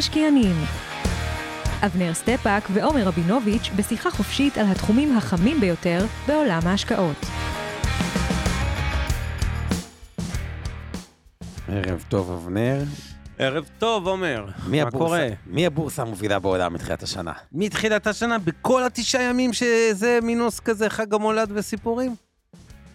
המשקיענים 0.00 0.56
אבנר 1.86 2.14
סטפאק 2.14 2.68
ועומר 2.72 3.02
רבינוביץ' 3.04 3.70
בשיחה 3.76 4.10
חופשית 4.10 4.58
על 4.58 4.66
התחומים 4.66 5.16
החמים 5.16 5.60
ביותר 5.60 6.04
בעולם 6.26 6.60
ההשקעות. 6.64 7.16
ערב 11.68 12.04
טוב, 12.08 12.30
אבנר. 12.30 12.84
ערב 13.38 13.68
טוב, 13.78 14.06
עומר. 14.08 14.46
מי 14.66 14.82
מה 14.82 14.88
הבורסה- 14.88 14.98
קורה? 14.98 15.28
מי 15.46 15.66
הבורסה 15.66 16.02
המובילה 16.02 16.38
בעולם 16.38 16.74
מתחילת 16.74 17.02
השנה? 17.02 17.32
מתחילת 17.52 18.06
השנה, 18.06 18.38
בכל 18.38 18.84
התשעה 18.84 19.22
ימים 19.22 19.52
שזה 19.52 20.18
מינוס 20.22 20.60
כזה, 20.60 20.90
חג 20.90 21.14
המולד 21.14 21.50
וסיפורים? 21.54 22.14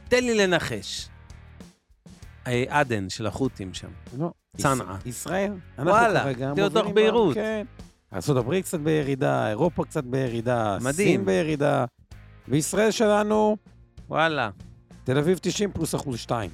תן 0.09 0.23
לי 0.23 0.33
לנחש. 0.37 1.07
אה, 2.47 2.63
עדן 2.69 3.09
של 3.09 3.27
החות'ים 3.27 3.73
שם. 3.73 3.89
לא. 4.17 4.31
צנעא. 4.57 4.95
יש- 4.95 5.05
ישראל. 5.05 5.51
וואלה, 5.79 6.25
תיאודור 6.55 6.93
ביירות. 6.93 7.33
כן. 7.33 7.65
ארה"ב 8.13 8.61
קצת 8.61 8.79
בירידה, 8.79 9.49
אירופה 9.49 9.83
קצת 9.85 10.03
בירידה, 10.03 10.77
מדהים. 10.81 10.93
סין 10.93 11.25
בירידה, 11.25 11.85
וישראל 12.47 12.91
שלנו, 12.91 13.57
וואלה. 14.09 14.49
תל 15.03 15.17
אביב 15.17 15.39
90 15.41 15.71
פלוס 15.71 15.95
אחוז 15.95 16.19
2. 16.19 16.49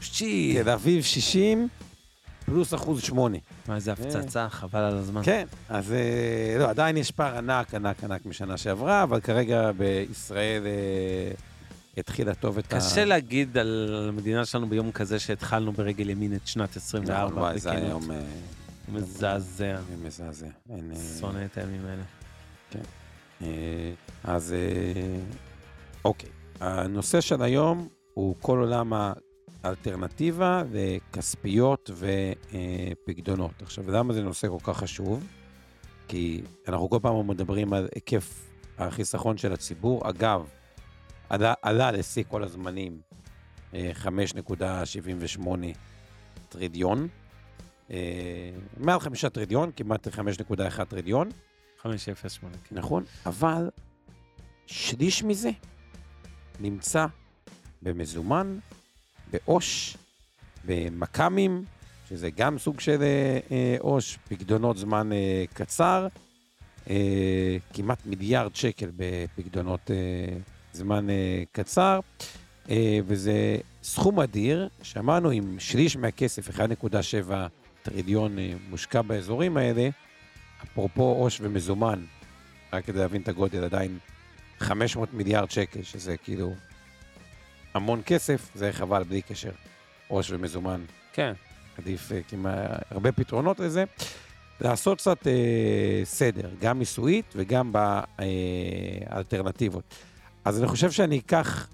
שי. 0.00 0.56
תל 0.62 0.70
אביב 0.70 1.02
60 1.04 1.68
פלוס 2.46 2.74
אחוז 2.74 3.02
8. 3.02 3.38
מה, 3.68 3.74
איזה 3.76 3.92
הפצצה, 3.92 4.48
חבל 4.48 4.80
על 4.80 4.96
הזמן. 4.98 5.20
כן, 5.24 5.46
אז 5.68 5.92
אה, 5.92 6.56
לא, 6.58 6.70
עדיין 6.70 6.96
יש 6.96 7.10
פער 7.10 7.38
ענק, 7.38 7.74
ענק, 7.74 8.04
ענק 8.04 8.26
משנה 8.26 8.56
שעברה, 8.56 9.02
אבל 9.02 9.20
כרגע 9.20 9.70
בישראל 9.72 10.62
אה, 10.66 11.30
התחילה 11.96 12.34
טוב 12.34 12.58
את 12.58 12.72
ה... 12.72 12.76
קשה 12.76 13.04
להגיד 13.04 13.58
על 13.58 14.06
המדינה 14.08 14.44
שלנו 14.44 14.68
ביום 14.68 14.92
כזה 14.92 15.18
שהתחלנו 15.18 15.72
ברגל 15.72 16.10
ימין 16.10 16.34
את 16.34 16.46
שנת 16.46 16.76
24. 16.76 17.24
נכון, 17.24 17.38
וואי, 17.38 17.58
זה 17.58 17.70
היה 17.70 17.80
בכנות. 17.80 18.02
יום 18.02 18.10
אה, 18.10 18.22
מזעזע. 18.88 19.76
מזעזע. 20.04 20.46
אה, 20.70 20.76
שונא 21.20 21.44
את 21.44 21.58
הימים 21.58 21.86
האלה. 21.86 22.02
אה, 23.42 23.92
אז 24.24 24.54
אוקיי, 26.04 26.30
הנושא 26.60 27.20
של 27.20 27.42
היום 27.42 27.88
הוא 28.14 28.36
כל 28.40 28.58
עולם 28.58 28.92
האלטרנטיבה 29.62 30.62
לכספיות 30.72 31.90
ופקדונות. 31.94 33.62
עכשיו, 33.62 33.90
למה 33.90 34.12
זה 34.12 34.22
נושא 34.22 34.48
כל 34.48 34.72
כך 34.72 34.78
חשוב? 34.78 35.26
כי 36.08 36.42
אנחנו 36.68 36.90
כל 36.90 36.98
פעם 37.02 37.26
מדברים 37.26 37.72
על 37.72 37.88
היקף 37.94 38.50
החיסכון 38.78 39.36
של 39.36 39.52
הציבור. 39.52 40.10
אגב, 40.10 40.48
עלה, 41.28 41.54
עלה 41.62 41.92
לשיא 41.92 42.24
כל 42.28 42.44
הזמנים 42.44 43.00
אה, 43.74 43.90
5.78 44.04 45.48
טריליון. 46.48 47.08
אה, 47.90 47.96
מעל 48.76 49.00
חמישה 49.00 49.30
טריליון, 49.30 49.70
כמעט 49.76 50.08
5.1 50.08 50.84
טריליון. 50.84 51.28
508, 51.82 52.56
כן. 52.64 52.76
נכון, 52.76 53.04
אבל 53.26 53.70
שליש 54.66 55.22
מזה 55.22 55.50
נמצא 56.60 57.06
במזומן, 57.82 58.58
בעו"ש, 59.30 59.96
במכ"מים, 60.64 61.64
שזה 62.08 62.30
גם 62.30 62.58
סוג 62.58 62.80
של 62.80 63.02
אה, 63.02 63.38
אה, 63.50 63.76
עו"ש, 63.78 64.18
פקדונות 64.28 64.76
זמן 64.76 65.12
אה, 65.12 65.44
קצר, 65.54 66.08
אה, 66.90 67.56
כמעט 67.72 68.06
מיליארד 68.06 68.56
שקל 68.56 68.90
בפקדונות 68.96 69.90
אה, 69.90 69.96
זמן 70.74 71.10
אה, 71.10 71.42
קצר, 71.52 72.00
אה, 72.70 72.98
וזה 73.06 73.56
סכום 73.82 74.20
אדיר, 74.20 74.68
שאמרנו, 74.82 75.32
אם 75.32 75.56
שליש 75.58 75.96
מהכסף, 75.96 76.48
1.7 76.50 77.32
טריליון 77.82 78.38
אה, 78.38 78.52
מושקע 78.68 79.02
באזורים 79.02 79.56
האלה, 79.56 79.88
אפרופו 80.64 81.02
עו"ש 81.02 81.40
ומזומן, 81.40 82.04
רק 82.72 82.84
כדי 82.84 82.98
להבין 82.98 83.22
את 83.22 83.28
הגודל, 83.28 83.64
עדיין 83.64 83.98
500 84.58 85.14
מיליארד 85.14 85.50
שקל, 85.50 85.82
שזה 85.82 86.16
כאילו 86.16 86.54
המון 87.74 88.02
כסף, 88.06 88.50
זה 88.54 88.72
חבל 88.72 89.02
בלי 89.02 89.22
קשר. 89.22 89.52
עו"ש 90.08 90.30
ומזומן, 90.30 90.84
כן. 91.12 91.32
עדיף 91.78 92.12
כמעט 92.28 92.56
הרבה 92.90 93.12
פתרונות 93.12 93.60
לזה. 93.60 93.84
לעשות 94.60 94.98
קצת 94.98 95.26
אה, 95.26 96.00
סדר, 96.04 96.50
גם 96.60 96.78
מיסויית 96.78 97.32
וגם 97.36 97.72
באלטרנטיבות. 99.12 99.94
אז 100.44 100.58
אני 100.58 100.68
חושב 100.68 100.90
שאני 100.90 101.18
אקח 101.18 101.68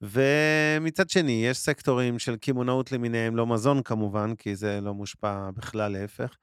ומצד 0.03 1.11
שני, 1.11 1.45
יש 1.47 1.59
סקטורים 1.59 2.19
של 2.19 2.37
קמעונאות 2.37 2.93
למיניהם, 2.93 3.37
לא 3.37 3.47
מזון 3.47 3.83
כמובן, 3.83 4.35
כי 4.35 4.57
זה 4.57 4.81
לא 4.81 4.95
מושפע 4.95 5.51
בכלל, 5.51 5.93
להפך. 5.93 6.37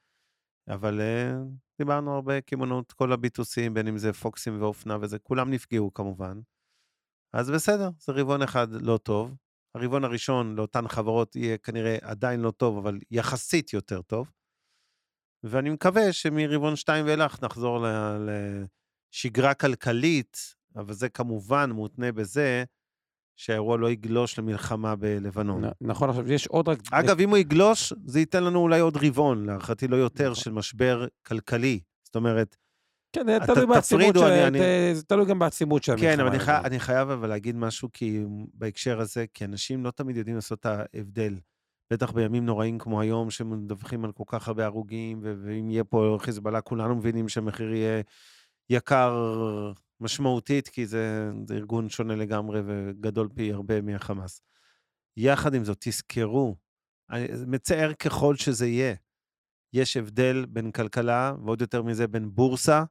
אבל 0.70 1.02
אה, 1.02 1.32
דיברנו 1.80 2.16
הרבה 2.16 2.42
קמעונאות, 2.42 2.92
כל 2.92 3.12
הביטוסים, 3.12 3.74
בין 3.74 3.88
אם 3.88 3.98
זה 3.98 4.14
פוקסים 4.14 4.62
ואופנה 4.62 4.98
וזה, 5.02 5.20
כולם 5.20 5.52
נפגעו 5.52 5.94
כמובן. 5.94 6.40
אז 7.34 7.52
בסדר, 7.52 7.90
זה 8.00 8.12
רבעון 8.12 8.42
אחד 8.42 8.68
לא 8.72 8.98
טוב. 8.98 9.36
הרבעון 9.76 10.04
הראשון 10.04 10.56
לאותן 10.56 10.88
חברות 10.88 11.36
יהיה 11.36 11.58
כנראה 11.58 11.98
עדיין 12.02 12.40
לא 12.40 12.52
טוב, 12.52 12.78
אבל 12.78 13.00
יחסית 13.12 13.74
יותר 13.74 14.02
טוב. 14.02 14.32
ואני 15.44 15.70
מקווה 15.70 16.14
שמרבעון 16.14 16.76
2 16.76 17.06
ואילך 17.06 17.44
נחזור 17.44 17.86
לשגרה 18.26 19.54
כלכלית, 19.54 20.38
אבל 20.76 20.94
זה 20.94 21.10
כמובן 21.10 21.72
מותנה 21.72 22.12
בזה 22.12 22.64
שהאירוע 23.40 23.78
לא 23.78 23.90
יגלוש 23.90 24.40
למלחמה 24.40 24.96
בלבנון. 24.96 25.64
נכון, 25.82 26.10
עכשיו 26.10 26.32
יש 26.32 26.48
עוד 26.48 26.70
רק... 26.70 26.80
אגב, 26.92 27.20
אם 27.20 27.30
הוא 27.30 27.38
יגלוש, 27.38 27.94
זה 28.06 28.20
ייתן 28.20 28.44
לנו 28.44 28.60
אולי 28.60 28.80
עוד 28.80 28.98
רבעון, 28.98 29.46
להערכתי 29.46 29.88
לא 29.88 29.96
יותר, 29.96 30.34
של 30.34 30.52
משבר 30.52 31.08
כלכלי. 31.28 31.80
זאת 32.04 32.16
אומרת, 32.16 32.56
כן, 33.14 33.26
זה 33.28 33.38
תלוי 33.46 33.66
בעצימות 33.66 34.16
של... 34.16 34.24
אני- 34.24 34.96
זה 34.96 35.04
תלוי 35.04 35.26
גם 35.26 35.40
בעצימות 35.40 35.84
של 35.84 35.92
המלחמה. 35.92 36.12
כן, 36.12 36.20
אבל 36.20 36.30
אני, 36.30 36.40
חי... 36.40 36.58
אני 36.64 36.80
חייב 36.80 37.10
אבל 37.10 37.30
להגיד 37.30 37.56
משהו 37.56 37.90
כי 37.94 38.24
בהקשר 38.54 39.00
הזה, 39.00 39.26
כי 39.34 39.46
אנשים 39.46 39.86
לא 39.86 39.92
תמיד 39.92 40.18
יודעים 40.18 40.36
לעשות 40.36 40.60
את 40.60 40.66
ההבדל. 40.66 41.36
בטח 41.94 42.12
בימים 42.12 42.46
נוראים 42.46 42.78
כמו 42.80 43.02
היום, 43.02 43.30
שמדווחים 43.32 44.06
על 44.06 44.12
כל 44.12 44.24
כך 44.28 44.48
הרבה 44.48 44.66
הרוגים, 44.66 45.20
ואם 45.22 45.72
יהיה 45.72 45.84
פה 45.84 46.18
חיזבאללה, 46.22 46.62
כולנו 46.62 46.96
מבינים 46.96 47.30
שהמחיר 47.30 47.74
יהיה 47.74 48.02
יקר 48.70 49.14
משמעותית, 50.02 50.68
כי 50.68 50.86
זה, 50.86 51.32
זה 51.48 51.54
ארגון 51.56 51.90
שונה 51.90 52.16
לגמרי 52.16 52.62
וגדול 52.66 53.30
פי 53.36 53.54
הרבה 53.54 53.82
מהחמאס. 53.82 54.42
יחד 55.18 55.54
עם 55.54 55.64
זאת, 55.64 55.78
תזכרו, 55.80 56.56
מצער 57.48 57.94
ככל 57.94 58.36
שזה 58.36 58.68
יהיה, 58.68 58.96
יש 59.74 59.98
הבדל 59.98 60.46
בין 60.50 60.72
כלכלה, 60.72 61.34
ועוד 61.46 61.62
יותר 61.62 61.84
מזה 61.84 62.08
בין 62.08 62.30
בורסה, 62.36 62.84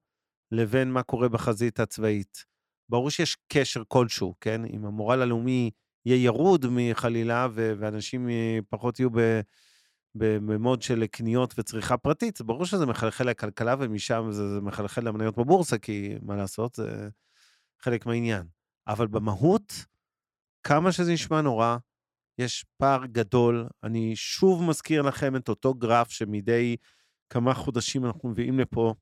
לבין 0.53 0.93
מה 0.93 1.03
קורה 1.03 1.29
בחזית 1.29 1.81
הצבאית. 1.81 2.45
ברור 2.89 3.11
שיש 3.11 3.37
קשר 3.53 3.83
כלשהו, 3.89 4.35
כן? 4.41 4.65
אם 4.65 4.85
המורל 4.87 5.23
הלאומי 5.23 5.71
יהיה 6.07 6.25
ירוד 6.25 6.67
מחלילה, 6.71 7.49
ואנשים 7.55 8.29
אה, 8.29 8.59
פחות 8.69 9.01
יהיו 9.01 9.11
ב- 9.11 9.41
במוד 10.15 10.83
של 10.83 11.07
קניות 11.07 11.55
וצריכה 11.59 11.97
פרטית, 11.97 12.41
ברור 12.41 12.65
שזה 12.65 12.87
מחלחל 12.87 13.25
לכלכלה, 13.25 13.75
ומשם 13.79 14.29
זה, 14.31 14.55
זה 14.55 14.61
מחלחל 14.61 15.09
למניות 15.09 15.39
בבורסה, 15.39 15.79
כי 15.79 16.15
מה 16.23 16.37
לעשות, 16.37 16.75
זה 16.75 17.09
חלק 17.83 18.07
מהעניין. 18.07 18.47
אבל 18.87 19.07
במהות, 19.07 19.73
כמה 20.63 20.93
שזה 20.93 21.13
נשמע 21.13 21.41
נורא, 21.41 21.77
יש 22.39 22.65
פער 22.77 23.07
גדול. 23.07 23.67
אני 23.83 24.17
שוב 24.17 24.63
מזכיר 24.63 25.03
לכם 25.03 25.37
את 25.37 25.49
אותו 25.49 25.75
גרף 25.75 26.11
שמדי 26.11 26.77
כמה 27.31 27.55
חודשים 27.55 28.07
אנחנו 28.07 28.29
מביאים 28.29 28.59
לפה, 28.59 28.95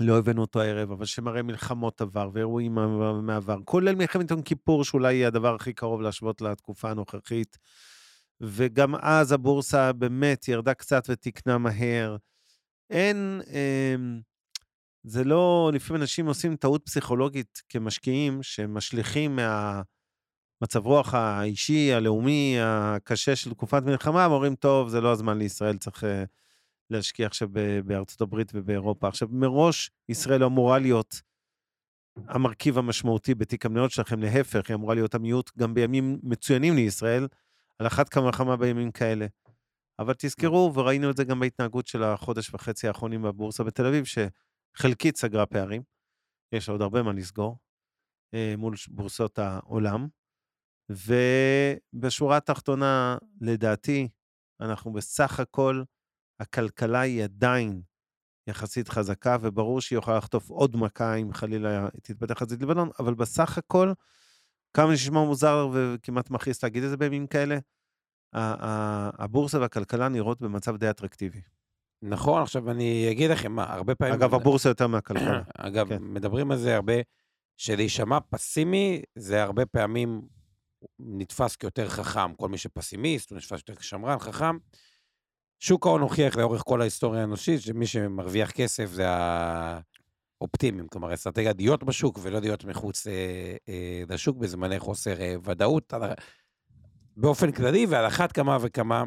לא 0.00 0.18
הבאנו 0.18 0.40
אותו 0.40 0.60
הערב, 0.60 0.90
אבל 0.90 1.04
שמראה 1.04 1.42
מלחמות 1.42 2.00
עבר 2.00 2.30
ואירועים 2.32 2.74
מהעבר, 3.22 3.58
כולל 3.64 3.94
מלחמת 3.94 4.30
יום 4.30 4.42
כיפור, 4.42 4.84
שאולי 4.84 5.16
היא 5.16 5.26
הדבר 5.26 5.54
הכי 5.54 5.72
קרוב 5.72 6.00
להשוות 6.00 6.40
לתקופה 6.40 6.90
הנוכחית. 6.90 7.58
וגם 8.42 8.94
אז 8.94 9.32
הבורסה 9.32 9.92
באמת 9.92 10.48
ירדה 10.48 10.74
קצת 10.74 11.04
ותיקנה 11.08 11.58
מהר. 11.58 12.16
אין, 12.90 13.40
אמ, 13.46 14.20
זה 15.04 15.24
לא, 15.24 15.70
לפעמים 15.74 16.02
אנשים 16.02 16.26
עושים 16.26 16.56
טעות 16.56 16.82
פסיכולוגית 16.84 17.62
כמשקיעים, 17.68 18.42
שמשליכים 18.42 19.36
מהמצב 19.36 20.86
רוח 20.86 21.14
האישי, 21.14 21.92
הלאומי, 21.92 22.56
הקשה 22.60 23.36
של 23.36 23.50
תקופת 23.50 23.82
מלחמה, 23.82 24.28
ואומרים, 24.30 24.54
טוב, 24.54 24.88
זה 24.88 25.00
לא 25.00 25.12
הזמן 25.12 25.38
לישראל, 25.38 25.78
צריך 25.78 26.04
אה, 26.04 26.24
להשקיע 26.90 27.26
עכשיו 27.26 27.48
בארצות 27.84 28.20
הברית 28.20 28.52
ובאירופה. 28.54 29.08
עכשיו, 29.08 29.28
מראש 29.30 29.90
ישראל 30.08 30.44
אמורה 30.44 30.78
להיות 30.78 31.22
המרכיב 32.28 32.78
המשמעותי 32.78 33.34
בתיק 33.34 33.66
המניות 33.66 33.90
שלכם, 33.90 34.20
להפך, 34.20 34.68
היא 34.68 34.74
אמורה 34.74 34.94
להיות 34.94 35.14
המיעוט 35.14 35.50
גם 35.58 35.74
בימים 35.74 36.18
מצוינים 36.22 36.74
לישראל, 36.74 37.26
על 37.82 37.86
אחת 37.86 38.08
כמה 38.08 38.28
וכמה 38.28 38.56
בימים 38.56 38.90
כאלה. 38.90 39.26
אבל 39.98 40.14
תזכרו, 40.18 40.72
וראינו 40.74 41.10
את 41.10 41.16
זה 41.16 41.24
גם 41.24 41.40
בהתנהגות 41.40 41.86
של 41.86 42.02
החודש 42.02 42.54
וחצי 42.54 42.88
האחרונים 42.88 43.22
בבורסה 43.22 43.64
בתל 43.64 43.86
אביב, 43.86 44.04
שחלקית 44.04 45.16
סגרה 45.16 45.46
פערים, 45.46 45.82
יש 46.52 46.68
עוד 46.68 46.82
הרבה 46.82 47.02
מה 47.02 47.12
לסגור, 47.12 47.58
אה, 48.34 48.54
מול 48.58 48.74
בורסות 48.88 49.38
העולם. 49.38 50.08
ובשורה 50.90 52.36
התחתונה, 52.36 53.18
לדעתי, 53.40 54.08
אנחנו 54.60 54.92
בסך 54.92 55.40
הכל, 55.40 55.82
הכלכלה 56.40 57.00
היא 57.00 57.24
עדיין 57.24 57.82
יחסית 58.46 58.88
חזקה, 58.88 59.36
וברור 59.40 59.80
שהיא 59.80 59.98
יכולה 59.98 60.18
לחטוף 60.18 60.50
עוד 60.50 60.76
מכה 60.76 61.14
אם 61.14 61.32
חלילה 61.32 61.88
תתפתח 62.02 62.38
חזית 62.38 62.62
לבנון, 62.62 62.90
אבל 62.98 63.14
בסך 63.14 63.58
הכל, 63.58 63.92
כמה 64.74 64.92
נשמע 64.92 65.24
מוזר 65.24 65.68
וכמעט 65.72 66.30
מכעיס 66.30 66.62
להגיד 66.62 66.82
את 66.84 66.90
זה 66.90 66.96
בימים 66.96 67.26
כאלה, 67.26 67.54
ה- 68.32 68.66
ה- 68.66 69.10
הבורסה 69.24 69.60
והכלכלה 69.60 70.08
נראות 70.08 70.40
במצב 70.40 70.76
די 70.76 70.90
אטרקטיבי. 70.90 71.40
נכון, 72.02 72.42
עכשיו 72.42 72.70
אני 72.70 73.08
אגיד 73.10 73.30
לכם, 73.30 73.52
מה, 73.52 73.72
הרבה 73.72 73.94
פעמים... 73.94 74.14
אגב, 74.14 74.34
הבורסה 74.34 74.68
יותר 74.68 74.86
מהכלכלה. 74.86 75.42
אגב, 75.58 75.88
כן. 75.88 75.98
מדברים 76.00 76.50
על 76.50 76.58
זה 76.58 76.74
הרבה, 76.76 76.92
שלהישמע 77.56 78.18
פסימי, 78.30 79.02
זה 79.14 79.42
הרבה 79.42 79.66
פעמים 79.66 80.22
נתפס 80.98 81.56
כיותר 81.56 81.88
חכם. 81.88 82.34
כל 82.34 82.48
מי 82.48 82.58
שפסימיסט, 82.58 83.30
הוא 83.30 83.36
נתפס 83.36 83.52
יותר 83.52 83.74
כשמרן, 83.74 84.18
חכם. 84.18 84.56
שוק 85.60 85.86
ההון 85.86 86.00
הוכיח 86.00 86.36
לאורך 86.36 86.62
כל 86.66 86.80
ההיסטוריה 86.80 87.20
האנושית, 87.20 87.60
שמי 87.60 87.86
שמרוויח 87.86 88.50
כסף 88.50 88.90
זה 88.90 89.04
האופטימיים, 90.42 90.88
כלומר, 90.88 91.10
האסטרטגיה 91.10 91.52
להיות 91.58 91.84
בשוק 91.84 92.18
ולא 92.22 92.40
להיות 92.40 92.64
מחוץ 92.64 93.06
אה, 93.06 93.12
אה, 93.68 94.02
לשוק 94.08 94.36
בזמני 94.36 94.78
חוסר 94.78 95.20
אה, 95.20 95.34
ודאות, 95.44 95.94
על, 95.94 96.02
באופן 97.16 97.52
כללי, 97.52 97.86
ועל 97.86 98.06
אחת 98.06 98.32
כמה 98.32 98.58
וכמה 98.60 99.04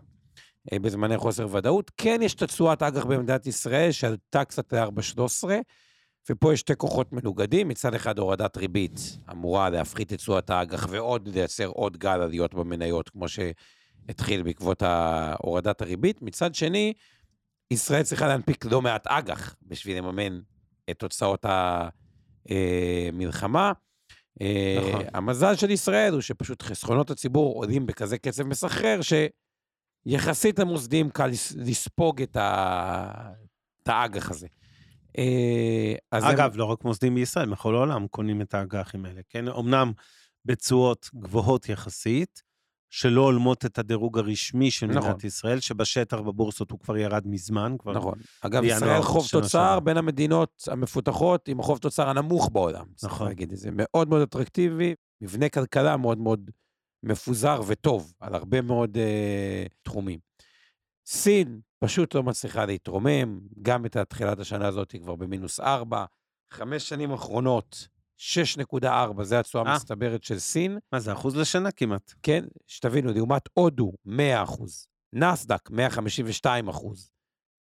אה, 0.74 0.80
בזמני 0.80 1.18
חוסר 1.18 1.48
ודאות. 1.56 1.92
כן 1.98 2.20
יש 2.24 2.34
את 2.34 2.42
התשואת 2.42 2.84
אג"ח 2.84 3.06
במדינת 3.06 3.48
ישראל, 3.48 3.92
שעלתה 3.92 4.46
קצת 4.46 4.74
ל-4.13, 4.74 5.48
ופה 6.30 6.54
יש 6.54 6.60
שתי 6.60 6.74
כוחות 6.78 7.14
מנוגדים, 7.14 7.68
מצד 7.68 7.94
אחד 7.94 8.20
הורדת 8.20 8.58
ריבית 8.58 9.18
אמורה 9.32 9.70
להפחית 9.70 10.14
את 10.14 10.18
תשואת 10.18 10.50
האג"ח 10.50 10.88
ועוד 10.90 11.28
לייצר 11.28 11.68
עוד 11.68 11.98
גל 11.98 12.22
עליות 12.22 12.54
במניות, 12.54 13.10
כמו 13.10 13.26
שהתחיל 13.28 14.44
בעקבות 14.44 14.84
הורדת 15.40 15.82
הריבית. 15.82 16.22
מצד 16.22 16.56
שני, 16.56 16.94
ישראל 17.72 18.04
צריכה 18.04 18.28
להנפיק 18.28 18.66
לא 18.66 18.82
מעט 18.82 19.08
אג"ח 19.08 19.56
בשביל 19.62 19.98
לממן 19.98 20.40
את 20.90 21.00
תוצאות 21.00 21.46
המלחמה. 23.10 23.72
נכון. 24.80 25.02
המזל 25.14 25.56
של 25.56 25.70
ישראל 25.70 26.14
הוא 26.14 26.22
שפשוט 26.22 26.62
חסכונות 26.62 27.12
הציבור 27.12 27.56
עולים 27.56 27.86
בכזה 27.86 28.18
קצב 28.18 28.44
מסחרר, 28.44 29.00
שיחסית 30.08 30.60
למוסדים 30.60 31.10
קל 31.10 31.28
לס- 31.28 31.56
לספוג 31.58 32.22
את 32.22 32.36
ה- 32.36 33.32
את 33.84 33.88
האג"ח 33.88 34.32
הזה. 34.32 34.48
אה, 35.18 35.94
אז 36.12 36.24
הם- 36.24 36.30
אגב, 36.30 36.56
לא 36.56 36.65
רק 36.65 36.84
מוסדים 36.84 37.15
בישראל, 37.15 37.50
בכל 37.51 37.75
העולם 37.75 38.08
קונים 38.08 38.42
את 38.42 38.54
האג"חים 38.54 39.06
האלה, 39.06 39.22
כן? 39.30 39.48
אמנם 39.48 39.92
בתשואות 40.46 41.10
גבוהות 41.15 41.70
יחסית, 41.70 42.42
שלא 42.89 43.22
הולמות 43.22 43.65
את 43.65 43.80
הדירוג 43.80 44.18
הרשמי 44.18 44.72
של 44.72 44.86
נכון. 44.88 45.01
מדינת 45.01 45.24
ישראל, 45.24 45.60
שבשטח 45.60 46.20
בבורסות 46.20 46.72
הוא 46.72 46.80
כבר 46.80 46.98
ירד 46.98 47.27
מזמן. 47.27 47.75
כבר... 47.80 47.94
נכון. 47.94 48.13
אגב, 48.42 48.63
ישראל 48.63 49.01
חוב 49.01 49.27
תוצר. 49.32 49.80
בין 49.80 49.98
המדינות 49.98 50.63
המפותחות 50.72 51.48
עם 51.48 51.60
החוב 51.60 51.77
תוצר 51.77 52.10
הנמוך 52.10 52.50
בעולם. 52.54 52.86
נכון. 53.04 53.27
להגיד 53.27 53.51
את 53.51 53.58
זה. 53.58 53.70
מאוד 53.74 54.10
מאוד 54.10 54.22
אטרקטיבי, 54.22 54.96
מבנה 55.22 55.50
כלכלה 55.50 55.98
מאוד 55.98 56.18
מאוד 56.18 56.51
מפוזר 57.04 57.62
וטוב 57.68 58.13
על 58.20 58.36
הרבה 58.36 58.62
מאוד 58.62 58.98
uh, 58.98 59.74
תחומים. 59.84 60.20
סין 61.06 61.60
פשוט 61.80 62.15
לא 62.15 62.24
מצליחה 62.24 62.65
להתרומם, 62.65 63.39
גם 63.62 63.84
בתחילת 63.84 64.39
השנה 64.39 64.68
הזאת 64.68 64.92
היא 64.92 65.01
כבר 65.01 65.15
במינוס 65.15 65.60
4, 65.60 66.06
חמש 66.51 66.89
שנים 66.89 67.12
אחרונות, 67.12 67.88
6.4, 68.19 69.24
זה 69.24 69.39
התשואה 69.39 69.63
אה. 69.65 69.72
המצטברת 69.72 70.24
של 70.24 70.39
סין. 70.39 70.77
מה 70.91 71.00
זה, 71.00 71.13
אחוז 71.13 71.36
לשנה 71.36 71.72
כמעט? 71.72 72.13
כן, 72.24 72.45
שתבינו, 72.67 73.13
לעומת 73.13 73.41
הודו, 73.53 73.91
100 74.05 74.43
אחוז, 74.43 74.88
נסדק, 75.13 75.69
152 75.69 76.67
אחוז, 76.67 77.12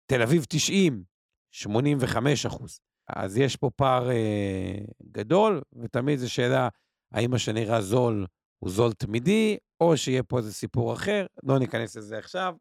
תל 0.05 0.21
אביב 0.21 0.45
90, 0.49 1.03
85 1.51 2.45
אחוז. 2.45 2.79
אז 3.07 3.37
יש 3.37 3.55
פה 3.55 3.69
פער 3.75 4.11
אה, 4.11 4.77
גדול, 5.11 5.61
ותמיד 5.73 6.19
זו 6.19 6.33
שאלה, 6.33 6.69
האם 7.11 7.31
מה 7.31 7.39
שנראה 7.39 7.81
זול 7.81 8.25
הוא 8.59 8.69
זול 8.69 8.93
תמידי, 8.93 9.57
או 9.79 9.97
שיהיה 9.97 10.23
פה 10.23 10.37
איזה 10.37 10.53
סיפור 10.53 10.93
אחר, 10.93 11.25
לא 11.43 11.59
ניכנס 11.59 11.95
לזה 11.95 12.17
עכשיו. 12.17 12.55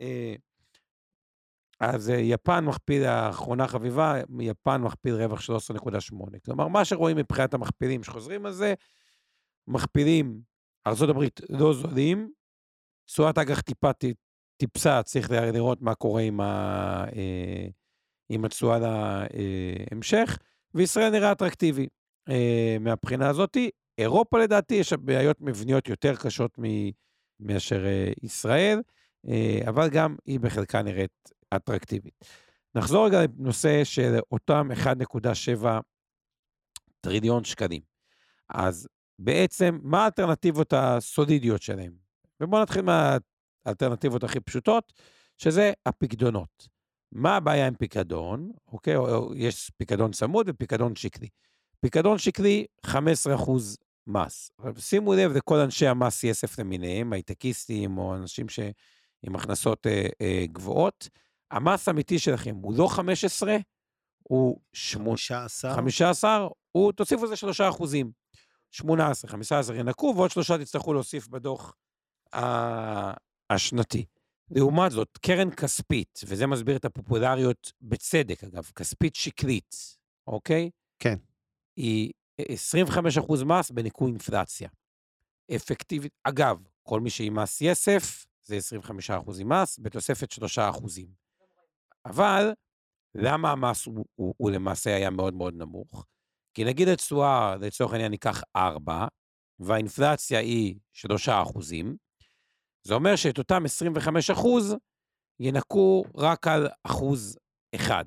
אה, 0.00 0.34
אז 1.82 2.10
אה, 2.10 2.16
יפן 2.16 2.64
מכפיל, 2.64 3.04
האחרונה 3.04 3.68
חביבה, 3.68 4.14
יפן 4.40 4.80
מכפיל 4.82 5.14
רווח 5.14 5.40
13.8. 5.40 6.38
כלומר, 6.44 6.68
מה 6.68 6.84
שרואים 6.84 7.16
מבחינת 7.16 7.54
המכפילים 7.54 8.02
שחוזרים 8.02 8.46
על 8.46 8.52
זה, 8.52 8.74
מכפילים 9.68 10.40
ארה"ב 10.86 11.24
לא 11.50 11.72
זולים, 11.72 12.30
תשואת 13.06 13.38
אג"ח 13.38 13.60
טיפה 13.60 13.90
טיפסה, 14.56 15.02
צריך 15.02 15.30
לראות 15.30 15.82
מה 15.82 15.94
קורה 15.94 16.22
עם, 16.22 16.40
אה, 16.40 17.66
עם 18.28 18.44
התשואה 18.44 18.78
להמשך, 19.90 20.38
וישראל 20.74 21.10
נראה 21.10 21.32
אטרקטיבי 21.32 21.86
אה, 22.28 22.76
מהבחינה 22.80 23.28
הזאתי. 23.28 23.70
אירופה 23.98 24.38
לדעתי 24.38 24.74
יש 24.74 24.92
בעיות 24.92 25.36
מבניות 25.40 25.88
יותר 25.88 26.16
קשות 26.16 26.58
מאשר 27.40 27.86
אה, 27.86 28.12
ישראל, 28.22 28.80
אה, 29.28 29.60
אבל 29.68 29.88
גם 29.90 30.16
היא 30.26 30.40
בחלקה 30.40 30.82
נראית 30.82 31.41
אטרקטיבית. 31.56 32.24
נחזור 32.74 33.06
רגע 33.06 33.18
לנושא 33.22 33.84
של 33.84 34.18
אותם 34.32 34.68
1.7 35.62 35.66
טריליון 37.00 37.44
שקלים. 37.44 37.80
אז 38.48 38.88
בעצם, 39.18 39.78
מה 39.82 40.02
האלטרנטיבות 40.02 40.72
הסולידיות 40.76 41.62
שלהם? 41.62 41.92
ובואו 42.40 42.62
נתחיל 42.62 42.82
מהאלטרנטיבות 42.82 44.24
הכי 44.24 44.40
פשוטות, 44.40 44.92
שזה 45.38 45.72
הפיקדונות. 45.86 46.68
מה 47.12 47.36
הבעיה 47.36 47.66
עם 47.66 47.74
פיקדון? 47.74 48.50
אוקיי, 48.66 48.96
או, 48.96 49.14
או, 49.14 49.34
יש 49.34 49.70
פיקדון 49.76 50.12
צמוד 50.12 50.46
ופיקדון 50.48 50.96
שקלי. 50.96 51.28
פיקדון 51.80 52.18
שקלי, 52.18 52.66
15% 52.86 52.90
מס. 54.06 54.50
שימו 54.78 55.14
לב 55.14 55.32
לכל 55.32 55.58
אנשי 55.58 55.86
המס 55.86 56.24
יסף 56.24 56.58
למיניהם, 56.58 57.12
הייטקיסטים 57.12 57.98
או 57.98 58.16
אנשים 58.16 58.48
ש... 58.48 58.60
עם 59.22 59.36
הכנסות 59.36 59.86
אה, 59.86 60.06
אה, 60.20 60.44
גבוהות. 60.52 61.08
המס 61.52 61.88
האמיתי 61.88 62.18
שלכם 62.18 62.56
הוא 62.62 62.74
לא 62.76 62.86
15, 62.88 63.56
הוא 64.22 64.60
15. 64.74 65.74
15, 65.74 66.48
הוא, 66.72 66.92
תוסיפו 66.92 67.24
לזה 67.24 67.36
3 67.36 67.60
אחוזים. 67.60 68.10
18, 68.70 69.30
15 69.30 69.76
ינקו, 69.76 70.14
ועוד 70.16 70.30
שלושה 70.30 70.58
תצטרכו 70.58 70.92
להוסיף 70.92 71.28
בדוח 71.28 71.74
השנתי. 73.50 74.04
לעומת 74.50 74.92
זאת, 74.92 75.18
קרן 75.18 75.50
כספית, 75.50 76.20
וזה 76.26 76.46
מסביר 76.46 76.76
את 76.76 76.84
הפופולריות 76.84 77.72
בצדק, 77.82 78.44
אגב, 78.44 78.70
כספית 78.76 79.14
שקלית, 79.14 79.76
אוקיי? 80.26 80.70
כן. 80.98 81.18
היא 81.76 82.12
25% 82.40 83.44
מס 83.44 83.70
בניכוי 83.70 84.10
אינפלציה. 84.10 84.68
אפקטיבית, 85.56 86.12
אגב, 86.24 86.56
כל 86.82 87.00
מי 87.00 87.10
שעם 87.10 87.38
מס 87.38 87.60
יסף, 87.60 88.26
זה 88.42 88.58
25% 89.08 89.44
מס, 89.44 89.78
בתוספת 89.78 90.32
3%. 90.32 91.21
אבל, 92.06 92.52
למה 93.14 93.50
המס 93.50 93.86
הוא, 93.86 94.04
הוא, 94.14 94.34
הוא 94.36 94.50
למעשה 94.50 94.96
היה 94.96 95.10
מאוד 95.10 95.34
מאוד 95.34 95.54
נמוך? 95.54 96.06
כי 96.54 96.64
נגיד 96.64 96.88
התשואה, 96.88 97.56
לצורך 97.56 97.92
העניין, 97.92 98.10
ניקח 98.10 98.42
4, 98.56 99.06
והאינפלציה 99.58 100.38
היא 100.38 100.76
3 100.92 101.28
אחוזים, 101.28 101.96
זה 102.82 102.94
אומר 102.94 103.16
שאת 103.16 103.38
אותם 103.38 103.64
25 103.64 104.30
אחוז 104.30 104.76
ינקו 105.40 106.04
רק 106.16 106.46
על 106.46 106.68
אחוז 106.84 107.38
אחד. 107.74 108.04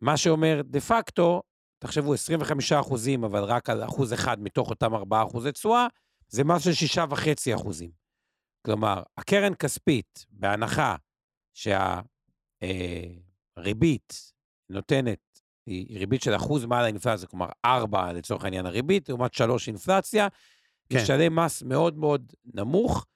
מה 0.00 0.16
שאומר, 0.16 0.60
דה 0.64 0.80
פקטו, 0.80 1.42
תחשבו, 1.78 2.14
25 2.14 2.72
אחוזים, 2.72 3.24
אבל 3.24 3.44
רק 3.44 3.70
על 3.70 3.84
אחוז 3.84 4.12
אחד 4.12 4.40
מתוך 4.40 4.70
אותם 4.70 4.94
4 4.94 5.22
אחוזי 5.22 5.52
תשואה, 5.52 5.86
זה 6.28 6.44
מס 6.44 6.62
של 6.64 7.00
6.5 7.00 7.54
אחוזים. 7.54 7.90
כלומר, 8.66 9.02
הקרן 9.18 9.54
כספית, 9.54 10.26
בהנחה 10.30 10.96
שהריבית 12.62 14.32
נותנת, 14.70 15.40
היא 15.66 15.98
ריבית 15.98 16.22
של 16.22 16.36
אחוז 16.36 16.64
מעל 16.64 16.84
האינפלציה, 16.84 17.28
כלומר 17.28 17.46
4 17.64 18.12
לצורך 18.12 18.44
העניין 18.44 18.66
הריבית, 18.66 19.08
לעומת 19.08 19.34
3 19.34 19.68
אינפלציה, 19.68 20.28
כן. 20.88 20.98
ישלם 20.98 21.36
מס 21.36 21.62
מאוד 21.62 21.98
מאוד 21.98 22.32
נמוך, 22.54 23.06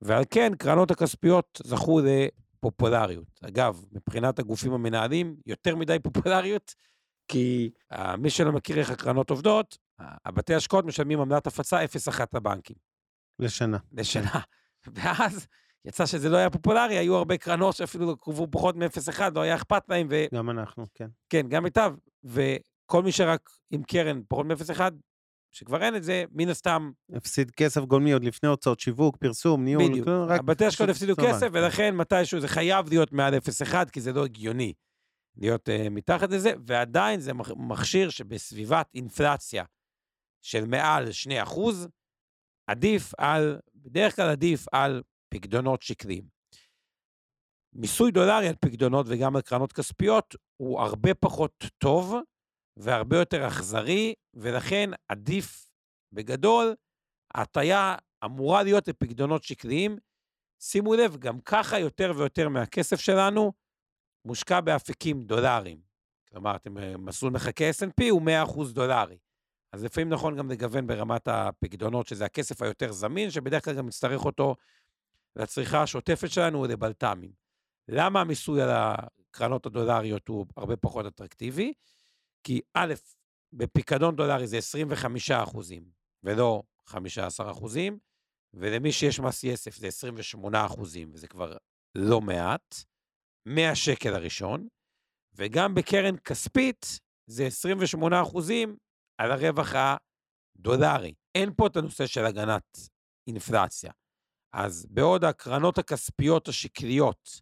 ועל 0.00 0.24
כן 0.30 0.52
קרנות 0.58 0.90
הכספיות 0.90 1.60
זכו 1.64 2.00
לפופולריות. 2.00 3.40
אגב, 3.42 3.84
מבחינת 3.92 4.38
הגופים 4.38 4.72
המנהלים, 4.72 5.36
יותר 5.46 5.76
מדי 5.76 5.98
פופולריות, 6.02 6.74
כי 7.28 7.70
uh, 7.92 8.16
מי 8.16 8.30
שלא 8.30 8.52
מכיר 8.52 8.78
איך 8.78 8.90
הקרנות 8.90 9.30
עובדות, 9.30 9.78
הבתי 9.98 10.54
השקעות 10.54 10.84
משלמים 10.84 11.20
עמלת 11.20 11.46
הפצה 11.46 11.84
0.1 11.84 12.20
לבנקים, 12.34 12.76
לשנה. 13.38 13.78
לשנה. 13.92 14.40
ואז 14.94 15.46
יצא 15.84 16.06
שזה 16.06 16.28
לא 16.28 16.36
היה 16.36 16.50
פופולרי, 16.50 16.98
היו 16.98 17.16
הרבה 17.16 17.36
קרנות 17.38 17.76
שאפילו 17.76 18.16
קרבו 18.16 18.48
פחות 18.50 18.76
מ-0.1, 18.76 19.20
לא 19.34 19.40
היה 19.40 19.54
אכפת 19.54 19.82
להם, 19.88 20.06
ו... 20.10 20.24
גם 20.34 20.50
אנחנו, 20.50 20.86
כן. 20.94 21.08
כן, 21.28 21.48
גם 21.48 21.62
מיטב, 21.62 21.94
וכל 22.24 23.02
מי 23.02 23.12
שרק 23.12 23.50
עם 23.70 23.82
קרן 23.82 24.20
פחות 24.28 24.46
מ-0.1, 24.46 24.80
שכבר 25.52 25.82
אין 25.82 25.96
את 25.96 26.02
זה, 26.02 26.24
מן 26.30 26.48
הסתם, 26.48 26.90
הפסיד 27.14 27.50
כסף 27.50 27.80
גולמי 27.84 28.12
עוד 28.12 28.24
לפני 28.24 28.48
הוצאות 28.48 28.80
שיווק, 28.80 29.16
פרסום, 29.16 29.64
ניהול. 29.64 29.88
בדיוק. 29.90 30.04
כל- 30.04 30.24
רק 30.28 30.40
הבתי 30.40 30.64
השקעות 30.66 30.90
הפסידו. 30.90 31.14
כסף, 31.16 31.48
ולכן 31.52 31.94
מתישהו 31.96 32.40
זה 32.40 32.48
חייב 32.48 32.88
להיות 32.88 33.12
מעל 33.12 33.34
0.1, 33.34 33.90
כי 33.92 34.00
זה 34.00 34.12
לא 34.12 34.24
הגיוני 34.24 34.72
להיות 35.36 35.68
uh, 35.68 35.90
מתחת 35.90 36.30
לזה, 36.30 36.52
ועדיין 36.66 37.20
זה 37.20 37.32
מכשיר 37.56 38.10
שבסביבת 38.10 38.90
אינפלציה 38.94 39.64
של 40.42 40.64
מעל 40.64 41.12
2 41.12 41.42
אחוז, 41.42 41.88
עדיף 42.66 43.12
על, 43.18 43.58
בדרך 43.74 44.16
כלל 44.16 44.28
עדיף 44.28 44.66
על 44.72 45.02
פקדונות 45.32 45.82
שקליים. 45.82 46.24
מיסוי 47.72 48.10
דולרי 48.10 48.48
על 48.48 48.54
פקדונות 48.60 49.06
וגם 49.08 49.36
על 49.36 49.42
קרנות 49.42 49.72
כספיות 49.72 50.36
הוא 50.56 50.80
הרבה 50.80 51.14
פחות 51.14 51.64
טוב 51.78 52.14
והרבה 52.76 53.16
יותר 53.16 53.48
אכזרי, 53.48 54.14
ולכן 54.34 54.90
עדיף 55.08 55.70
בגדול, 56.12 56.74
ההטיה 57.34 57.96
אמורה 58.24 58.62
להיות 58.62 58.88
לפקדונות 58.88 59.42
שקליים. 59.42 59.96
שימו 60.60 60.94
לב, 60.94 61.16
גם 61.16 61.40
ככה 61.40 61.78
יותר 61.78 62.12
ויותר 62.16 62.48
מהכסף 62.48 63.00
שלנו 63.00 63.52
מושקע 64.24 64.60
באפיקים 64.60 65.22
דולריים. 65.22 65.80
כלומר, 66.28 66.56
אתם 66.56 66.78
אה, 66.78 66.96
מסלול 66.96 67.32
מחכה 67.32 67.70
S&P 67.70 68.04
הוא 68.10 68.22
100% 68.46 68.72
דולרי. 68.72 69.18
אז 69.72 69.84
לפעמים 69.84 70.08
נכון 70.08 70.36
גם 70.36 70.50
לגוון 70.50 70.86
ברמת 70.86 71.28
הפקדונות, 71.28 72.06
שזה 72.06 72.24
הכסף 72.24 72.62
היותר 72.62 72.92
זמין, 72.92 73.30
שבדרך 73.30 73.64
כלל 73.64 73.74
גם 73.74 73.86
נצטרך 73.86 74.24
אותו 74.24 74.56
לצריכה 75.36 75.82
השוטפת 75.82 76.30
שלנו 76.30 76.58
או 76.58 76.66
לבלת"מים. 76.66 77.32
למה 77.88 78.20
המיסוי 78.20 78.62
על 78.62 78.68
הקרנות 78.72 79.66
הדולריות 79.66 80.28
הוא 80.28 80.46
הרבה 80.56 80.76
פחות 80.76 81.06
אטרקטיבי? 81.06 81.72
כי 82.44 82.60
א', 82.74 82.94
בפיקדון 83.52 84.16
דולרי 84.16 84.46
זה 84.46 84.58
25 84.58 85.30
אחוזים, 85.30 85.90
ולא 86.22 86.62
15 86.86 87.50
אחוזים, 87.50 87.98
ולמי 88.54 88.92
שיש 88.92 89.20
מס 89.20 89.44
יסף 89.44 89.76
זה 89.76 89.86
28 89.86 90.66
אחוזים, 90.66 91.10
וזה 91.12 91.28
כבר 91.28 91.56
לא 91.94 92.20
מעט, 92.20 92.76
מהשקל 93.46 94.14
הראשון, 94.14 94.68
וגם 95.34 95.74
בקרן 95.74 96.16
כספית 96.16 96.86
זה 97.26 97.46
28 97.46 98.22
אחוזים 98.22 98.76
על 99.18 99.30
הרווח 99.32 99.72
הדולרי. 99.74 101.14
אין 101.34 101.50
פה 101.56 101.66
את 101.66 101.76
הנושא 101.76 102.06
של 102.06 102.24
הגנת 102.24 102.78
אינפלציה. 103.26 103.92
אז 104.52 104.86
בעוד 104.90 105.24
הקרנות 105.24 105.78
הכספיות 105.78 106.48
השקליות 106.48 107.40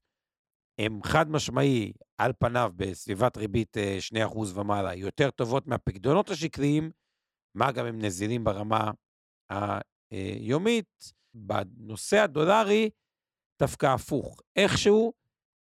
הן 0.80 1.00
חד 1.04 1.30
משמעי, 1.30 1.92
על 2.18 2.32
פניו, 2.38 2.72
בסביבת 2.76 3.36
ריבית 3.36 3.76
אה, 3.76 3.98
2% 4.28 4.38
ומעלה, 4.54 4.94
יותר 4.94 5.30
טובות 5.30 5.66
מהפקדונות 5.66 6.30
השקליים, 6.30 6.90
מה 7.56 7.72
גם 7.72 7.86
הם 7.86 7.98
נזילים 7.98 8.44
ברמה 8.44 8.90
היומית, 10.10 11.12
בנושא 11.34 12.18
הדולרי, 12.18 12.90
דווקא 13.60 13.86
הפוך. 13.86 14.40
איכשהו, 14.56 15.12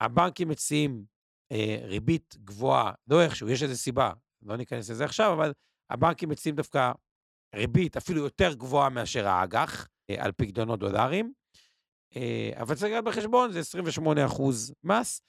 הבנקים 0.02 0.50
מציעים 0.50 1.06
אה, 1.52 1.78
ריבית 1.82 2.36
גבוהה, 2.44 2.94
לא 3.08 3.22
איכשהו, 3.22 3.50
יש 3.50 3.64
איזו 3.64 3.78
סיבה, 3.78 4.14
לא 4.42 4.58
ניכנס 4.58 4.90
לזה 4.90 5.06
עכשיו, 5.06 5.34
אבל 5.34 5.54
הבנקים 5.90 6.30
מציעים 6.30 6.56
דווקא 6.56 6.92
ריבית 7.56 7.98
אפילו 7.98 8.24
יותר 8.24 8.54
גבוהה 8.54 8.90
מאשר 8.90 9.28
האג"ח 9.28 9.88
אה, 10.10 10.16
על 10.20 10.32
פקדונות 10.32 10.80
דולרים. 10.80 11.34
אה, 12.16 12.52
אבל 12.56 12.76
צריך 12.76 12.94
לקחת 12.94 13.04
בחשבון, 13.04 13.52
זה 13.52 13.60
28 13.60 14.26
אחוז 14.26 14.74
מס. 14.84 15.22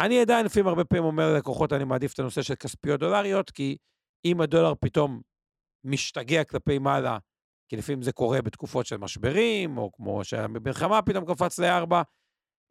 אני 0.00 0.20
עדיין 0.20 0.46
לפעמים 0.46 0.66
הרבה 0.66 0.84
פעמים 0.84 1.04
אומר 1.04 1.32
ללקוחות, 1.32 1.72
אני 1.72 1.84
מעדיף 1.84 2.12
את 2.12 2.18
הנושא 2.18 2.42
של 2.42 2.54
כספיות 2.54 3.00
דולריות, 3.00 3.50
כי 3.50 3.76
אם 4.24 4.40
הדולר 4.40 4.72
פתאום 4.80 5.20
משתגע 5.84 6.44
כלפי 6.44 6.78
מעלה, 6.78 7.18
כי 7.68 7.76
לפעמים 7.76 8.02
זה 8.02 8.12
קורה 8.12 8.42
בתקופות 8.42 8.86
של 8.86 8.96
משברים, 8.96 9.78
או 9.78 9.92
כמו 9.92 10.24
שהמלחמה 10.24 11.02
פתאום 11.02 11.24
קפץ 11.34 11.58
לארבע, 11.58 12.02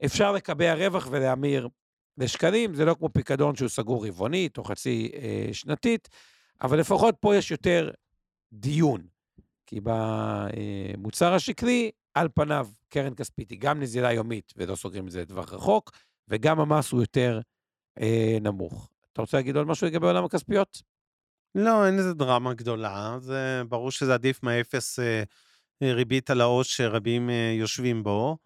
אפשר 0.05 0.31
לקבע 0.31 0.73
רווח 0.73 1.07
ולהמיר 1.11 1.69
לשקלים, 2.17 2.73
זה 2.73 2.85
לא 2.85 2.95
כמו 2.99 3.09
פיקדון 3.09 3.55
שהוא 3.55 3.69
סגור 3.69 4.07
רבעונית 4.07 4.57
או 4.57 4.63
חצי 4.63 5.11
אה, 5.15 5.53
שנתית, 5.53 6.09
אבל 6.61 6.79
לפחות 6.79 7.15
פה 7.19 7.35
יש 7.35 7.51
יותר 7.51 7.91
דיון. 8.53 9.07
כי 9.67 9.79
במוצר 9.83 11.33
השקלי, 11.33 11.91
על 12.13 12.27
פניו, 12.33 12.67
קרן 12.89 13.15
כספית 13.15 13.49
היא 13.49 13.59
גם 13.59 13.79
נזילה 13.79 14.13
יומית, 14.13 14.53
ולא 14.57 14.75
סוגרים 14.75 15.07
את 15.07 15.11
זה 15.11 15.21
לטווח 15.21 15.53
רחוק, 15.53 15.91
וגם 16.27 16.59
המס 16.59 16.91
הוא 16.91 17.01
יותר 17.01 17.39
אה, 17.99 18.37
נמוך. 18.41 18.89
אתה 19.13 19.21
רוצה 19.21 19.37
להגיד 19.37 19.55
עוד 19.55 19.67
משהו 19.67 19.87
לגבי 19.87 20.07
עולם 20.07 20.25
הכספיות? 20.25 20.81
לא, 21.55 21.87
אין 21.87 21.97
איזה 21.97 22.13
דרמה 22.13 22.53
גדולה, 22.53 23.17
זה 23.21 23.61
ברור 23.69 23.91
שזה 23.91 24.13
עדיף 24.13 24.43
מהאפס 24.43 24.99
אה, 24.99 25.23
אה, 25.83 25.93
ריבית 25.93 26.29
על 26.29 26.41
העו"ש 26.41 26.77
שרבים 26.77 27.29
אה, 27.29 27.55
יושבים 27.59 28.03
בו, 28.03 28.37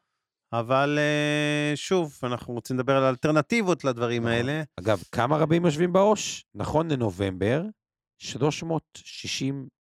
אבל 0.53 0.99
אה, 0.99 1.71
שוב, 1.75 2.19
אנחנו 2.23 2.53
רוצים 2.53 2.79
לדבר 2.79 2.97
על 2.97 3.03
אלטרנטיבות 3.03 3.83
לדברים 3.83 4.21
נכון. 4.21 4.33
האלה. 4.33 4.63
אגב, 4.79 5.03
כמה 5.11 5.37
רבים 5.37 5.65
יושבים 5.65 5.93
בעו"ש? 5.93 6.45
נכון 6.55 6.91
לנובמבר, 6.91 7.63
364 8.17 9.78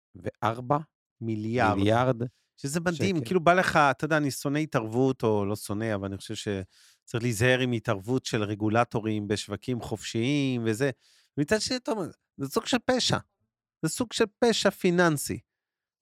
מיליארד. 1.21 1.77
מיליארד. 1.77 2.21
שזה 2.57 2.79
מדהים, 2.79 3.15
שקל. 3.15 3.25
כאילו 3.25 3.39
בא 3.39 3.53
לך, 3.53 3.75
אתה 3.75 4.05
יודע, 4.05 4.17
אני 4.17 4.31
שונא 4.31 4.57
התערבות, 4.57 5.23
או 5.23 5.45
לא 5.45 5.55
שונא, 5.55 5.95
אבל 5.95 6.05
אני 6.07 6.17
חושב 6.17 6.35
שצריך 6.35 7.23
להיזהר 7.23 7.59
עם 7.59 7.71
התערבות 7.71 8.25
של 8.25 8.43
רגולטורים 8.43 9.27
בשווקים 9.27 9.81
חופשיים 9.81 10.61
וזה. 10.65 10.91
מצד 11.37 11.61
שני, 11.61 11.77
אתה 11.77 11.91
אומר, 11.91 12.07
זה 12.37 12.47
סוג 12.47 12.65
של 12.65 12.77
פשע. 12.85 13.17
זה 13.81 13.89
סוג 13.89 14.13
של 14.13 14.25
פשע 14.39 14.69
פיננסי. 14.69 15.39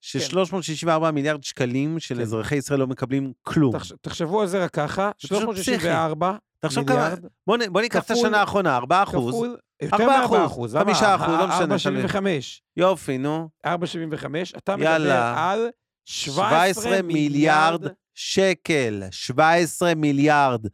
ש-364 0.01 1.11
מיליארד 1.11 1.43
שקלים 1.43 1.99
של 1.99 2.15
כן. 2.15 2.21
אזרחי 2.21 2.55
ישראל 2.55 2.79
לא 2.79 2.87
מקבלים 2.87 3.33
כלום. 3.41 3.75
תחש- 3.77 3.93
תחשבו 4.01 4.41
על 4.41 4.47
זה 4.47 4.63
רק 4.63 4.71
ככה, 4.73 5.05
זה 5.21 5.27
פשוט 5.27 5.41
364 5.41 6.35
תחשוב 6.59 6.87
כמה, 6.87 6.95
מיליארד, 6.99 7.25
בוא, 7.47 7.57
בוא 7.71 7.81
ניקח 7.81 7.99
את 7.99 8.11
כפול- 8.11 8.17
השנה 8.25 8.39
האחרונה, 8.39 8.75
4 8.77 9.03
אחוז. 9.03 9.33
כפול, 9.33 9.57
יותר 9.81 9.95
ארבעה 9.95 10.17
מ-4 10.21 10.25
אחוז, 10.25 10.45
אחוז, 10.45 10.75
חמישה 10.75 11.15
אחוז, 11.15 11.27
לא 11.29 11.47
משנה, 11.47 11.61
475, 11.61 12.61
יופי, 12.77 13.17
נו. 13.17 13.49
475, 13.65 14.53
אתה 14.57 14.75
מדבר. 14.75 15.33
על 15.37 15.67
17 16.05 17.01
מיליארד 17.01 17.83
שקל. 18.13 19.03
17 19.11 19.95
מיליארד. 19.95 20.65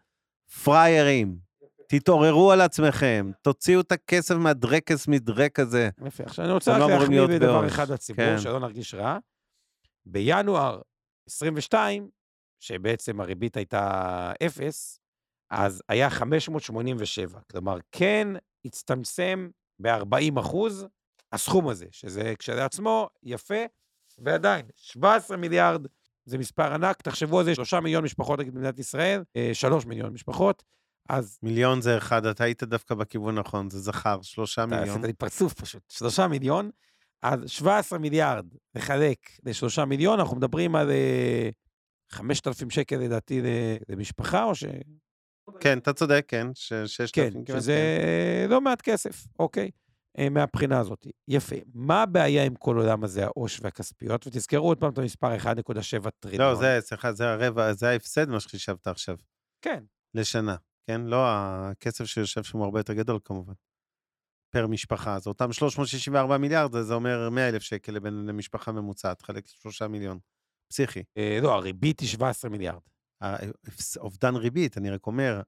פריירים. 0.63 1.42
תתעוררו 1.99 2.51
על 2.51 2.61
עצמכם, 2.61 3.31
תוציאו 3.41 3.81
את 3.81 3.91
הכסף 3.91 4.35
מהדרקס 4.35 5.07
מדרק 5.07 5.59
הזה. 5.59 5.89
יפה, 6.07 6.23
עכשיו 6.23 6.45
אני 6.45 6.53
רוצה 6.53 6.73
רק 6.73 6.79
לא 6.79 6.89
להחמיא 6.89 7.21
בדבר 7.21 7.59
בעו"ש. 7.61 7.73
אחד 7.73 7.91
לציבור, 7.91 8.25
כן. 8.25 8.39
שלא 8.39 8.59
נרגיש 8.59 8.93
רע. 8.93 9.17
בינואר 10.05 10.81
22, 11.27 12.09
שבעצם 12.59 13.21
הריבית 13.21 13.57
הייתה 13.57 14.31
אפס, 14.45 14.99
אז 15.49 15.83
היה 15.89 16.09
587. 16.09 17.39
כלומר, 17.51 17.77
כן 17.91 18.27
הצטמצם 18.65 19.49
ב-40 19.79 20.39
אחוז 20.39 20.87
הסכום 21.31 21.69
הזה, 21.69 21.85
שזה 21.91 22.33
כשלעצמו 22.39 23.09
יפה, 23.23 23.63
ועדיין, 24.17 24.65
17 24.75 25.37
מיליארד 25.37 25.87
זה 26.25 26.37
מספר 26.37 26.73
ענק, 26.73 27.01
תחשבו 27.01 27.39
על 27.39 27.45
זה, 27.45 27.55
3 27.55 27.73
מיליון 27.73 28.03
משפחות 28.03 28.39
נגיד 28.39 28.53
במדינת 28.53 28.79
ישראל, 28.79 29.23
3 29.53 29.85
מיליון 29.85 30.13
משפחות, 30.13 30.63
אז 31.09 31.39
מיליון 31.43 31.81
זה 31.81 31.97
אחד, 31.97 32.25
אתה 32.25 32.43
היית 32.43 32.63
דווקא 32.63 32.95
בכיוון 32.95 33.39
נכון, 33.39 33.69
זה 33.69 33.79
זכר, 33.79 34.21
שלושה 34.21 34.63
אתה 34.63 34.75
מיליון. 34.75 34.89
עשית 34.89 35.03
לי 35.05 35.13
פרצוף 35.13 35.53
פשוט, 35.53 35.83
שלושה 35.89 36.27
מיליון, 36.27 36.69
אז 37.21 37.39
17 37.47 37.99
מיליארד 37.99 38.45
לחלק 38.75 39.17
לשלושה 39.45 39.85
מיליון, 39.85 40.19
אנחנו 40.19 40.37
מדברים 40.37 40.75
על 40.75 40.91
אה, 40.91 41.49
5,000 42.11 42.69
שקל 42.69 42.97
לדעתי 42.97 43.41
למשפחה, 43.89 44.43
או 44.43 44.55
ש... 44.55 44.63
כן, 45.59 45.77
אתה 45.77 45.93
צודק, 45.93 46.25
כן, 46.27 46.47
ש- 46.53 46.73
ששת 46.73 47.15
כן, 47.15 47.23
אלפים 47.23 47.45
כמעט, 47.45 47.61
שזה 47.61 47.99
כן. 48.45 48.49
לא 48.49 48.61
מעט 48.61 48.81
כסף, 48.81 49.27
אוקיי? 49.39 49.69
אה, 50.17 50.29
מהבחינה 50.29 50.79
הזאת. 50.79 51.07
יפה. 51.27 51.55
מה 51.73 52.01
הבעיה 52.03 52.45
עם 52.45 52.55
כל 52.55 52.77
עולם 52.77 53.03
הזה, 53.03 53.23
העו"ש 53.25 53.59
והכספיות? 53.61 54.27
ותזכרו 54.27 54.67
עוד 54.67 54.77
פעם 54.77 54.93
את 54.93 54.97
המספר 54.97 55.37
1.7 55.37 56.09
טריליון. 56.19 56.49
לא, 56.49 56.55
זה, 56.55 56.77
סליחה, 56.81 57.13
זה 57.13 57.29
הרבע, 57.29 57.73
זה 57.73 57.89
ההפסד, 57.89 58.29
מה 58.29 58.39
שחישבת 58.39 58.87
עכשיו, 58.87 59.15
כן, 59.61 59.83
לשנה, 60.13 60.55
כן? 60.87 61.01
לא, 61.01 61.25
הכסף 61.27 62.05
שיושב 62.05 62.43
שם 62.43 62.61
הרבה 62.61 62.79
יותר 62.79 62.93
גדול, 62.93 63.19
כמובן. 63.25 63.53
פר 64.49 64.67
משפחה. 64.67 65.15
אז 65.15 65.27
אותם 65.27 65.53
364 65.53 66.37
מיליארד, 66.37 66.81
זה 66.81 66.93
אומר 66.93 67.29
100 67.29 67.49
אלף 67.49 67.61
שקל 67.61 67.91
לבן- 67.91 68.25
למשפחה 68.25 68.71
ממוצעת, 68.71 69.21
חלק 69.21 69.43
לשלושה 69.45 69.87
מיליון. 69.87 70.19
פסיכי. 70.69 71.03
אה, 71.17 71.39
לא, 71.41 71.53
הריבית 71.53 71.99
היא 71.99 72.09
17 72.09 72.51
מיליארד. 72.51 72.81
ההפס- 73.21 73.97
אובדן 73.97 74.35
ריבית, 74.35 74.77
אני 74.77 74.89
רק 74.89 75.07
אומר, 75.07 75.41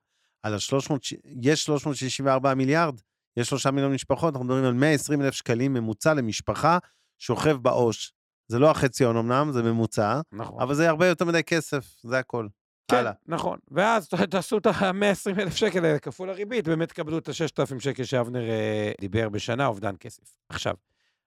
על 0.44 0.54
ה-300, 0.54 0.94
יש 1.42 1.64
364 1.66 2.54
מיליארד, 2.54 3.00
יש 3.38 3.50
3 3.50 3.68
מיליון 3.68 3.94
משפחות, 3.94 4.34
אנחנו 4.34 4.46
מדברים 4.46 4.64
על 4.66 4.74
120 4.74 5.22
אלף 5.22 5.34
שקלים 5.34 5.74
ממוצע 5.74 6.14
למשפחה 6.14 6.78
שוכב 7.20 7.52
בעו"ש. 7.58 8.12
זה 8.48 8.60
לא 8.60 8.72
החציון 8.72 9.18
אמנם, 9.18 9.52
זה 9.54 9.64
ממוצע, 9.64 10.22
נכון. 10.32 10.62
אבל 10.62 10.76
זה 10.76 10.90
הרבה 10.90 11.08
יותר 11.08 11.26
מדי 11.26 11.44
כסף, 11.44 11.96
זה 12.04 12.20
הכל. 12.20 12.48
כן, 12.88 12.98
הלאה. 12.98 13.12
נכון. 13.26 13.60
ואז 13.72 14.10
תעשו 14.30 14.58
את 14.58 14.66
ה-120 14.66 15.42
אלף 15.42 15.56
שקל 15.56 15.86
האלה 15.86 16.00
כפול 16.00 16.30
הריבית, 16.30 16.68
באמת 16.68 16.90
תקבלו 16.90 17.18
את 17.18 17.28
ה-6,000 17.28 17.80
שקל 17.80 18.04
שאבנר 18.04 18.50
אה, 18.50 18.92
דיבר 19.02 19.30
בשנה, 19.30 19.68
אובדן 19.68 19.96
כסף. 20.00 20.38
עכשיו, 20.50 20.76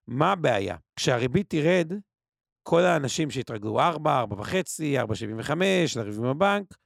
מה 0.06 0.32
הבעיה? 0.32 0.76
כשהריבית 0.96 1.50
תרד, 1.50 1.92
כל 2.62 2.80
האנשים 2.80 3.30
שהתרגלו 3.30 3.80
4, 3.80 4.24
4.5, 4.30 4.36
4.75, 5.42 5.52
לריב 5.96 6.18
עם 6.18 6.24
הבנק, 6.24 6.76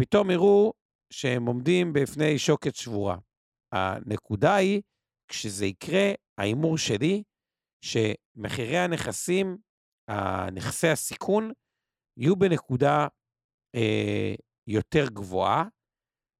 פתאום 0.00 0.30
יראו 0.30 0.72
שהם 1.12 1.46
עומדים 1.46 1.92
בפני 1.92 2.38
שוקת 2.38 2.74
שבורה. 2.74 3.18
הנקודה 3.72 4.54
היא, 4.54 4.82
כשזה 5.28 5.66
יקרה, 5.66 6.12
ההימור 6.38 6.78
שלי, 6.78 7.22
שמחירי 7.84 8.78
הנכסים, 8.78 9.58
נכסי 10.52 10.88
הסיכון, 10.88 11.52
יהיו 12.16 12.36
בנקודה 12.36 13.06
אה, 13.74 14.34
יותר 14.66 15.06
גבוהה, 15.08 15.64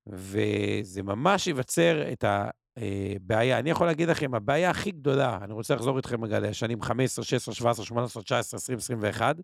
וזה 0.07 1.03
ממש 1.03 1.47
ייווצר 1.47 2.12
את 2.12 2.25
הבעיה. 2.25 3.59
אני 3.59 3.71
יכול 3.71 3.87
להגיד 3.87 4.09
לכם, 4.09 4.35
הבעיה 4.35 4.71
הכי 4.71 4.91
גדולה, 4.91 5.38
אני 5.45 5.53
רוצה 5.53 5.75
לחזור 5.75 5.97
איתכם 5.97 6.25
רגע 6.25 6.41
לשנים 6.41 6.83
15, 6.83 7.25
16, 7.25 7.55
17, 7.55 7.85
18, 7.85 8.23
19, 8.23 8.59
20, 8.59 8.79
21, 8.79 9.37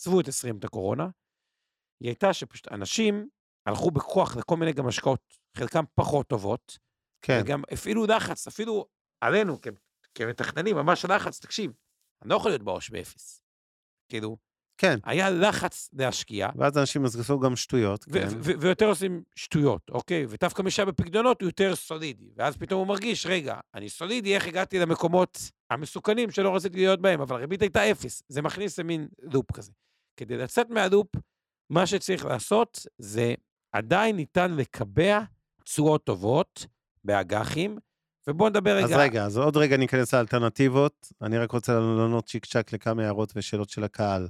עזבו 0.00 0.20
את 0.20 0.28
20, 0.28 0.58
את 0.58 0.64
הקורונה, 0.64 1.08
היא 2.02 2.08
הייתה 2.08 2.32
שפשוט 2.32 2.72
אנשים 2.72 3.28
הלכו 3.66 3.90
בכוח 3.90 4.36
לכל 4.36 4.56
מיני 4.56 4.72
גם 4.72 4.88
השקעות, 4.88 5.20
חלקם 5.56 5.84
פחות 5.94 6.26
טובות, 6.26 6.78
כן, 7.24 7.40
וגם 7.42 7.62
הפעילו 7.70 8.06
לחץ, 8.06 8.46
אפילו 8.46 8.86
עלינו 9.20 9.60
כ- 9.62 9.68
כמתכננים, 10.14 10.76
ממש 10.76 11.04
לחץ, 11.04 11.40
תקשיב, 11.40 11.72
אני 12.22 12.30
לא 12.30 12.36
יכול 12.36 12.50
להיות 12.50 12.62
בעו"ש 12.62 12.90
באפס. 12.90 13.42
כאילו, 14.08 14.36
כן. 14.82 14.98
היה 15.04 15.30
לחץ 15.30 15.90
להשקיע, 15.92 16.48
ואז 16.56 16.78
אנשים 16.78 17.04
עשו 17.04 17.40
גם 17.40 17.56
שטויות, 17.56 18.04
כן. 18.04 18.28
ויותר 18.42 18.86
עושים 18.86 19.22
שטויות, 19.36 19.90
אוקיי? 19.90 20.26
ודווקא 20.28 20.70
שהיה 20.70 20.86
בפקדונות 20.86 21.40
הוא 21.40 21.48
יותר 21.48 21.76
סולידי. 21.76 22.30
ואז 22.36 22.56
פתאום 22.56 22.78
הוא 22.78 22.88
מרגיש, 22.88 23.26
רגע, 23.26 23.54
אני 23.74 23.88
סולידי, 23.88 24.34
איך 24.34 24.46
הגעתי 24.46 24.78
למקומות 24.78 25.50
המסוכנים 25.70 26.30
שלא 26.30 26.54
רציתי 26.56 26.76
להיות 26.76 27.00
בהם, 27.00 27.20
אבל 27.20 27.36
הריבית 27.36 27.62
הייתה 27.62 27.90
אפס. 27.90 28.22
זה 28.28 28.42
מכניס 28.42 28.78
למין 28.78 29.08
לופ 29.22 29.52
כזה. 29.52 29.72
כדי 30.16 30.36
לצאת 30.36 30.70
מהלופ, 30.70 31.06
מה 31.70 31.86
שצריך 31.86 32.24
לעשות 32.24 32.86
זה 32.98 33.34
עדיין 33.72 34.16
ניתן 34.16 34.54
לקבע 34.54 35.20
תשואות 35.64 36.04
טובות 36.04 36.66
באג"חים, 37.04 37.78
ובואו 38.26 38.48
נדבר 38.48 38.76
רגע... 38.76 38.84
אז 38.84 38.92
רגע, 38.92 39.24
אז 39.24 39.36
עוד 39.36 39.56
רגע 39.56 39.76
ניכנס 39.76 40.14
לאלטרנטיבות. 40.14 41.12
אני 41.22 41.38
רק 41.38 41.50
רוצה 41.52 41.72
לענות 41.72 42.26
צ'יק 42.26 42.46
צ'אק 42.46 42.72
לכמה 42.72 43.02
הערות 43.02 43.32
ושאלות 43.36 43.70
של 43.70 43.84
הקהל 43.84 44.28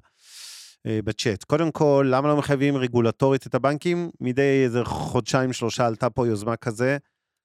בצ'אט. 0.87 1.45
קודם 1.45 1.71
כל, 1.71 2.07
למה 2.11 2.29
לא 2.29 2.37
מחייבים 2.37 2.77
רגולטורית 2.77 3.47
את 3.47 3.55
הבנקים? 3.55 4.11
מדי 4.21 4.63
איזה 4.65 4.85
חודשיים, 4.85 5.53
שלושה 5.53 5.87
עלתה 5.87 6.11
פה 6.11 6.27
יוזמה 6.27 6.57
כזה, 6.57 6.97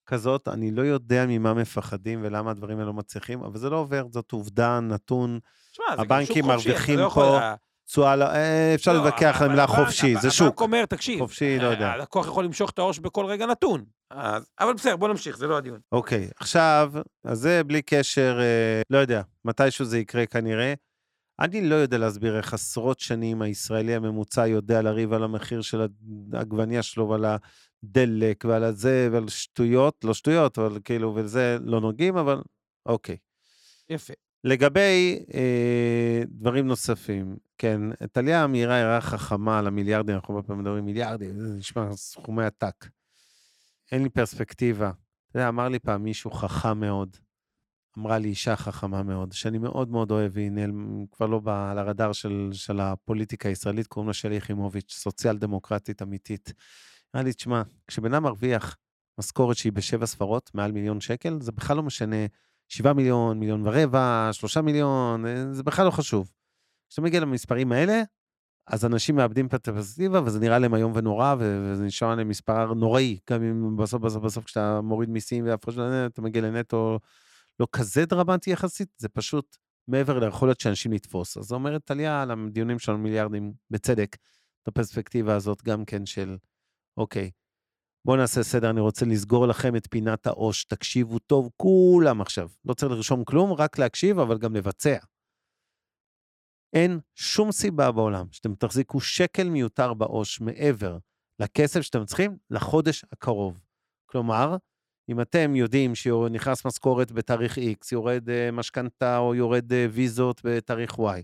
כזאת. 0.05 0.47
אני 0.47 0.71
לא 0.71 0.81
יודע 0.81 1.25
ממה 1.27 1.53
מפחדים 1.53 2.19
ולמה 2.23 2.51
הדברים 2.51 2.77
האלה 2.77 2.87
לא 2.87 2.93
מצליחים, 2.93 3.43
אבל 3.43 3.57
זה 3.59 3.69
לא 3.69 3.77
עובר, 3.77 4.05
זאת 4.11 4.31
עובדה, 4.31 4.79
נתון. 4.79 5.39
תשמע, 5.71 5.85
זה 5.89 5.95
גם 5.95 6.01
הבנקים 6.03 6.25
שוק 6.25 6.35
חופשי, 6.35 6.69
אתה 6.69 6.69
מרוויחים 6.69 6.99
לא 6.99 7.09
פה 7.09 7.39
תשואה, 7.85 8.35
אה, 8.35 8.75
אפשר 8.75 8.93
לא, 8.93 9.03
להתווכח 9.05 9.37
על 9.41 9.47
המילה 9.47 9.63
הבנק- 9.63 9.75
חופשי, 9.75 10.11
הבנק 10.11 10.21
זה 10.21 10.31
שוק. 10.31 10.61
אומר, 10.61 10.85
תקשיב, 10.85 11.19
חופשי, 11.19 11.59
לא 11.59 11.67
יודע. 11.67 11.87
הלקוח 11.91 12.27
יכול 12.27 12.45
למשוך 12.45 12.69
את 12.69 12.79
העו"ש 12.79 12.99
בכל 12.99 13.25
רגע 13.25 13.45
נתון. 13.45 13.83
אבל 14.59 14.73
בסדר, 14.77 14.95
בוא 14.95 15.07
נמשיך, 15.07 15.37
זה 15.37 15.47
לא 15.47 15.57
הדיון. 15.57 15.79
אוקיי, 15.91 16.29
עכשיו, 16.39 16.91
אז 17.25 17.39
זה 17.39 17.63
בלי 17.63 17.81
קשר, 17.81 18.37
אה, 18.41 18.81
לא 18.89 18.97
יודע, 18.97 19.21
מתישהו 19.45 19.85
זה 19.85 19.99
יקרה 19.99 20.25
כנראה. 20.25 20.73
אני 21.39 21.69
לא 21.69 21.75
יודע 21.75 21.97
להסביר 21.97 22.37
איך 22.37 22.53
עשרות 22.53 22.99
שנים 22.99 23.41
הישראלי 23.41 23.95
הממוצע 23.95 24.47
יודע 24.47 24.81
לריב 24.81 25.13
על 25.13 25.23
המחיר 25.23 25.61
של 25.61 25.87
העגבניה 26.33 26.83
שלו 26.83 27.09
ועל 27.09 27.25
הדלק 27.25 28.45
ועל 28.45 28.63
הזה 28.63 29.09
ועל 29.11 29.27
שטויות, 29.29 30.03
לא 30.03 30.13
שטויות, 30.13 30.59
אבל 30.59 30.79
כאילו, 30.83 31.15
ולזה 31.15 31.57
לא 31.61 31.81
נוגעים, 31.81 32.17
אבל 32.17 32.41
אוקיי. 32.85 33.17
יפה. 33.89 34.13
לגבי 34.43 35.19
אה, 35.33 36.21
דברים 36.27 36.67
נוספים, 36.67 37.37
כן, 37.57 37.81
טליה 38.11 38.43
המהירה 38.43 38.75
הערה 38.75 39.01
חכמה 39.01 39.59
על 39.59 39.67
המיליארדים, 39.67 40.15
אנחנו 40.15 40.35
הרבה 40.35 40.47
פעמים 40.47 40.61
מדברים 40.61 40.85
מיליארדים, 40.85 41.39
זה 41.39 41.55
נשמע 41.57 41.95
סכומי 41.95 42.45
עתק. 42.45 42.85
אין 43.91 44.03
לי 44.03 44.09
פרספקטיבה. 44.09 44.91
אתה 45.29 45.39
יודע, 45.39 45.49
אמר 45.49 45.69
לי 45.69 45.79
פעם 45.79 46.03
מישהו 46.03 46.31
חכם 46.31 46.79
מאוד, 46.79 47.17
אמרה 47.97 48.17
לי 48.17 48.27
אישה 48.27 48.55
חכמה 48.55 49.03
מאוד, 49.03 49.31
שאני 49.31 49.57
מאוד 49.57 49.89
מאוד 49.89 50.11
אוהב, 50.11 50.31
והיא 50.35 50.51
נעלם, 50.51 51.05
כבר 51.11 51.25
לא 51.25 51.39
בא 51.39 51.71
על 51.71 51.77
הרדאר 51.77 52.11
של, 52.11 52.49
של 52.53 52.79
הפוליטיקה 52.79 53.49
הישראלית, 53.49 53.87
קוראים 53.87 54.07
לה 54.07 54.13
שלי 54.13 54.35
יחימוביץ', 54.35 54.91
סוציאל 54.91 55.37
דמוקרטית 55.37 56.01
אמיתית. 56.01 56.53
אמרה 57.15 57.23
לי, 57.23 57.33
תשמע, 57.33 57.61
כשבן 57.87 58.13
אדם 58.13 58.23
מרוויח 58.23 58.77
משכורת 59.19 59.57
שהיא 59.57 59.71
בשבע 59.71 60.05
ספרות, 60.05 60.51
מעל 60.53 60.71
מיליון 60.71 61.01
שקל, 61.01 61.37
זה 61.41 61.51
בכלל 61.51 61.77
לא 61.77 61.83
משנה 61.83 62.25
שבעה 62.67 62.93
מיליון, 62.93 63.39
מיליון 63.39 63.67
ורבע, 63.67 64.29
שלושה 64.31 64.61
מיליון, 64.61 65.25
אה, 65.25 65.53
זה 65.53 65.63
בכלל 65.63 65.85
לא 65.85 65.91
חשוב. 65.91 66.31
כשאתה 66.89 67.01
מגיע 67.01 67.19
למספרים 67.19 67.71
האלה, 67.71 68.01
אז 68.67 68.85
אנשים 68.85 69.15
מאבדים 69.15 69.47
את 69.47 69.53
הפרספקטיבה, 69.67 70.21
וזה 70.25 70.39
נראה 70.39 70.59
להם 70.59 70.75
איום 70.75 70.91
ונורא, 70.95 71.35
וזה 71.39 71.83
נשמע 71.83 72.15
להם 72.15 72.29
מספר 72.29 72.73
נוראי. 72.73 73.17
גם 73.29 73.43
אם 73.43 73.77
בסוף, 73.77 74.01
בסוף, 74.01 74.23
בסוף, 74.23 74.45
כשאתה 74.45 74.81
מוריד 74.81 75.09
מיסים 75.09 75.45
והפרש, 75.45 75.77
אתה 76.05 76.21
מגיע 76.21 76.41
לנטו 76.41 76.99
לא 77.59 77.67
כזה 77.71 78.05
דרמטי 78.05 78.51
יחסית, 78.51 78.89
זה 78.97 79.09
פשוט 79.09 79.57
מעבר 79.87 80.19
ליכולת 80.19 80.59
של 80.59 80.69
אנשים 80.69 80.91
לתפוס. 80.91 81.37
אז 81.37 81.51
אומרת 81.51 81.85
טליה 81.85 82.21
על 82.21 82.31
הדיונים 82.31 82.79
שלנו 82.79 82.97
מיליארדים, 82.97 83.53
בצדק, 83.69 84.17
את 84.63 84.67
הפרספקטיבה 84.67 85.35
הזאת 85.35 85.63
גם 85.63 85.85
כן 85.85 86.05
של, 86.05 86.37
אוקיי, 86.97 87.31
בואו 88.05 88.17
נעשה 88.17 88.43
סדר, 88.43 88.69
אני 88.69 88.79
רוצה 88.79 89.05
לסגור 89.05 89.47
לכם 89.47 89.75
את 89.75 89.87
פינת 89.89 90.27
העו"ש, 90.27 90.65
תקשיבו 90.65 91.19
טוב, 91.19 91.49
כולם 91.57 92.21
עכשיו. 92.21 92.49
לא 92.65 92.73
צריך 92.73 92.91
לרשום 92.91 93.23
כלום, 93.23 93.53
רק 93.53 93.79
להקשיב, 93.79 94.19
אבל 94.19 94.37
גם 94.37 94.55
לבצע. 94.55 94.97
אין 96.73 96.99
שום 97.15 97.51
סיבה 97.51 97.91
בעולם 97.91 98.25
שאתם 98.31 98.55
תחזיקו 98.55 98.99
שקל 98.99 99.49
מיותר 99.49 99.93
בעו"ש 99.93 100.41
מעבר 100.41 100.97
לכסף 101.39 101.81
שאתם 101.81 102.05
צריכים 102.05 102.37
לחודש 102.49 103.05
הקרוב. 103.11 103.61
כלומר, 104.05 104.57
אם 105.09 105.21
אתם 105.21 105.55
יודעים 105.55 105.95
שנכנס 105.95 106.65
משכורת 106.65 107.11
בתאריך 107.11 107.57
X, 107.57 107.87
יורד 107.91 108.29
uh, 108.29 108.51
משכנתה 108.51 109.17
או 109.17 109.35
יורד 109.35 109.71
uh, 109.71 109.75
ויזות 109.91 110.41
בתאריך 110.43 110.93
Y, 110.93 111.21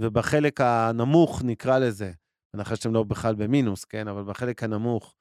ובחלק 0.00 0.60
הנמוך, 0.60 1.42
נקרא 1.44 1.78
לזה, 1.78 2.12
בהנחה 2.54 2.76
שאתם 2.76 2.94
לא 2.94 3.02
בכלל 3.02 3.34
במינוס, 3.34 3.84
כן? 3.84 4.08
אבל 4.08 4.22
בחלק 4.22 4.62
הנמוך 4.62 5.14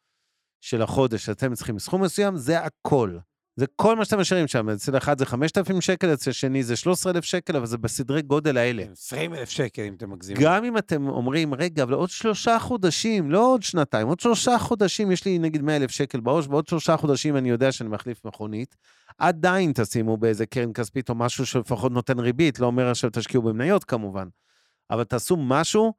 של 0.62 0.82
החודש 0.82 1.30
אתם 1.30 1.54
צריכים 1.54 1.80
סכום 1.80 2.04
מסוים, 2.04 2.38
זה 2.38 2.60
הכל. 2.60 3.18
זה 3.56 3.66
כל 3.76 3.96
מה 3.96 4.06
שאתם 4.06 4.20
משאירים 4.20 4.48
שם. 4.48 4.70
אצל 4.70 4.98
אחד 4.98 5.20
זה 5.20 5.26
5,000 5.26 5.82
שקל, 5.82 6.14
אצל 6.14 6.32
שני 6.32 6.64
זה 6.64 6.76
13,000 6.76 7.24
שקל, 7.24 7.56
אבל 7.56 7.66
זה 7.66 7.78
בסדרי 7.78 8.22
גודל 8.22 8.58
האלה. 8.58 8.84
20,000 8.92 9.50
שקל 9.50 9.82
אם 9.82 9.94
אתם 9.94 10.12
מגזימים. 10.12 10.44
גם 10.44 10.64
אם 10.64 10.78
אתם 10.78 11.08
אומרים, 11.08 11.54
רגע, 11.54 11.84
אבל 11.84 11.94
עוד 11.94 12.10
שלושה 12.10 12.60
חודשים, 12.60 13.32
לא 13.32 13.54
עוד 13.54 13.64
שנתיים, 13.64 14.08
עוד 14.08 14.20
שלושה 14.20 14.58
חודשים, 14.60 15.12
יש 15.12 15.26
לי 15.26 15.40
נגיד 15.40 15.62
100,000 15.62 15.92
שקל 15.92 16.20
בעו"ש, 16.20 16.48
ועוד 16.48 16.68
שלושה 16.68 16.98
חודשים 16.98 17.38
אני 17.38 17.50
יודע 17.50 17.72
שאני 17.72 17.90
מחליף 17.90 18.26
מכונית, 18.26 18.76
עדיין 19.18 19.72
תשימו 19.76 20.18
באיזה 20.18 20.46
קרן 20.46 20.74
כספית 20.74 21.10
או 21.10 21.16
משהו 21.16 21.46
שלפחות 21.46 21.92
נותן 21.92 22.20
ריבית, 22.20 22.60
לא 22.60 22.66
אומר 22.66 22.90
עכשיו 22.90 23.10
תשקיעו 23.14 23.44
במניות 23.44 23.84
כמובן, 23.84 24.28
אבל 24.92 25.04
תעשו 25.04 25.38
משהו 25.38 25.94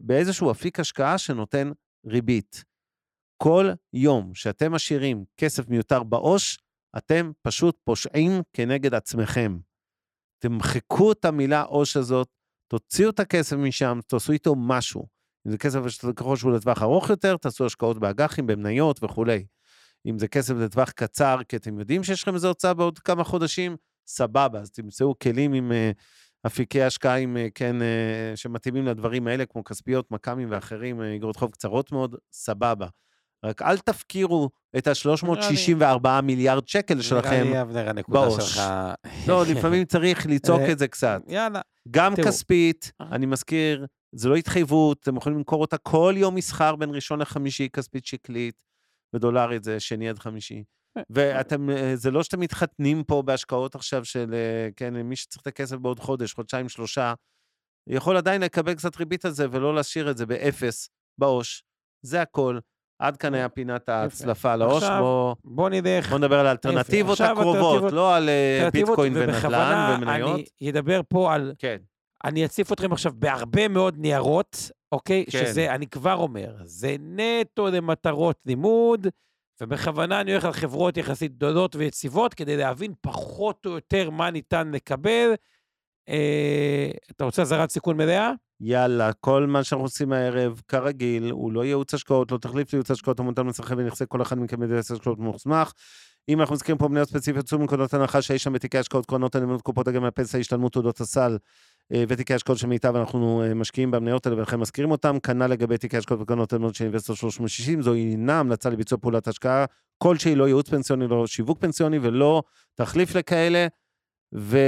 באיזשהו 0.00 0.50
אפיק 0.50 0.80
השקעה 0.80 1.18
שנותן 1.18 1.70
ריבית. 2.06 2.64
כל 3.36 3.70
יום 3.92 4.34
שאתם 4.34 4.72
משאירים 4.72 5.24
כסף 5.36 5.68
מיותר 5.68 6.02
בעו"ש, 6.02 6.58
אתם 6.98 7.32
פשוט 7.42 7.76
פושעים 7.84 8.32
כנגד 8.52 8.94
עצמכם. 8.94 9.58
תמחקו 10.38 11.12
את 11.12 11.24
המילה 11.24 11.62
עו"ש 11.62 11.96
הזאת, 11.96 12.28
תוציאו 12.68 13.10
את 13.10 13.20
הכסף 13.20 13.56
משם, 13.56 13.98
תעשו 14.06 14.32
איתו 14.32 14.54
משהו. 14.54 15.06
אם 15.46 15.50
זה 15.50 15.58
כסף 15.58 15.80
ככל 16.16 16.36
שהוא 16.36 16.52
לטווח 16.52 16.82
ארוך 16.82 17.10
יותר, 17.10 17.36
תעשו 17.36 17.66
השקעות 17.66 17.98
באג"חים, 17.98 18.46
במניות 18.46 19.02
וכולי. 19.02 19.46
אם 20.06 20.18
זה 20.18 20.28
כסף 20.28 20.54
לטווח 20.54 20.90
קצר, 20.90 21.38
כי 21.48 21.56
אתם 21.56 21.78
יודעים 21.78 22.04
שיש 22.04 22.22
לכם 22.22 22.34
איזו 22.34 22.48
הוצאה 22.48 22.74
בעוד 22.74 22.98
כמה 22.98 23.24
חודשים, 23.24 23.76
סבבה, 24.06 24.60
אז 24.60 24.70
תמצאו 24.70 25.18
כלים 25.18 25.52
עם 25.52 25.72
uh, 25.72 26.46
אפיקי 26.46 26.82
השקעה 26.82 27.16
עם, 27.16 27.36
uh, 27.36 27.50
כן, 27.54 27.76
uh, 27.80 28.36
שמתאימים 28.36 28.86
לדברים 28.86 29.26
האלה, 29.26 29.46
כמו 29.46 29.64
כספיות, 29.64 30.10
מכ"מים 30.10 30.48
ואחרים, 30.50 31.02
אגרות 31.02 31.36
חוב 31.36 31.50
קצרות 31.50 31.92
מאוד, 31.92 32.16
סבבה. 32.32 32.86
רק 33.44 33.62
אל 33.62 33.78
תפקירו 33.78 34.50
את 34.78 34.86
ה-364 34.86 36.20
מיליארד 36.22 36.68
שקל 36.68 37.00
שלכם 37.00 37.46
שלך... 38.40 38.62
לא, 39.28 39.44
לפעמים 39.46 39.84
צריך 39.84 40.26
לצעוק 40.30 40.60
את 40.72 40.78
זה 40.78 40.88
קצת. 40.88 41.20
יאללה. 41.28 41.60
גם 41.90 42.16
כספית, 42.16 42.92
אני 43.00 43.26
מזכיר, 43.26 43.86
זה 44.14 44.28
לא 44.28 44.36
התחייבות, 44.36 44.98
אתם 45.02 45.16
יכולים 45.16 45.38
למכור 45.38 45.60
אותה 45.60 45.78
כל 45.78 46.14
יום 46.16 46.34
מסחר 46.34 46.76
בין 46.76 46.90
ראשון 46.90 47.20
לחמישי, 47.20 47.68
כספית 47.72 48.06
שקלית, 48.06 48.54
ודולרית 49.14 49.64
זה 49.64 49.80
שני 49.80 50.08
עד 50.08 50.18
חמישי. 50.18 50.64
ואתם, 51.10 51.68
זה 51.94 52.10
לא 52.10 52.22
שאתם 52.22 52.40
מתחתנים 52.40 53.04
פה 53.04 53.22
בהשקעות 53.22 53.74
עכשיו 53.74 54.04
של, 54.04 54.34
כן, 54.76 54.94
מי 54.94 55.16
שצריך 55.16 55.42
את 55.42 55.46
הכסף 55.46 55.76
בעוד 55.76 56.00
חודש, 56.00 56.32
חודשיים, 56.32 56.68
שלושה, 56.68 57.14
יכול 57.86 58.16
עדיין 58.16 58.42
לקבל 58.42 58.74
קצת 58.74 58.96
ריבית 58.96 59.24
על 59.24 59.30
זה 59.30 59.46
ולא 59.50 59.74
להשאיר 59.74 60.10
את 60.10 60.16
זה 60.16 60.26
באפס, 60.26 60.88
בעו"ש. 61.18 61.62
זה 62.02 62.22
הכל. 62.22 62.58
עד 62.98 63.16
כאן 63.16 63.34
היה 63.34 63.48
פינת 63.48 63.88
ההצלפה 63.88 64.52
על 64.52 64.62
העו"ש, 64.62 64.84
בוא, 64.84 65.34
בוא 65.44 65.70
נדע 65.70 66.00
בוא 66.10 66.18
נדבר 66.18 66.40
על 66.40 66.46
האלטרנטיבות 66.46 67.20
הקרובות, 67.20 67.92
לא 67.92 68.16
על 68.16 68.28
אה, 68.28 68.68
ביטקוין 68.72 69.12
ונדל"ן 69.16 69.96
ומניות. 69.96 70.40
אני 70.60 70.70
אדבר 70.70 71.00
פה 71.08 71.34
על... 71.34 71.52
כן. 71.58 71.76
אני 72.24 72.44
אציף 72.44 72.72
אתכם 72.72 72.92
עכשיו 72.92 73.12
בהרבה 73.16 73.68
מאוד 73.68 73.98
ניירות, 73.98 74.70
אוקיי? 74.92 75.24
כן. 75.30 75.46
שזה, 75.46 75.74
אני 75.74 75.86
כבר 75.86 76.14
אומר, 76.14 76.54
זה 76.64 76.96
נטו 77.00 77.66
למטרות 77.66 78.36
לימוד, 78.46 79.06
ובכוונה 79.60 80.20
אני 80.20 80.32
הולך 80.32 80.44
על 80.44 80.52
חברות 80.52 80.96
יחסית 80.96 81.32
גדולות 81.32 81.76
ויציבות, 81.76 82.34
כדי 82.34 82.56
להבין 82.56 82.92
פחות 83.00 83.66
או 83.66 83.70
יותר 83.70 84.10
מה 84.10 84.30
ניתן 84.30 84.70
לקבל. 84.70 85.34
אה, 86.08 86.90
אתה 87.10 87.24
רוצה 87.24 87.42
אזהרת 87.42 87.70
סיכון 87.70 87.96
מלאה? 87.96 88.32
יאללה, 88.60 89.12
כל 89.12 89.46
מה 89.46 89.64
שאנחנו 89.64 89.84
עושים 89.84 90.12
הערב, 90.12 90.60
כרגיל, 90.68 91.30
הוא 91.30 91.52
לא 91.52 91.64
ייעוץ 91.64 91.94
השקעות, 91.94 92.32
לא 92.32 92.38
תחליף 92.38 92.72
לייעוץ 92.72 92.90
השקעות 92.90 93.20
המותאם 93.20 93.48
לצרכי 93.48 93.74
ונכסי 93.74 94.04
כל 94.08 94.22
אחד 94.22 94.38
מכם 94.38 94.62
ייעוץ 94.62 94.90
השקעות 94.90 95.18
מוסמך. 95.18 95.72
אם 96.28 96.40
אנחנו 96.40 96.54
מזכירים 96.54 96.78
פה 96.78 96.88
מניות 96.88 97.08
ספציפיות, 97.08 97.46
צאו 97.46 97.58
מנקודות 97.58 97.94
הנחה 97.94 98.22
שיש 98.22 98.42
שם 98.42 98.52
בתיקי 98.52 98.78
השקעות, 98.78 99.06
קרנות 99.06 99.34
הנאמנות, 99.34 99.62
קופות 99.62 99.88
הגמל, 99.88 100.06
הפנסיה, 100.06 100.40
השתלמות, 100.40 100.72
תעודות 100.72 101.00
הסל 101.00 101.38
אה, 101.92 102.04
ותיקי 102.08 102.34
השקעות 102.34 102.58
של 102.58 102.66
מיטב, 102.66 102.96
אנחנו 102.96 103.42
אה, 103.42 103.54
משקיעים 103.54 103.90
במניות 103.90 104.26
האלה 104.26 104.38
ולכן 104.38 104.56
מזכירים 104.56 104.90
אותם. 104.90 105.18
כנ"ל 105.18 105.46
לגבי 105.46 105.78
תיקי 105.78 105.96
השקעות 105.96 106.20
וקרנות 106.20 106.52
הנאמנות 106.52 106.74
של 106.74 106.84
אינבסטור 106.84 107.16
360, 107.16 107.82
זו 107.82 107.94
אינה 107.94 108.40
המלצה 108.40 108.70
לביצוע 108.70 108.98
פעולת 108.98 109.28
השקעה 109.28 109.64
כלשהי, 109.98 110.34
לא 110.34 110.46
ייעוץ 110.46 110.68
פנסיוני, 110.68 111.08
לא 111.08 111.26
שיווק 111.26 111.58
פנסיוני 111.60 111.98
ולא 112.02 112.42
תחליף 112.74 113.14
לכאלה. 113.14 113.66
ו... 114.36 114.58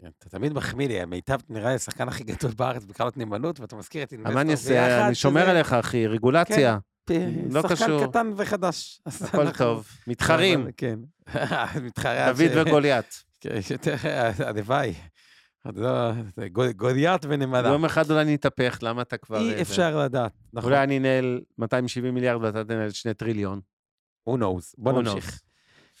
כן, 0.00 0.08
אתה 0.18 0.28
תמיד 0.28 0.52
מחמיא 0.52 0.88
לי, 0.88 1.04
מיטב 1.04 1.38
נראה 1.48 1.68
לי 1.68 1.74
השחקן 1.74 2.08
הכי 2.08 2.24
גדול 2.24 2.50
בארץ 2.56 2.84
בקרנות 2.84 3.16
נאמנות, 3.16 3.60
ואתה 3.60 3.76
מזכיר 3.76 4.02
את 4.02 4.12
אינבסטור 4.12 4.42
ביחד. 4.42 5.06
אני 5.06 5.14
שומר 5.14 5.50
עליך, 5.50 5.72
אחי, 5.72 6.06
רגולציה. 6.06 6.78
כן, 7.06 7.30
לא 7.50 7.62
קשור. 7.62 7.76
שחקן 7.76 8.06
קטן 8.06 8.30
וחדש. 8.36 9.00
הכל 9.20 9.50
טוב. 9.50 9.88
מתחרים. 10.06 10.66
כן. 10.76 10.98
מתחרה. 11.86 12.32
דוד 12.32 12.66
וגוליית. 12.66 13.24
כן, 13.40 13.58
הלוואי. 14.44 14.94
לא, 15.74 16.12
גוליית 16.76 17.22
ונמלה. 17.28 17.68
יום 17.68 17.84
אחד 17.84 18.10
אולי 18.10 18.34
נתהפך, 18.34 18.78
למה 18.82 19.02
אתה 19.02 19.16
כבר... 19.16 19.40
אי 19.40 19.62
אפשר 19.62 19.98
לדעת, 19.98 20.32
נכון. 20.52 20.72
אולי 20.72 20.84
אני 20.84 20.98
אנהל 20.98 21.40
270 21.58 22.14
מיליארד 22.14 22.42
ואתה 22.42 22.64
תנהל 22.64 22.90
2 22.90 23.14
טריליון. 23.14 23.60
who 24.28 24.32
knows. 24.32 24.74
בוא 24.78 24.92
נמשיך. 24.92 25.40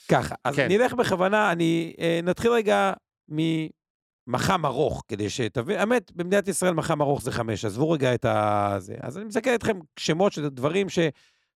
ככה, 0.08 0.34
אז 0.44 0.58
נלך 0.58 0.92
בכוונה, 0.92 1.52
אני... 1.52 1.94
אה, 2.00 2.20
נתחיל 2.22 2.50
רגע 2.50 2.92
ממח"מ 3.28 4.66
ארוך, 4.66 5.04
כדי 5.08 5.30
שתבין, 5.30 5.78
האמת, 5.78 6.12
במדינת 6.12 6.48
ישראל 6.48 6.74
מח"מ 6.74 7.02
ארוך 7.02 7.22
זה 7.22 7.32
חמש, 7.32 7.64
עזבו 7.64 7.90
רגע 7.90 8.14
את 8.14 8.24
ה... 8.24 8.74
זה. 8.78 8.94
אז 9.00 9.16
אני 9.16 9.24
מסתכל 9.24 9.54
אתכם 9.54 9.78
שמות 9.98 10.32
של 10.32 10.48
דברים 10.48 10.88
ש... 10.88 10.98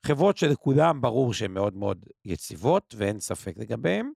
חברות 0.06 0.36
שלכולם 0.36 1.00
ברור 1.00 1.34
שהן 1.34 1.50
מאוד 1.50 1.76
מאוד 1.76 2.06
יציבות, 2.24 2.94
ואין 2.98 3.20
ספק 3.20 3.54
לגביהן. 3.56 4.10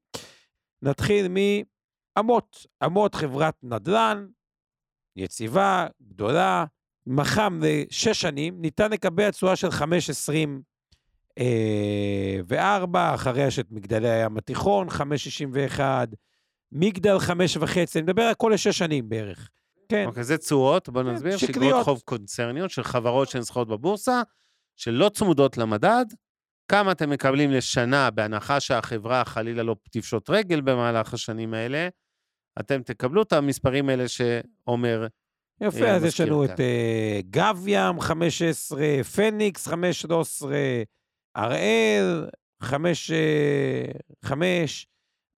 נתחיל 0.82 1.26
מאמות. 1.28 2.66
אמות 2.84 3.14
חברת 3.14 3.54
נדל"ן, 3.62 4.26
יציבה, 5.16 5.86
גדולה, 6.02 6.64
מח"מ 7.06 7.60
לשש 7.62 8.20
שנים, 8.20 8.60
ניתן 8.60 8.90
לקבל 8.90 9.30
תשואה 9.30 9.56
של 9.56 9.68
5.20 9.68 9.82
אה, 11.38 12.40
וארבע, 12.46 13.14
אחריה 13.14 13.46
יש 13.46 13.58
את 13.58 13.70
מגדלי 13.70 14.10
הים 14.10 14.36
התיכון, 14.36 14.88
5.61, 14.88 15.80
מגדל 16.74 17.18
חמש 17.18 17.56
וחצי, 17.56 17.98
אני 17.98 18.02
מדבר 18.02 18.22
על 18.22 18.34
כל 18.34 18.50
לשש 18.54 18.78
שנים 18.78 19.08
בערך. 19.08 19.50
כן. 19.88 20.04
אוקיי, 20.06 20.24
זה 20.24 20.38
תשואות, 20.38 20.88
בוא 20.88 21.02
כן, 21.02 21.08
נסביר, 21.08 21.36
שקליות 21.36 21.84
חוב 21.84 22.02
קונצרניות 22.04 22.70
של 22.70 22.82
חברות 22.82 23.28
שנסחרות 23.28 23.68
בבורסה, 23.68 24.22
שלא 24.76 25.08
צמודות 25.08 25.58
למדד, 25.58 26.04
כמה 26.68 26.92
אתם 26.92 27.10
מקבלים 27.10 27.50
לשנה 27.50 28.10
בהנחה 28.10 28.60
שהחברה 28.60 29.24
חלילה 29.24 29.62
לא 29.62 29.76
תפשוט 29.90 30.30
רגל 30.30 30.60
במהלך 30.60 31.14
השנים 31.14 31.54
האלה, 31.54 31.88
אתם 32.60 32.82
תקבלו 32.82 33.22
את 33.22 33.32
המספרים 33.32 33.88
האלה 33.88 34.04
שעומר 34.08 35.06
יפה, 35.60 35.90
אז 35.90 36.04
יש 36.04 36.20
לנו 36.20 36.44
את 36.44 36.60
אה, 36.60 37.20
גב 37.30 37.64
ים, 37.66 38.00
15, 38.00 39.04
פניקס, 39.14 39.68
513, 39.68 40.56
הראל, 41.34 42.26
5, 42.62 43.10
5, 44.24 44.86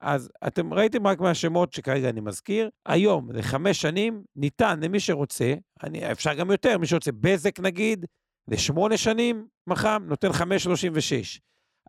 אז 0.01 0.31
אתם 0.47 0.75
ראיתם 0.75 1.07
רק 1.07 1.21
מהשמות 1.21 1.73
שכרגע 1.73 2.09
אני 2.09 2.21
מזכיר, 2.21 2.71
היום, 2.87 3.33
לחמש 3.33 3.81
שנים, 3.81 4.25
ניתן 4.37 4.81
למי 4.81 5.01
שרוצה, 5.01 5.55
אני, 5.83 6.13
אפשר 6.13 6.35
גם 6.35 6.51
יותר, 6.51 6.79
מי 6.79 6.87
שרוצה, 6.87 7.13
בזק 7.13 7.61
נגיד, 7.61 8.07
לשמונה 8.49 8.97
שנים, 8.97 9.47
מח"מ, 9.67 10.07
נותן 10.09 10.29
5.36. 10.29 11.41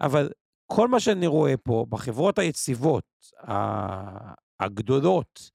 אבל 0.02 0.30
כל 0.72 0.88
מה 0.88 1.00
שאני 1.00 1.28
רואה 1.28 1.58
פה, 1.58 1.86
בחברות 1.90 2.40
היציבות, 2.40 3.04
הגדולות, 4.60 5.52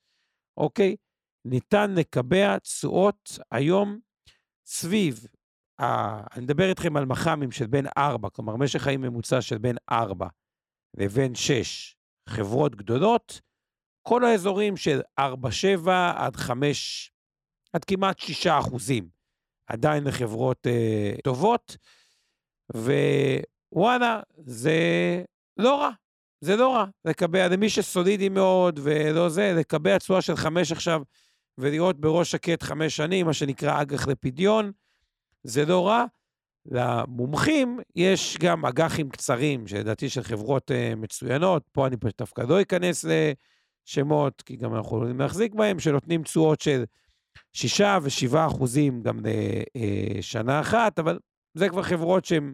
אוקיי, 0.57 0.97
ניתן 1.45 1.95
לקבע 1.95 2.59
תשואות 2.59 3.39
היום 3.51 3.99
סביב, 4.67 5.27
ה... 5.81 5.87
אני 6.37 6.45
מדבר 6.45 6.69
איתכם 6.69 6.97
על 6.97 7.05
מח"מים 7.05 7.51
של 7.51 7.67
בין 7.67 7.87
4, 7.99 8.29
כלומר 8.31 8.57
משך 8.57 8.83
חיים 8.83 9.01
ממוצע 9.01 9.41
של 9.41 9.59
בין 9.59 9.77
4 9.91 10.27
לבין 10.97 11.35
6, 11.35 11.97
חברות 12.29 12.77
גדולות, 12.77 13.41
כל 14.03 14.25
האזורים 14.25 14.77
של 14.77 15.01
4-7 15.21 15.23
עד 16.15 16.37
5, 16.37 17.13
עד 17.73 17.85
כמעט 17.85 18.19
6 18.19 18.47
אחוזים. 18.47 19.09
עדיין 19.67 20.05
לחברות 20.05 20.67
אה, 20.67 21.15
טובות, 21.25 21.77
ווואלה, 22.75 24.21
זה 24.45 24.73
לא 25.57 25.81
רע. 25.81 25.91
זה 26.41 26.57
לא 26.57 26.75
רע. 26.75 26.85
לקבע, 27.05 27.49
למי 27.49 27.69
שסולידי 27.69 28.29
מאוד 28.29 28.81
ולא 28.83 29.29
זה, 29.29 29.53
לקבע 29.57 29.99
תשואה 29.99 30.23
של 30.23 30.37
5 30.37 30.73
עכשיו, 30.73 31.03
ולראות 31.59 32.01
בראש 32.01 32.31
שקט 32.31 32.63
5 32.63 32.97
שנים, 32.97 33.27
מה 33.27 33.33
שנקרא 33.33 33.83
אג"ח 33.83 34.09
לפדיון, 34.09 34.73
זה 35.43 35.65
לא 35.65 35.89
רע. 35.89 36.05
למומחים 36.67 37.81
יש 37.97 38.37
גם 38.41 38.67
אג"חים 38.67 39.11
קצרים, 39.11 39.67
שלדעתי 39.67 40.09
של 40.09 40.23
חברות 40.23 40.71
uh, 40.71 40.97
מצוינות, 40.97 41.63
פה 41.73 41.87
אני 41.87 41.97
דווקא 42.19 42.41
לא 42.41 42.63
אכנס 42.63 43.05
לשמות, 43.05 44.43
כי 44.43 44.57
גם 44.57 44.75
אנחנו 44.75 44.97
יכולים 44.97 45.21
להחזיק 45.21 45.55
בהם, 45.55 45.79
שנותנים 45.79 46.23
תשואות 46.23 46.61
של 46.61 46.85
6 47.53 47.81
ו-7 47.81 48.37
אחוזים 48.47 49.03
גם 49.03 49.21
לשנה 50.19 50.61
אחת, 50.61 50.99
אבל 50.99 51.19
זה 51.55 51.69
כבר 51.69 51.83
חברות 51.83 52.25
שהן 52.25 52.53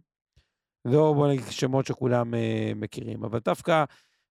לא, 0.85 1.13
בוא 1.13 1.29
נגיד, 1.29 1.45
שמות 1.51 1.87
שכולם 1.87 2.35
uh, 2.35 2.37
מכירים. 2.77 3.25
אבל 3.25 3.39
דווקא 3.45 3.85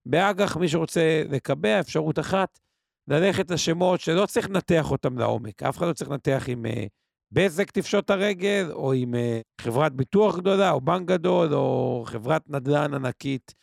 באג"ח, 0.06 0.58
מי 0.58 0.70
שרוצה 0.70 1.24
לקבע, 1.30 1.80
אפשרות 1.80 2.20
אחת, 2.20 2.60
ללכת 3.08 3.52
לשמות 3.52 4.00
שלא 4.00 4.26
צריך 4.26 4.50
לנתח 4.50 4.92
אותם 4.92 5.18
לעומק. 5.18 5.64
אף 5.64 5.78
אחד 5.78 5.88
לא 5.88 5.94
צריך 5.94 6.12
לנתח 6.12 6.44
עם... 6.48 6.66
Uh, 6.66 6.88
בזק 7.32 7.72
תפשוט 7.72 8.06
את 8.06 8.10
הרגל, 8.10 8.70
או 8.72 8.94
עם 8.94 9.14
uh, 9.14 9.62
חברת 9.62 9.94
ביטוח 9.94 10.38
גדולה, 10.38 10.72
או 10.72 10.82
בנק 10.82 11.08
גדול, 11.08 11.54
או 11.54 12.04
חברת 12.08 12.50
נדל"ן 12.50 12.94
ענקית 12.94 13.54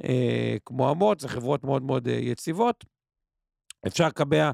uh, 0.00 0.04
כמו 0.64 0.90
אמות, 0.92 1.20
זה 1.20 1.28
חברות 1.28 1.64
מאוד 1.64 1.82
מאוד 1.82 2.06
uh, 2.06 2.10
יציבות. 2.10 2.84
אפשר 3.86 4.08
לקבע 4.08 4.50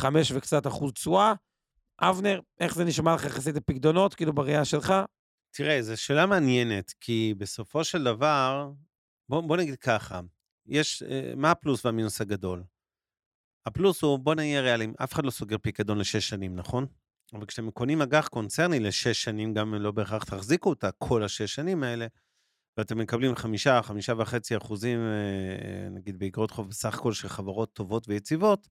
חמש 0.00 0.32
וקצת 0.32 0.66
אחוז 0.66 0.92
תשואה. 0.92 1.32
אבנר, 2.00 2.40
איך 2.60 2.74
זה 2.74 2.84
נשמע 2.84 3.14
לך 3.14 3.24
יחסית 3.24 3.56
לפקדונות, 3.56 4.14
כאילו 4.14 4.32
בראייה 4.32 4.64
שלך? 4.64 4.94
תראה, 5.50 5.82
זו 5.82 6.02
שאלה 6.02 6.26
מעניינת, 6.26 6.92
כי 7.00 7.34
בסופו 7.38 7.84
של 7.84 8.04
דבר, 8.04 8.70
בוא, 9.28 9.40
בוא 9.40 9.56
נגיד 9.56 9.76
ככה, 9.76 10.20
יש, 10.66 11.02
מה 11.36 11.50
הפלוס 11.50 11.84
והמינוס 11.84 12.20
הגדול? 12.20 12.62
הפלוס 13.66 14.02
הוא, 14.02 14.18
בוא 14.18 14.34
נהיה 14.34 14.60
ריאליים, 14.60 14.94
אף 15.04 15.12
אחד 15.12 15.24
לא 15.24 15.30
סוגר 15.30 15.58
פיקדון 15.58 15.98
לשש 15.98 16.28
שנים, 16.28 16.56
נכון? 16.56 16.86
אבל 17.34 17.46
כשאתם 17.46 17.70
קונים 17.70 18.02
אג"ח 18.02 18.28
קונצרני 18.28 18.80
לשש 18.80 19.22
שנים, 19.22 19.54
גם 19.54 19.74
לא 19.74 19.90
בהכרח 19.90 20.24
תחזיקו 20.24 20.70
אותה 20.70 20.90
כל 20.90 21.22
השש 21.22 21.54
שנים 21.54 21.82
האלה, 21.82 22.06
ואתם 22.78 22.98
מקבלים 22.98 23.34
חמישה, 23.34 23.82
חמישה 23.82 24.12
וחצי 24.18 24.56
אחוזים, 24.56 24.98
אה, 25.00 25.88
נגיד 25.90 26.18
באגרות 26.18 26.50
חוב 26.50 26.68
בסך 26.68 26.94
הכל 26.94 27.12
של 27.12 27.28
חברות 27.28 27.72
טובות 27.72 28.08
ויציבות, 28.08 28.68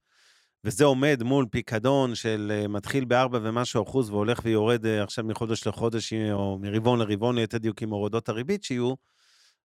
וזה 0.63 0.86
עומד 0.86 1.23
מול 1.23 1.45
פיקדון 1.52 2.15
של 2.15 2.52
אה, 2.56 2.67
מתחיל 2.67 3.06
בארבע 3.06 3.39
ומשהו 3.41 3.84
אחוז 3.84 4.10
והולך 4.10 4.39
ויורד 4.43 4.86
אה, 4.86 5.04
עכשיו 5.04 5.26
מחודש 5.26 5.67
לחודש, 5.67 6.13
או 6.32 6.58
מרבעון 6.62 6.99
לרבעון, 6.99 7.36
ליתר 7.36 7.58
דיוק 7.58 7.82
עם 7.82 7.89
הורדות 7.89 8.30
הריבית 8.30 8.63
שיהיו, 8.63 8.93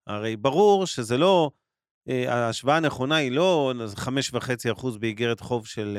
הרי 0.06 0.36
ברור 0.36 0.86
שזה 0.86 1.16
לא, 1.16 1.50
ההשוואה 2.06 2.76
הנכונה 2.76 3.16
היא 3.16 3.32
לא 3.32 3.72
חמש 3.96 4.34
וחצי 4.34 4.72
אחוז 4.72 4.98
באיגרת 4.98 5.40
חוב 5.40 5.66
של 5.66 5.98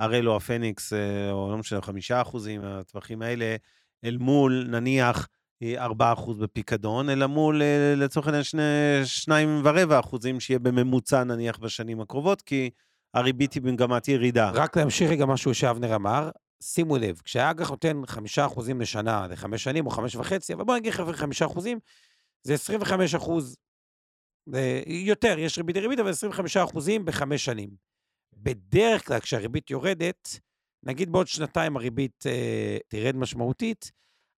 הראל 0.00 0.28
או 0.28 0.36
הפניקס, 0.36 0.92
אה, 0.92 1.30
או 1.32 1.50
לא 1.50 1.58
משנה, 1.58 1.80
חמישה 1.80 2.22
אחוזים, 2.22 2.60
הטווחים 2.64 3.22
האלה, 3.22 3.56
אל 4.04 4.16
מול 4.16 4.66
נניח 4.70 5.28
אה, 5.62 5.84
ארבעה 5.84 6.12
אחוז 6.12 6.38
בפיקדון, 6.38 7.10
אלא 7.10 7.26
מול 7.26 7.62
אה, 7.62 7.94
לצורך 7.96 8.26
העניין 8.26 8.44
שני, 8.44 8.62
שניים 9.04 9.60
ורבע 9.64 10.00
אחוזים 10.00 10.40
שיהיה 10.40 10.58
בממוצע 10.58 11.24
נניח 11.24 11.58
בשנים 11.58 12.00
הקרובות, 12.00 12.42
כי 12.42 12.70
הריבית 13.14 13.52
היא 13.52 13.62
במגמת 13.62 14.08
ירידה. 14.08 14.50
רק 14.50 14.76
להמשיך 14.76 15.10
רגע 15.10 15.26
משהו 15.26 15.54
שאבנר 15.54 15.94
אמר, 15.96 16.30
שימו 16.62 16.96
לב, 16.98 17.20
כשהאג"ח 17.24 17.70
נותן 17.70 18.02
חמישה 18.06 18.46
אחוזים 18.46 18.80
לשנה, 18.80 19.26
לחמש 19.30 19.64
שנים 19.64 19.86
או 19.86 19.90
חמש 19.90 20.16
וחצי, 20.16 20.54
אבל 20.54 20.64
בוא 20.64 20.76
נגיד 20.76 20.92
חמישה 20.92 21.46
אחוזים, 21.46 21.78
זה 22.42 22.54
25 22.54 23.14
אחוז, 23.14 23.56
יותר, 24.86 25.38
יש 25.38 25.58
ריבית 25.58 25.76
לריבית, 25.76 25.98
אבל 25.98 26.10
25 26.10 26.56
אחוזים 26.56 27.04
בחמש 27.04 27.44
שנים. 27.44 27.89
בדרך 28.42 29.06
כלל 29.06 29.20
כשהריבית 29.20 29.70
יורדת, 29.70 30.40
נגיד 30.82 31.12
בעוד 31.12 31.26
שנתיים 31.26 31.76
הריבית 31.76 32.26
אה, 32.26 32.78
תרד 32.88 33.16
משמעותית, 33.16 33.92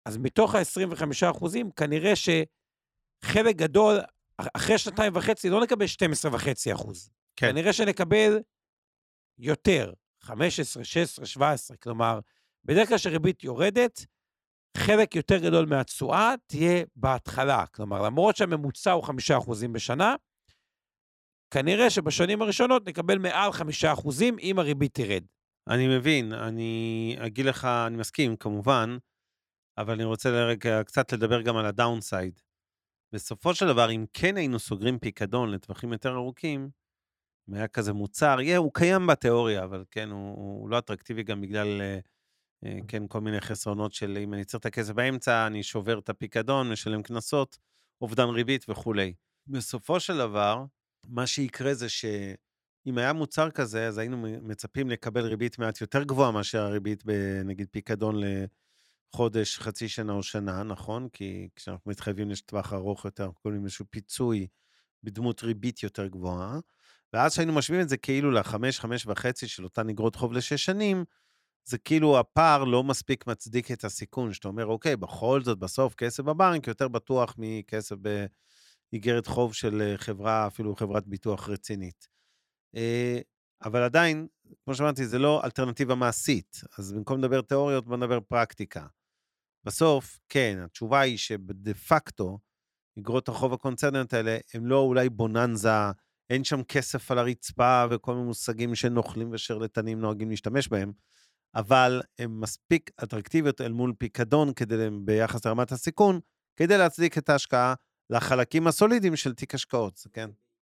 אז 0.06 0.16
מתוך 0.16 0.54
ה-25 0.54 1.30
אחוזים, 1.30 1.70
כנראה 1.70 2.12
שחלק 2.16 3.56
גדול, 3.56 4.00
אחרי 4.38 4.78
שנתיים 4.78 5.12
וחצי, 5.16 5.50
לא 5.50 5.62
נקבל 5.62 5.86
12.5 5.86 6.74
אחוז. 6.74 7.10
כן. 7.36 7.50
כנראה 7.50 7.72
שנקבל 7.72 8.38
יותר, 9.38 9.92
15, 10.20 10.84
16, 10.84 11.26
17. 11.26 11.76
כלומר, 11.76 12.20
בדרך 12.64 12.88
כלל 12.88 12.98
כשהריבית 12.98 13.44
יורדת, 13.44 14.06
חלק 14.76 15.16
יותר 15.16 15.38
גדול 15.38 15.66
מהתשואה 15.66 16.34
תהיה 16.46 16.84
בהתחלה. 16.96 17.66
כלומר, 17.66 18.02
למרות 18.02 18.36
שהממוצע 18.36 18.92
הוא 18.92 19.04
5 19.04 19.30
אחוזים 19.30 19.72
בשנה, 19.72 20.14
כנראה 21.50 21.90
שבשנים 21.90 22.42
הראשונות 22.42 22.88
נקבל 22.88 23.18
מעל 23.18 23.52
חמישה 23.52 23.92
אחוזים 23.92 24.36
אם 24.38 24.58
הריבית 24.58 24.94
תרד. 24.94 25.24
אני 25.68 25.98
מבין, 25.98 26.32
אני 26.32 27.16
אגיד 27.18 27.46
לך, 27.46 27.64
אני 27.64 27.96
מסכים 27.96 28.36
כמובן, 28.36 28.96
אבל 29.78 29.94
אני 29.94 30.04
רוצה 30.04 30.30
לרגע 30.30 30.84
קצת 30.84 31.12
לדבר 31.12 31.42
גם 31.42 31.56
על 31.56 31.66
הדאונסייד. 31.66 32.40
בסופו 33.14 33.54
של 33.54 33.66
דבר, 33.66 33.90
אם 33.90 34.04
כן 34.12 34.36
היינו 34.36 34.58
סוגרים 34.58 34.98
פיקדון 34.98 35.50
לטווחים 35.50 35.92
יותר 35.92 36.14
ארוכים, 36.14 36.70
אם 37.48 37.54
היה 37.54 37.68
כזה 37.68 37.92
מוצר, 37.92 38.40
יהיה, 38.40 38.58
הוא 38.58 38.70
קיים 38.74 39.06
בתיאוריה, 39.06 39.64
אבל 39.64 39.84
כן, 39.90 40.10
הוא, 40.10 40.34
הוא 40.36 40.68
לא 40.68 40.78
אטרקטיבי 40.78 41.22
גם 41.22 41.40
בגלל, 41.40 41.80
אה, 41.80 41.98
אה, 42.64 42.78
כן, 42.88 43.06
כל 43.06 43.20
מיני 43.20 43.40
חסרונות 43.40 43.92
של 43.92 44.18
אם 44.22 44.34
אני 44.34 44.44
צריך 44.44 44.60
את 44.60 44.66
הכסף 44.66 44.92
באמצע, 44.92 45.46
אני 45.46 45.62
שובר 45.62 45.98
את 45.98 46.08
הפיקדון, 46.08 46.72
משלם 46.72 47.02
קנסות, 47.02 47.58
אובדן 48.00 48.28
ריבית 48.28 48.64
וכולי. 48.68 49.14
בסופו 49.46 50.00
של 50.00 50.18
דבר, 50.18 50.64
מה 51.04 51.26
שיקרה 51.26 51.74
זה 51.74 51.88
שאם 51.88 52.98
היה 52.98 53.12
מוצר 53.12 53.50
כזה, 53.50 53.86
אז 53.86 53.98
היינו 53.98 54.26
מצפים 54.42 54.90
לקבל 54.90 55.26
ריבית 55.26 55.58
מעט 55.58 55.80
יותר 55.80 56.02
גבוהה 56.02 56.30
מאשר 56.30 56.62
הריבית 56.62 57.04
בנגיד 57.04 57.68
פיקדון 57.70 58.16
לחודש, 59.14 59.58
חצי 59.58 59.88
שנה 59.88 60.12
או 60.12 60.22
שנה, 60.22 60.62
נכון? 60.62 61.08
כי 61.12 61.48
כשאנחנו 61.56 61.90
מתחייבים 61.90 62.30
לטווח 62.30 62.72
ארוך 62.72 63.04
יותר, 63.04 63.24
אנחנו 63.24 63.40
קוראים 63.40 63.64
איזשהו 63.64 63.84
פיצוי 63.90 64.46
בדמות 65.02 65.42
ריבית 65.42 65.82
יותר 65.82 66.06
גבוהה. 66.06 66.58
ואז 67.12 67.32
כשהיינו 67.32 67.52
משווים 67.52 67.80
את 67.80 67.88
זה 67.88 67.96
כאילו 67.96 68.30
לחמש, 68.30 68.80
חמש 68.80 69.06
וחצי 69.06 69.48
של 69.48 69.64
אותן 69.64 69.88
אגרות 69.88 70.16
חוב 70.16 70.32
לשש 70.32 70.64
שנים, 70.64 71.04
זה 71.64 71.78
כאילו 71.78 72.18
הפער 72.18 72.64
לא 72.64 72.84
מספיק 72.84 73.26
מצדיק 73.26 73.70
את 73.70 73.84
הסיכון, 73.84 74.32
שאתה 74.32 74.48
אומר, 74.48 74.66
אוקיי, 74.66 74.96
בכל 74.96 75.42
זאת, 75.42 75.58
בסוף 75.58 75.94
כסף 75.94 76.22
בבנק 76.22 76.66
יותר 76.66 76.88
בטוח 76.88 77.34
מכסף 77.38 77.96
ב... 78.02 78.26
איגרת 78.92 79.26
חוב 79.26 79.54
של 79.54 79.82
אה, 79.82 79.98
חברה, 79.98 80.46
אפילו 80.46 80.76
חברת 80.76 81.06
ביטוח 81.06 81.48
רצינית. 81.48 82.08
אה, 82.76 83.20
אבל 83.64 83.82
עדיין, 83.82 84.26
כמו 84.64 84.74
שאמרתי, 84.74 85.06
זה 85.06 85.18
לא 85.18 85.44
אלטרנטיבה 85.44 85.94
מעשית. 85.94 86.60
אז 86.78 86.92
במקום 86.92 87.18
לדבר 87.18 87.40
תיאוריות, 87.40 87.86
בוא 87.86 87.96
נדבר 87.96 88.20
פרקטיקה. 88.20 88.86
בסוף, 89.64 90.18
כן, 90.28 90.58
התשובה 90.64 91.00
היא 91.00 91.18
שבדה 91.18 91.74
פקטו, 91.74 92.38
אגרות 92.98 93.28
החוב 93.28 93.52
הקונצרניות 93.52 94.12
האלה 94.12 94.38
הם 94.54 94.66
לא 94.66 94.78
אולי 94.78 95.08
בוננזה, 95.08 95.90
אין 96.30 96.44
שם 96.44 96.62
כסף 96.62 97.10
על 97.10 97.18
הרצפה 97.18 97.84
וכל 97.90 98.14
מיני 98.14 98.26
מושגים 98.26 98.74
שנוכלים 98.74 99.28
ושרלטנים 99.32 100.00
נוהגים 100.00 100.30
להשתמש 100.30 100.68
בהם, 100.68 100.92
אבל 101.54 102.02
הן 102.18 102.30
מספיק 102.30 102.90
אטרקטיביות 103.04 103.60
אל 103.60 103.72
מול 103.72 103.92
פיקדון 103.98 104.54
כדי, 104.54 104.88
ביחס 105.04 105.46
לרמת 105.46 105.72
הסיכון, 105.72 106.20
כדי 106.56 106.78
להצדיק 106.78 107.18
את 107.18 107.28
ההשקעה 107.28 107.74
לחלקים 108.10 108.66
הסולידיים 108.66 109.16
של 109.16 109.34
תיק 109.34 109.54
השקעות, 109.54 110.06
כן? 110.12 110.30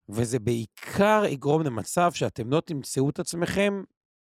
וזה 0.09 0.39
בעיקר 0.39 1.23
יגרום 1.29 1.61
למצב 1.63 2.11
שאתם 2.13 2.49
לא 2.49 2.61
תמצאו 2.65 3.09
את 3.09 3.19
עצמכם 3.19 3.83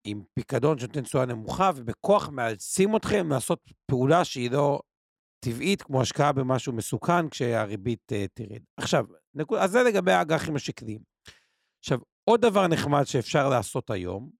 עם 0.04 0.22
פיקדון 0.34 0.78
שנותן 0.78 1.02
תשואה 1.02 1.26
נמוכה, 1.26 1.70
ובכוח 1.76 2.28
מאלצים 2.28 2.96
אתכם 2.96 3.28
לעשות 3.30 3.60
פעולה 3.86 4.24
שהיא 4.24 4.50
לא 4.50 4.80
טבעית, 5.40 5.82
כמו 5.82 6.02
השקעה 6.02 6.32
במשהו 6.32 6.72
מסוכן, 6.72 7.28
כשהריבית 7.28 8.12
uh, 8.12 8.28
תרד. 8.34 8.62
עכשיו, 8.76 9.04
נקוד, 9.34 9.58
אז 9.58 9.70
זה 9.70 9.82
לגבי 9.82 10.12
האג"חים 10.12 10.56
השקליים. 10.56 11.00
עכשיו, 11.78 11.98
עוד 12.24 12.40
דבר 12.40 12.66
נחמד 12.66 13.04
שאפשר 13.04 13.48
לעשות 13.48 13.90
היום, 13.90 14.30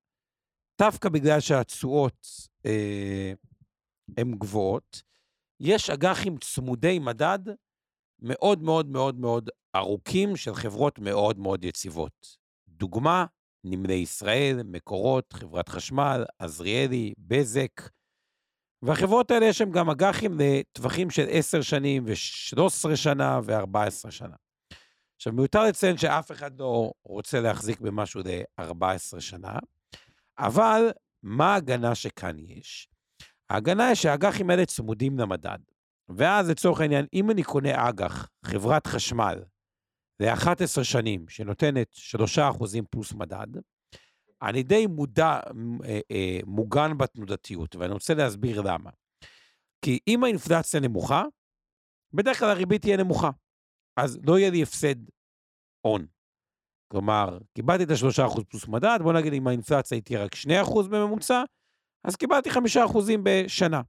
דווקא 0.79 1.09
בגלל 1.09 1.41
שהתשואות 1.41 2.27
אה, 2.67 3.33
גבוהות, 4.21 5.03
יש 5.61 5.91
אג"חים 5.91 6.39
צמודי 6.39 6.99
מדד 6.99 7.39
מאוד 8.21 8.63
מאוד 8.63 8.91
מאוד 8.91 9.21
מאוד 9.21 9.51
ארוכים 9.77 10.37
של 10.37 10.55
חברות 10.55 10.99
מאוד 10.99 11.39
מאוד 11.39 11.65
יציבות. 11.65 12.37
דוגמה, 12.69 13.27
נמלי 13.65 13.95
ישראל, 13.95 14.61
מקורות, 14.65 15.33
חברת 15.33 15.69
חשמל, 15.69 16.25
עזריאלי, 16.39 17.15
בזק. 17.19 17.81
והחברות 18.83 19.31
האלה 19.31 19.47
יש 19.47 19.59
שם 19.59 19.71
גם 19.71 19.91
אג"חים 19.91 20.39
לטווחים 20.39 21.11
של 21.11 21.27
10 21.31 21.63
שנים 21.63 22.05
ו-13 22.07 22.97
שנה 22.97 23.41
ו-14 23.45 24.11
שנה. 24.11 24.37
עכשיו, 25.17 25.33
מיותר 25.33 25.65
לציין 25.65 25.97
שאף 25.97 26.33
אחד 26.33 26.61
לא 26.61 26.93
רוצה 27.05 27.41
להחזיק 27.41 27.81
במשהו 27.81 28.21
ל-14 28.25 29.21
שנה, 29.21 29.59
אבל 30.39 30.91
מה 31.23 31.53
ההגנה 31.53 31.95
שכאן 31.95 32.37
יש? 32.39 32.89
ההגנה 33.51 33.87
היא 33.87 33.95
שהאג"חים 33.95 34.51
האלה 34.51 34.67
צמודים 34.67 35.19
למדד. 35.19 35.59
ואז 36.09 36.51
לצורך 36.51 36.81
העניין, 36.81 37.07
אם 37.13 37.31
אני 37.31 37.43
קונה 37.43 37.89
אג"ח, 37.89 38.29
חברת 38.45 38.87
חשמל, 38.87 39.45
ל-11 40.21 40.85
שנים, 40.85 41.29
שנותנת 41.29 41.95
3% 42.39 42.83
פלוס 42.91 43.13
מדד, 43.13 43.47
אני 44.43 44.63
די 44.63 44.87
מודע, 44.87 45.41
אה, 45.85 46.01
אה, 46.11 46.39
מוגן 46.47 46.99
בתנודתיות, 46.99 47.77
ואני 47.77 47.93
רוצה 47.93 48.15
להסביר 48.15 48.61
למה. 48.61 48.91
כי 49.85 49.99
אם 50.09 50.25
האינפלציה 50.25 50.81
נמוכה, 50.81 51.25
בדרך 52.13 52.39
כלל 52.39 52.51
הריבית 52.51 52.83
תהיה 52.83 52.97
נמוכה. 52.97 53.31
אז 53.97 54.19
לא 54.27 54.39
יהיה 54.39 54.51
לי 54.51 54.63
הפסד 54.63 54.95
הון. 55.87 56.07
כלומר, 56.89 57.39
קיבלתי 57.55 57.85
את 57.85 57.91
ה-3% 57.91 58.45
פלוס 58.45 58.69
מדד, 58.69 58.99
בוא 59.03 59.13
נגיד 59.13 59.33
אם 59.33 59.47
האינפלציה 59.47 59.97
היא 59.97 60.03
תהיה 60.03 60.25
רק 60.25 60.35
2% 60.35 60.89
בממוצע, 60.91 61.43
אז 62.05 62.17
קיבלתי 62.17 62.51
5% 62.51 62.57
בשנה. 63.23 63.81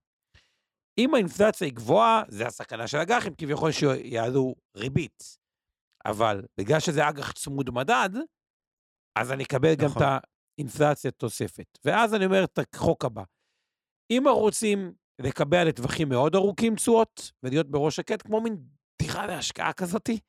אם 0.98 1.14
האינפלציה 1.14 1.68
היא 1.68 1.74
גבוהה, 1.74 2.24
זה 2.28 2.48
הסכנה 2.48 2.88
של 2.88 2.98
אג"חים, 2.98 3.34
כביכול 3.38 3.72
שיעלו 3.72 4.56
ריבית. 4.78 5.38
אבל 6.06 6.46
בגלל 6.58 6.80
שזה 6.80 7.10
אג"ח 7.10 7.32
צמוד 7.32 7.70
מדד, 7.70 8.10
אז 9.20 9.32
אני 9.32 9.44
אקבל 9.44 9.74
נכון. 9.74 9.86
גם 9.86 9.92
את 9.98 10.22
האינפלציה 10.60 11.12
תוספת. 11.12 11.78
ואז 11.86 12.14
אני 12.14 12.26
אומר 12.26 12.44
את 12.44 12.60
החוק 12.76 13.06
הבא. 13.06 13.24
אם 14.12 14.24
רוצים 14.28 14.94
לקבע 15.22 15.64
לטווחים 15.64 16.10
מאוד 16.10 16.36
ארוכים 16.36 16.76
תשואות, 16.76 17.32
ולהיות 17.44 17.72
בראש 17.72 17.96
שקט, 17.96 18.22
כמו 18.22 18.42
מין 18.42 18.58
דירה 19.02 19.28
להשקעה 19.28 19.74
כזאתי, 19.74 20.20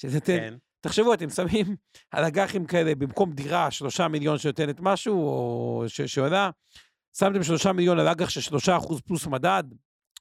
שזה 0.00 0.20
כן. 0.20 0.56
תחשבו, 0.80 1.14
אתם 1.14 1.30
שמים 1.30 1.76
על 2.10 2.24
אג"חים 2.24 2.66
כאלה, 2.66 2.94
במקום 2.94 3.32
דירה, 3.32 3.70
שלושה 3.70 4.08
מיליון 4.08 4.38
שנותנת 4.38 4.76
משהו, 4.80 5.14
או 5.14 5.84
ש- 5.88 6.00
שעולה, 6.00 6.50
שמתם 7.18 7.42
שלושה 7.42 7.72
מיליון 7.72 7.98
על 7.98 8.08
אג"ח 8.08 8.28
של 8.28 8.40
שלושה 8.40 8.76
אחוז 8.76 9.00
פלוס 9.00 9.26
מדד, 9.26 9.64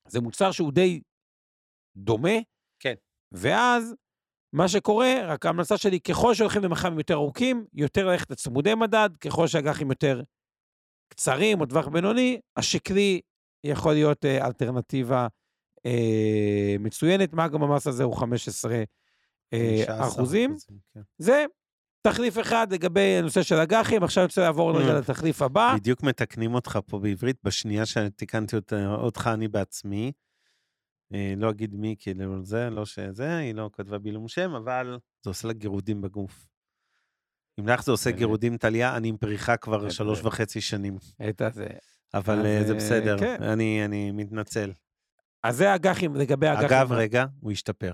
זה 0.09 0.21
מוצר 0.21 0.51
שהוא 0.51 0.71
די 0.71 1.01
דומה. 1.95 2.37
כן. 2.79 2.93
ואז, 3.31 3.95
מה 4.53 4.67
שקורה, 4.67 5.13
רק 5.25 5.45
ההמלצה 5.45 5.77
שלי, 5.77 5.99
ככל 5.99 6.33
שהולכים 6.33 6.61
למח"מים 6.63 6.97
יותר 6.97 7.13
ארוכים, 7.13 7.65
יותר 7.73 8.07
ללכת 8.07 8.31
לצמודי 8.31 8.75
מדד, 8.75 9.09
ככל 9.21 9.47
שהאג"חים 9.47 9.89
יותר 9.89 10.21
קצרים 11.09 11.61
או 11.61 11.65
טווח 11.65 11.87
בינוני, 11.87 12.39
השקלי 12.57 13.21
יכול 13.63 13.93
להיות 13.93 14.25
אה, 14.25 14.45
אלטרנטיבה 14.47 15.27
אה, 15.85 16.75
מצוינת. 16.79 17.33
מה 17.33 17.47
גם 17.47 17.63
המס 17.63 17.87
הזה 17.87 18.03
הוא 18.03 18.17
15 18.17 18.83
אה, 19.53 19.85
אחוזים. 19.87 20.55
כן. 20.93 21.01
זה 21.17 21.45
תחליף 22.01 22.39
אחד 22.39 22.67
לגבי 22.73 23.17
הנושא 23.19 23.43
של 23.43 23.55
אג"חים, 23.55 24.03
עכשיו 24.03 24.23
אני 24.23 24.27
רוצה 24.27 24.41
לעבור 24.41 24.79
רגע 24.79 24.89
אה. 24.89 24.99
לתחליף 24.99 25.41
הבא. 25.41 25.75
בדיוק 25.75 26.03
מתקנים 26.03 26.53
אותך 26.53 26.79
פה 26.87 26.99
בעברית, 26.99 27.37
בשנייה 27.43 27.85
שתיקנתי 27.85 28.55
אותך 28.87 29.29
אני 29.33 29.47
בעצמי. 29.47 30.11
אה, 31.13 31.33
לא 31.37 31.49
אגיד 31.49 31.75
מי, 31.75 31.95
כאילו 31.99 32.45
זה, 32.45 32.69
לא 32.69 32.85
שזה, 32.85 33.37
היא 33.37 33.55
לא 33.55 33.69
כתבה 33.73 33.97
בילום 33.97 34.27
שם, 34.27 34.51
אבל 34.55 34.99
זה 35.23 35.29
עושה 35.29 35.47
לה 35.47 35.53
גירודים 35.53 36.01
בגוף. 36.01 36.47
אם 37.59 37.67
לך 37.67 37.83
זה 37.83 37.91
עושה 37.91 38.11
גירודים, 38.11 38.57
טליה, 38.57 38.97
אני 38.97 39.07
עם 39.07 39.17
פריחה 39.17 39.57
כבר 39.57 39.89
שלוש 39.89 40.23
וחצי 40.23 40.61
שנים. 40.61 40.97
את 41.29 41.41
זה. 41.53 41.67
אבל 42.13 42.63
זה 42.67 42.73
בסדר, 42.73 43.19
כן. 43.19 43.43
אני 43.43 44.11
מתנצל. 44.11 44.71
אז 45.43 45.57
זה 45.57 45.75
אג"חים, 45.75 46.15
לגבי 46.15 46.47
אג"חים. 46.47 46.65
אגב, 46.65 46.91
רגע, 46.91 47.25
הוא 47.39 47.51
השתפר. 47.51 47.91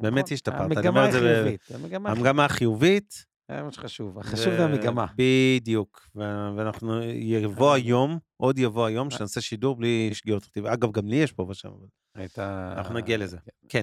באמת 0.00 0.24
נכון. 0.24 0.34
השתפרת. 0.34 0.60
המגמה 0.60 1.04
החיובית. 1.04 1.68
המגמה 2.04 2.44
החיובית. 2.44 3.30
זה 3.50 3.62
מה 3.62 3.72
שחשוב, 3.72 4.18
החשוב 4.18 4.56
זה 4.56 4.64
המגמה. 4.64 5.06
בדיוק, 5.16 6.08
ואנחנו, 6.56 7.02
יבוא 7.02 7.72
היום, 7.72 8.18
עוד 8.36 8.58
יבוא 8.58 8.86
היום, 8.86 9.08
אה. 9.12 9.16
שנעשה 9.16 9.40
שידור 9.40 9.76
בלי 9.76 10.10
שגיאות 10.12 10.44
כתיב. 10.44 10.66
אגב, 10.66 10.92
גם 10.92 11.08
לי 11.08 11.16
יש 11.16 11.32
פה 11.32 11.46
ושם, 11.48 11.68
אבל 11.68 12.44
אנחנו 12.76 12.94
נגיע 12.94 13.16
לזה. 13.16 13.38
כן. 13.46 13.52
כן. 13.68 13.82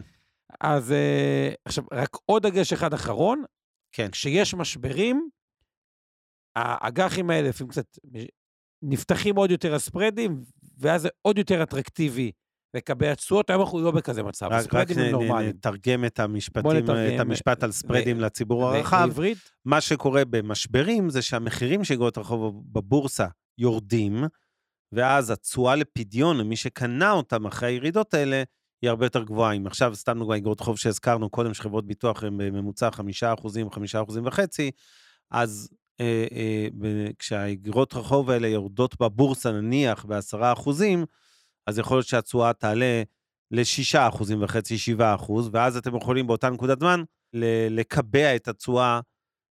אז 0.61 0.91
אה, 0.91 1.53
עכשיו, 1.65 1.83
רק 1.93 2.09
עוד 2.25 2.47
דגש 2.47 2.73
אחד 2.73 2.93
אחרון. 2.93 3.43
כן. 3.91 4.11
כשיש 4.11 4.53
משברים, 4.53 5.29
האג"חים 6.55 7.29
האלה 7.29 7.49
לפעמים 7.49 7.71
קצת 7.71 7.97
נפתחים 8.81 9.35
עוד 9.35 9.51
יותר 9.51 9.75
הספרדים, 9.75 10.43
ואז 10.77 11.01
זה 11.01 11.09
עוד 11.21 11.37
יותר 11.37 11.63
אטרקטיבי 11.63 12.31
לקבע 12.73 13.15
תשואות, 13.15 13.49
היום 13.49 13.61
אנחנו 13.61 13.81
לא 13.81 13.91
בכזה 13.91 14.23
מצב, 14.23 14.47
רק, 14.51 14.73
רק 14.73 14.91
נתרגם 14.91 16.05
את 16.05 16.19
המשפטים, 16.19 16.85
את 17.15 17.19
המשפט 17.19 17.63
על 17.63 17.71
ספרדים 17.71 18.19
לציבור 18.19 18.65
הרחב. 18.65 19.05
בעברית? 19.07 19.37
מה 19.65 19.81
שקורה 19.81 20.25
במשברים 20.25 21.09
זה 21.09 21.21
שהמחירים 21.21 21.83
של 21.83 21.93
אגרות 21.93 22.17
הרחוב 22.17 22.63
בבורסה 22.71 23.27
יורדים, 23.57 24.23
ואז 24.91 25.31
התשואה 25.31 25.75
לפדיון 25.75 26.37
למי 26.37 26.55
שקנה 26.55 27.11
אותם 27.11 27.45
אחרי 27.45 27.69
הירידות 27.69 28.13
האלה, 28.13 28.43
היא 28.81 28.89
הרבה 28.89 29.05
יותר 29.05 29.23
גבוהה. 29.23 29.53
אם 29.53 29.67
עכשיו, 29.67 29.95
סתם 29.95 30.19
דוגמא, 30.19 30.35
אגרות 30.35 30.59
חוב 30.59 30.77
שהזכרנו 30.77 31.29
קודם, 31.29 31.53
שחברות 31.53 31.87
ביטוח 31.87 32.23
הן 32.23 32.37
בממוצע 32.37 32.91
5 32.91 33.23
אחוזים, 33.23 33.71
5 33.71 33.95
אחוזים 33.95 34.25
וחצי, 34.25 34.71
אז 35.31 35.69
אה, 35.99 36.25
אה, 36.31 36.67
כשהאגרות 37.19 37.93
רחוב 37.93 38.29
האלה 38.29 38.47
יורדות 38.47 38.99
בבורסה, 38.99 39.51
נניח 39.51 40.05
ב-10 40.05 40.53
אחוזים, 40.53 41.05
אז 41.67 41.79
יכול 41.79 41.97
להיות 41.97 42.07
שהתשואה 42.07 42.53
תעלה 42.53 43.03
ל-6 43.51 43.97
אחוזים 44.09 44.43
וחצי, 44.43 44.77
7 44.77 45.15
אחוז, 45.15 45.49
ואז 45.51 45.77
אתם 45.77 45.95
יכולים 45.95 46.27
באותה 46.27 46.49
נקודת 46.49 46.79
זמן 46.79 47.03
לקבע 47.69 48.35
את 48.35 48.47
התשואה, 48.47 48.99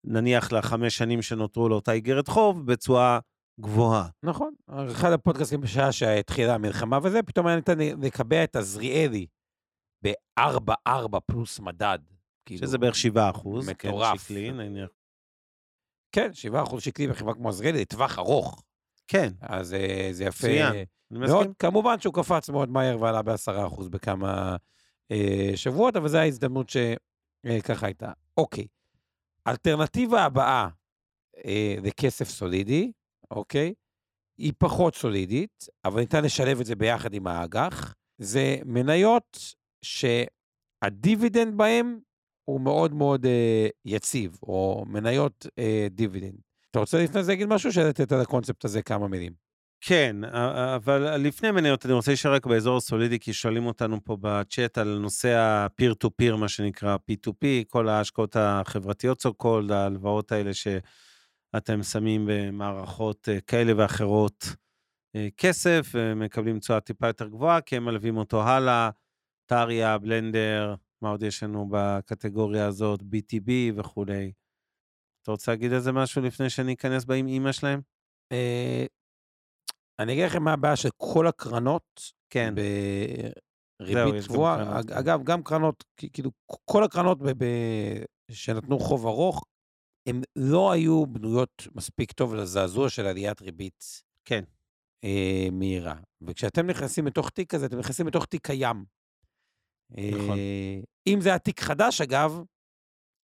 נניח 0.05 0.53
לחמש 0.53 0.97
שנים 0.97 1.23
שנותרו 1.23 1.69
לאותה 1.69 1.93
איגרת 1.93 2.29
חוב, 2.29 2.67
בתשואה 2.67 3.19
גבוהה. 3.61 4.09
נכון. 4.23 4.55
אחד 4.93 5.13
הפודקאסטים 5.13 5.61
בשעה 5.61 5.93
שהתחילה 5.93 6.55
המלחמה 6.55 6.99
וזה, 7.03 7.23
פתאום 7.23 7.47
היה 7.47 7.57
ניתן 7.57 7.79
לקבע 7.79 8.45
את 8.45 8.57
עזריאלי 8.57 9.27
ב-4-4 10.05 11.21
פלוס 11.27 11.61
מדד. 11.61 11.99
כאילו, 12.47 12.67
שזה 12.67 12.79
בערך 12.79 12.95
7 12.95 13.31
אחוז. 13.31 13.69
מטורף. 13.69 14.13
כן, 14.13 14.19
שקלי, 14.19 14.51
נניח. 14.53 14.91
כן, 16.13 16.33
7 16.33 16.63
אחוז 16.63 16.83
שקלי 16.83 17.07
בחברה 17.07 17.35
כמו 17.35 17.49
עזריאלי, 17.49 17.81
לטווח 17.81 18.19
ארוך. 18.19 18.63
כן. 19.09 19.29
אז 19.41 19.75
אה, 19.75 20.09
זה 20.11 20.25
יפה. 20.25 20.47
מצוין. 20.47 20.85
מסכים. 21.11 21.53
כמובן 21.59 22.01
שהוא 22.01 22.15
קפץ 22.15 22.49
מאוד 22.51 22.69
מהר 22.69 23.01
ועלה 23.01 23.23
ב-10% 23.23 23.89
בכמה 23.89 24.57
אה, 25.11 25.53
שבועות, 25.55 25.97
אבל 25.97 26.09
זו 26.09 26.19
ההזדמנות 26.19 26.69
שככה 26.69 27.83
אה, 27.83 27.89
הייתה. 27.89 28.13
אוקיי, 28.37 28.67
אלטרנטיבה 29.49 30.25
הבאה 30.25 30.69
אה, 31.45 31.75
לכסף 31.83 32.29
סולידי, 32.29 32.93
אוקיי? 33.31 33.75
היא 34.39 34.53
פחות 34.59 34.95
סולידית, 34.95 35.69
אבל 35.85 36.01
ניתן 36.01 36.25
לשלב 36.25 36.61
את 36.61 36.67
זה 36.67 36.77
ביחד 36.77 37.15
עם 37.15 37.27
האג"ח. 37.27 37.95
זה 38.19 38.57
מניות 38.65 39.55
שהדיבידנד 39.85 41.59
בהן 41.59 42.01
הוא 42.45 42.61
מאוד 42.61 42.95
מאוד 42.95 43.27
אה, 43.27 43.69
יציב, 43.85 44.39
או 44.43 44.85
מניות 44.87 45.47
אה, 45.59 45.87
דיבידנד. 45.91 46.41
אתה 46.73 46.81
רוצה 46.81 47.05
לפני 47.05 47.23
זה 47.23 47.33
להגיד 47.33 47.49
משהו, 47.49 47.73
שלתת 47.73 48.13
על 48.13 48.21
הקונספט 48.21 48.65
הזה 48.65 48.83
כמה 48.83 49.09
מילים? 49.09 49.33
כן, 49.81 50.17
אבל 50.75 51.17
לפני 51.17 51.51
מניות, 51.51 51.87
אני 51.87 51.95
רוצה 51.95 52.11
להישאר 52.11 52.35
רק 52.35 52.47
באזור 52.47 52.77
הסולידי, 52.77 53.19
כי 53.19 53.33
שואלים 53.33 53.67
אותנו 53.67 54.05
פה 54.05 54.17
בצ'אט 54.21 54.79
על 54.79 54.99
נושא 54.99 55.29
ה-peer-to-peer, 55.29 56.37
מה 56.37 56.49
שנקרא 56.49 56.97
P2P, 56.97 57.47
כל 57.69 57.89
ההשקעות 57.89 58.37
החברתיות, 58.37 59.27
so 59.27 59.31
called, 59.43 59.73
ההלוואות 59.73 60.33
האלה 60.33 60.51
שאתם 60.55 61.83
שמים 61.83 62.29
במערכות 62.29 63.29
אה, 63.29 63.41
כאלה 63.41 63.73
ואחרות 63.77 64.47
אה, 65.17 65.29
כסף, 65.37 65.87
ומקבלים 65.95 66.59
תשואה 66.59 66.81
טיפה 66.81 67.07
יותר 67.07 67.29
גבוהה, 67.29 67.61
כי 67.61 67.77
הם 67.77 67.85
מלווים 67.85 68.17
אותו 68.17 68.43
הלאה, 68.43 68.91
טריה, 69.47 69.99
בלנדר, 69.99 70.75
מה 71.03 71.11
עוד 71.11 71.23
יש 71.23 71.43
לנו 71.43 71.69
בקטגוריה 71.71 72.67
הזאת, 72.67 73.01
BTB 73.01 73.51
וכולי. 73.77 74.33
אתה 75.23 75.31
רוצה 75.31 75.53
להגיד 75.53 75.73
איזה 75.73 75.93
משהו 75.93 76.23
לפני 76.23 76.51
שאני 76.51 76.75
אכנס 76.75 77.05
בה 77.05 77.15
עם 77.15 77.27
אימא 77.27 77.53
שלהם? 77.53 77.81
אה, 78.33 78.87
אני 79.99 80.13
אגיד 80.13 80.25
לכם 80.25 80.43
מה 80.43 80.53
הבעיה 80.53 80.77
של 80.77 80.89
כל 80.97 81.27
הקרנות, 81.27 82.13
כן, 82.31 82.55
בריבית 83.83 84.25
גבוהה. 84.29 84.83
כן. 84.83 84.93
אגב, 84.93 85.23
גם 85.25 85.43
קרנות, 85.43 85.85
כאילו, 86.13 86.31
כל 86.65 86.85
הקרנות 86.85 87.19
שנתנו 88.31 88.79
חוב 88.79 89.07
ארוך, 89.07 89.45
הן 90.09 90.21
לא 90.37 90.73
היו 90.73 91.07
בנויות 91.07 91.69
מספיק 91.75 92.13
טוב 92.13 92.35
לזעזוע 92.35 92.89
של 92.89 93.07
עליית 93.07 93.43
ריבית. 93.43 94.03
כן. 94.25 94.45
אה, 95.05 95.49
מהירה. 95.53 95.95
וכשאתם 96.23 96.67
נכנסים 96.67 97.07
לתוך 97.07 97.31
תיק 97.31 97.51
כזה, 97.51 97.67
אתם 97.67 97.79
נכנסים 97.79 98.07
לתוך 98.07 98.27
תיק 98.27 98.47
קיים. 98.47 98.85
נכון. 99.91 100.39
אה, 100.39 100.81
אם 101.07 101.21
זה 101.21 101.29
היה 101.29 101.39
תיק 101.39 101.61
חדש, 101.61 102.01
אגב, 102.01 102.43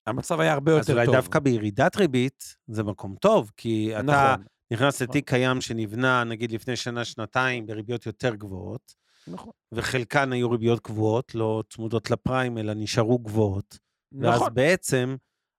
המצב 0.09 0.41
היה 0.41 0.53
הרבה 0.53 0.73
יותר 0.73 0.87
טוב. 0.87 0.99
אז 0.99 1.09
אולי 1.09 1.17
דווקא 1.17 1.39
בירידת 1.39 1.97
ריבית 1.97 2.57
זה 2.67 2.83
מקום 2.83 3.15
טוב, 3.21 3.51
כי 3.57 3.91
נכון. 3.95 4.09
אתה 4.09 4.37
נכנס 4.71 5.03
לתיק 5.03 5.29
נכון. 5.29 5.39
קיים 5.39 5.61
שנבנה, 5.61 6.25
נגיד 6.25 6.53
לפני 6.53 6.77
שנה, 6.77 7.05
שנתיים, 7.05 7.67
בריביות 7.67 8.07
יותר 8.07 8.35
גבוהות. 8.35 8.95
נכון. 9.29 9.53
וחלקן 9.73 10.33
היו 10.33 10.51
ריביות 10.51 10.85
גבוהות, 10.85 11.35
לא 11.35 11.63
צמודות 11.71 12.11
לפריים, 12.11 12.59
אלא 12.59 12.73
נשארו 12.75 13.19
גבוהות. 13.19 13.79
ואז 14.13 14.35
נכון. 14.35 14.55
בעצם, 14.55 15.17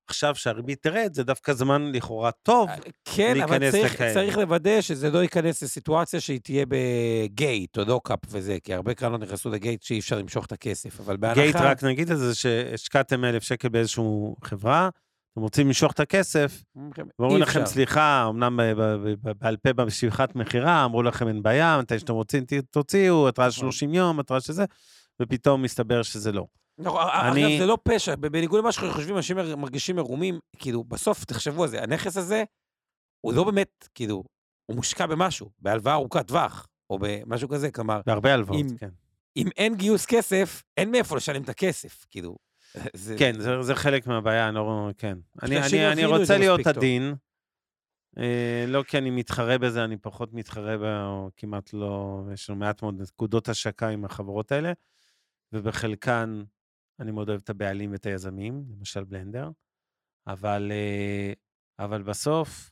עכשיו 0.09 0.35
שהריבית 0.35 0.81
תרד, 0.81 1.09
זה 1.13 1.23
דווקא 1.23 1.53
זמן 1.53 1.91
לכאורה 1.93 2.31
טוב. 2.31 2.69
כן, 3.15 3.41
אבל 3.41 3.57
להיכנס 3.57 3.71
צריך, 3.71 3.93
לכאלה. 3.93 4.13
צריך 4.13 4.37
לוודא 4.37 4.81
שזה 4.81 5.11
לא 5.11 5.19
ייכנס 5.19 5.63
לסיטואציה 5.63 6.19
שהיא 6.19 6.39
תהיה 6.43 6.65
בגייט 6.67 7.77
או 7.77 7.83
לוקאפ 7.85 8.19
וזה, 8.29 8.57
כי 8.63 8.73
הרבה 8.73 8.93
קרנות 8.93 9.21
נכנסו 9.21 9.49
לגייט 9.49 9.81
שאי 9.81 9.99
אפשר 9.99 10.19
למשוך 10.19 10.45
את 10.45 10.51
הכסף, 10.51 10.99
אבל 10.99 11.17
בהנחה... 11.17 11.41
גייט, 11.41 11.55
רק 11.55 11.83
נגיד 11.83 12.11
את 12.11 12.17
זה, 12.17 12.35
שהשקעתם 12.35 13.25
אלף 13.25 13.43
שקל 13.43 13.69
באיזושהי 13.69 14.03
חברה, 14.43 14.89
אתם 15.33 15.41
רוצים 15.41 15.67
למשוך 15.67 15.91
את 15.91 15.99
הכסף, 15.99 16.63
ואומרים 17.19 17.37
אי 17.37 17.41
לכם. 17.41 17.65
סליחה, 17.65 18.27
אמנם 18.29 18.59
בעל 19.41 19.57
פה 19.57 19.73
במשיכת 19.73 20.35
מכירה, 20.35 20.85
אמרו 20.85 21.03
לכם 21.03 21.27
אין 21.27 21.43
בעיה, 21.43 21.79
מתי 21.81 21.99
שאתם 21.99 22.13
רוצים 22.13 22.43
תוציאו, 22.71 23.27
התראה 23.27 23.47
נכון. 23.47 23.71
30 23.71 23.93
יום, 23.93 24.19
התראה 24.19 24.41
שזה, 24.41 24.65
ופתאום 25.21 25.61
מסתבר 25.61 26.03
שזה 26.03 26.31
לא. 26.31 26.45
נכון, 26.79 27.01
אני- 27.31 27.47
אגב, 27.47 27.59
זה 27.59 27.65
לא 27.65 27.77
פשע, 27.83 28.15
בניגוד 28.15 28.59
למה 28.59 28.71
שחושבים, 28.71 29.15
אנשים 29.17 29.37
מרגישים 29.57 29.95
מרומים, 29.95 30.39
כאילו, 30.57 30.83
בסוף, 30.83 31.23
תחשבו 31.25 31.63
על 31.63 31.69
זה, 31.69 31.83
הנכס 31.83 32.17
הזה, 32.17 32.43
הוא 33.21 33.33
לא 33.33 33.43
באמת, 33.43 33.87
כאילו, 33.95 34.23
הוא 34.65 34.75
מושקע 34.75 35.05
במשהו, 35.05 35.49
בהלוואה 35.59 35.93
ארוכת 35.93 36.27
טווח, 36.27 36.67
או 36.89 36.99
במשהו 37.01 37.49
כזה, 37.49 37.71
כלומר, 37.71 38.01
בהרבה 38.05 38.33
הלוואות, 38.33 38.61
אם- 38.61 38.77
כן. 38.77 38.89
אם 39.37 39.47
אין 39.57 39.75
גיוס 39.75 40.05
כסף, 40.05 40.63
אין 40.77 40.91
מאיפה 40.91 41.15
לשלם 41.15 41.43
את 41.43 41.49
הכסף, 41.49 42.05
כאילו. 42.09 42.35
זה- 42.95 43.15
כן, 43.19 43.39
זה, 43.39 43.61
זה 43.61 43.75
חלק 43.75 44.07
מהבעיה, 44.07 44.47
אני 44.47 44.55
לא... 44.55 44.89
כן. 44.97 45.17
אני, 45.43 45.57
אני, 45.57 45.91
אני 45.91 46.01
יבינו 46.01 46.15
את 46.15 46.19
רוצה 46.21 46.37
להיות. 46.37 46.67
עדין, 46.67 47.15
אה, 48.17 48.65
לא 48.67 48.83
כי 48.83 48.97
אני 48.97 49.09
מתחרה 49.09 49.57
בזה, 49.57 49.83
אני 49.83 49.97
פחות 49.97 50.33
מתחרה 50.33 50.77
ב... 50.77 50.81
או 50.83 51.29
כמעט 51.37 51.73
לא... 51.73 52.19
יש 52.33 52.49
לנו 52.49 52.59
מעט 52.59 52.81
מאוד 52.81 53.01
נקודות 53.01 53.49
השקה 53.49 53.87
עם 53.89 54.05
החברות 54.05 54.51
האלה, 54.51 54.71
ובחלקן 55.53 56.43
אני 56.99 57.11
מאוד 57.11 57.29
אוהב 57.29 57.41
את 57.43 57.49
הבעלים 57.49 57.91
ואת 57.91 58.05
היזמים, 58.05 58.63
למשל 58.69 59.03
בלנדר, 59.03 59.49
אבל, 60.27 60.71
אה, 60.71 61.33
אבל 61.79 62.03
בסוף 62.03 62.71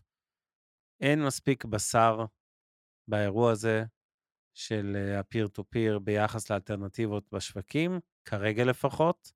אין 1.01 1.25
מספיק 1.25 1.65
בשר 1.65 2.25
באירוע 3.07 3.51
הזה 3.51 3.84
של 4.53 4.95
ה-peer 5.17 5.47
to 5.57 5.61
peer 5.75 5.99
ביחס 5.99 6.49
לאלטרנטיבות 6.49 7.32
בשווקים, 7.32 7.99
כרגע 8.25 8.63
לפחות, 8.65 9.32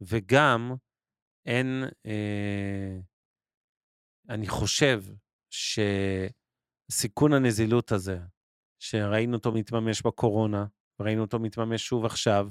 וגם 0.00 0.74
אין, 1.46 1.84
אה, 2.06 2.98
אני 4.28 4.48
חושב 4.48 5.02
שסיכון 5.50 7.32
הנזילות 7.32 7.92
הזה, 7.92 8.18
שראינו 8.82 9.36
אותו 9.36 9.52
מתממש 9.52 10.02
בקורונה, 10.02 10.66
וראינו 11.00 11.22
אותו 11.22 11.38
מתממש 11.38 11.86
שוב 11.86 12.04
עכשיו, 12.04 12.48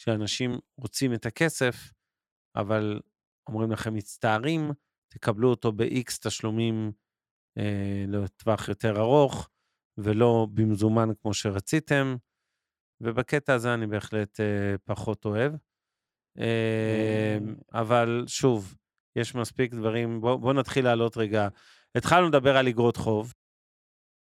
שאנשים 0.00 0.50
רוצים 0.78 1.14
את 1.14 1.26
הכסף, 1.26 1.74
אבל 2.56 3.00
אומרים 3.48 3.72
לכם, 3.72 3.94
מצטערים, 3.94 4.70
תקבלו 5.08 5.50
אותו 5.50 5.72
ב-X 5.72 6.18
תשלומים 6.22 6.92
אה, 7.58 8.04
לטווח 8.08 8.68
יותר 8.68 9.00
ארוך, 9.00 9.48
ולא 9.98 10.46
במזומן 10.54 11.08
כמו 11.22 11.34
שרציתם, 11.34 12.16
ובקטע 13.00 13.54
הזה 13.54 13.74
אני 13.74 13.86
בהחלט 13.86 14.40
אה, 14.40 14.74
פחות 14.84 15.24
אוהב. 15.24 15.52
אה, 16.38 17.38
אבל 17.72 18.24
שוב, 18.26 18.76
יש 19.16 19.34
מספיק 19.34 19.74
דברים, 19.74 20.20
בואו 20.20 20.38
בוא 20.38 20.52
נתחיל 20.52 20.84
לעלות 20.84 21.16
רגע. 21.16 21.48
התחלנו 21.94 22.28
לדבר 22.28 22.56
על 22.56 22.68
אגרות 22.68 22.96
חוב, 22.96 23.34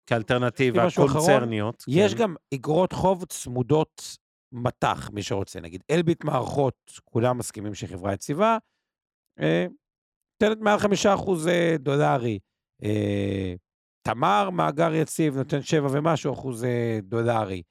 כאלטרנטיבה 0.06 0.86
קונצרניות. 0.96 1.84
יש 1.88 2.14
כן. 2.14 2.20
גם 2.20 2.34
אגרות 2.54 2.92
חוב 2.92 3.24
צמודות 3.24 4.21
מטח, 4.52 5.10
מי 5.12 5.22
שרוצה, 5.22 5.60
נגיד 5.60 5.82
אלביט 5.90 6.24
מערכות, 6.24 7.00
כולם 7.04 7.38
מסכימים 7.38 7.74
שהיא 7.74 7.90
חברה 7.90 8.12
יציבה, 8.12 8.58
אה, 9.40 9.66
נותנת 10.42 10.58
מעל 10.60 10.78
חמישה 10.78 11.14
אחוז 11.14 11.48
אה, 11.48 11.76
דולרי. 11.78 12.38
אה, 12.84 13.54
תמר, 14.02 14.50
מאגר 14.50 14.94
יציב, 14.94 15.36
נותן 15.36 15.62
שבע 15.62 15.88
ומשהו 15.92 16.32
אחוז 16.32 16.64
אה, 16.64 16.98
דולרי. 17.02 17.62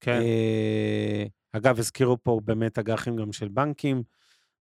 כן. 0.00 0.20
אה, 0.20 1.24
אגב, 1.52 1.78
הזכירו 1.78 2.16
פה 2.22 2.40
באמת 2.44 2.78
אג"חים 2.78 3.16
גם 3.16 3.32
של 3.32 3.48
בנקים, 3.48 4.02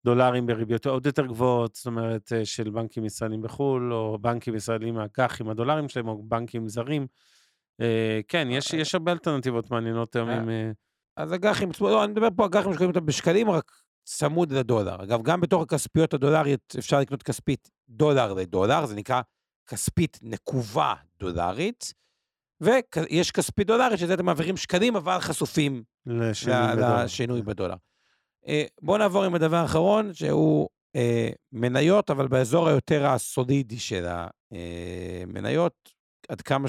דולרים 0.05 0.45
בריביות 0.45 0.85
עוד 0.85 1.05
יותר 1.05 1.25
גבוהות, 1.25 1.75
זאת 1.75 1.85
אומרת, 1.85 2.33
אה, 2.33 2.45
של 2.45 2.69
בנקים 2.69 3.05
ישראלים 3.05 3.41
בחו"ל, 3.41 3.93
או 3.93 4.17
בנקים 4.21 4.55
ישראלים 4.55 4.97
האג"חים, 4.97 5.49
הדולרים 5.49 5.89
שלהם, 5.89 6.07
או 6.07 6.23
בנקים 6.23 6.67
זרים. 6.67 7.07
אה, 7.81 8.19
כן, 8.27 8.47
יש, 8.51 8.73
יש 8.73 8.95
הרבה 8.95 9.11
אלטרנטיבות 9.11 9.71
מעניינות 9.71 10.15
היום 10.15 10.29
אה, 10.29 10.35
עם... 10.35 10.49
אה, 11.17 11.23
אז 11.23 11.33
אג"חים, 11.33 11.69
לא, 11.81 12.03
אני 12.03 12.11
מדבר 12.11 12.27
פה 12.35 12.45
אג"חים 12.45 12.73
שקוראים 12.73 12.89
אותם 12.89 13.05
בשקלים, 13.05 13.49
רק 13.49 13.71
צמוד 14.05 14.51
לדולר. 14.51 15.03
אגב, 15.03 15.21
גם 15.21 15.41
בתוך 15.41 15.61
הכספיות 15.63 16.13
הדולריות 16.13 16.75
אפשר 16.79 16.99
לקנות 16.99 17.23
כספית 17.23 17.69
דולר 17.89 18.33
לדולר, 18.33 18.85
זה 18.85 18.95
נקרא 18.95 19.21
כספית 19.67 20.19
נקובה 20.21 20.93
דולרית, 21.19 21.93
ויש 22.61 23.31
כספית 23.31 23.67
דולרית, 23.67 23.99
שזה 23.99 24.13
אתם 24.13 24.25
מעבירים 24.25 24.57
שקלים, 24.57 24.95
אבל 24.95 25.19
חשופים 25.19 25.83
לשינוי 26.05 26.57
ל- 26.67 26.75
בדולר. 26.75 27.03
לשינוי 27.03 27.41
בדולר. 27.41 27.75
אה, 28.47 28.63
בואו 28.81 28.97
נעבור 28.97 29.23
עם 29.23 29.35
הדבר 29.35 29.57
האחרון, 29.57 30.13
שהוא 30.13 30.69
אה, 30.95 31.29
מניות, 31.51 32.09
אבל 32.09 32.27
באזור 32.27 32.67
היותר 32.67 33.05
הסולידי 33.05 33.79
של 33.79 34.05
המניות, 34.51 35.89
עד 36.29 36.41
כמה 36.41 36.67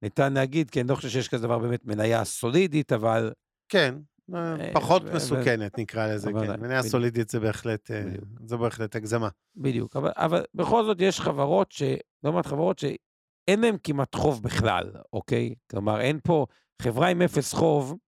שניתן 0.00 0.32
להגיד, 0.32 0.70
כי 0.70 0.80
אני 0.80 0.88
לא 0.88 0.94
חושב 0.94 1.08
שיש 1.08 1.28
כזה 1.28 1.46
דבר 1.46 1.58
באמת 1.58 1.84
מניה 1.84 2.24
סולידית, 2.24 2.92
אבל 2.92 3.32
כן, 3.68 3.94
אה, 4.34 4.56
אה, 4.60 4.70
פחות 4.74 5.02
מסוכנת, 5.14 5.78
נקרא 5.78 6.06
לזה, 6.06 6.30
כן. 6.32 6.60
מניה 6.60 6.78
בדיוק. 6.78 6.92
סולידית 6.92 7.28
זה 7.28 7.40
בהחלט, 7.40 7.90
אה. 7.90 8.02
זו 8.46 8.58
בהחלט 8.58 8.96
הגזמה. 8.96 9.28
בדיוק. 9.56 9.96
אבל, 9.96 10.10
אבל 10.16 10.44
בכל 10.54 10.84
זאת 10.84 11.00
יש 11.00 11.20
חברות, 11.20 11.72
ש... 11.72 11.82
לא 12.22 12.32
מעט 12.32 12.46
חברות 12.46 12.78
שאין 12.78 13.60
להן 13.60 13.76
כמעט 13.82 14.14
חוב 14.14 14.42
בכלל, 14.42 14.92
אוקיי? 15.12 15.54
כלומר, 15.70 16.00
אין 16.00 16.20
פה 16.24 16.46
חברה 16.82 17.08
עם 17.08 17.22
אפס 17.22 17.52
חוב, 17.52 17.98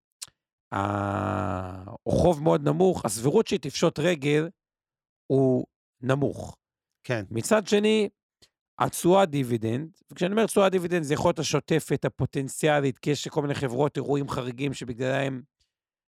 אה, 0.72 1.84
או 2.06 2.10
חוב 2.10 2.42
מאוד 2.42 2.68
נמוך, 2.68 3.04
הסבירות 3.04 3.46
שהיא 3.46 3.60
תפשוט 3.60 3.98
רגל 3.98 4.48
הוא 5.26 5.66
נמוך. 6.00 6.56
כן, 7.04 7.24
מצד 7.30 7.66
שני, 7.66 8.08
התשואה 8.78 9.26
דיבידנד, 9.26 9.90
וכשאני 10.10 10.30
אומר 10.30 10.46
תשואה 10.46 10.68
דיבידנד 10.68 11.02
זה 11.02 11.14
יכול 11.14 11.28
להיות 11.28 11.38
השוטפת, 11.38 12.04
הפוטנציאלית, 12.04 12.98
כי 12.98 13.10
יש 13.10 13.28
כל 13.28 13.42
מיני 13.42 13.54
חברות, 13.54 13.96
אירועים 13.96 14.28
חריגים 14.28 14.74
שבגללם 14.74 15.40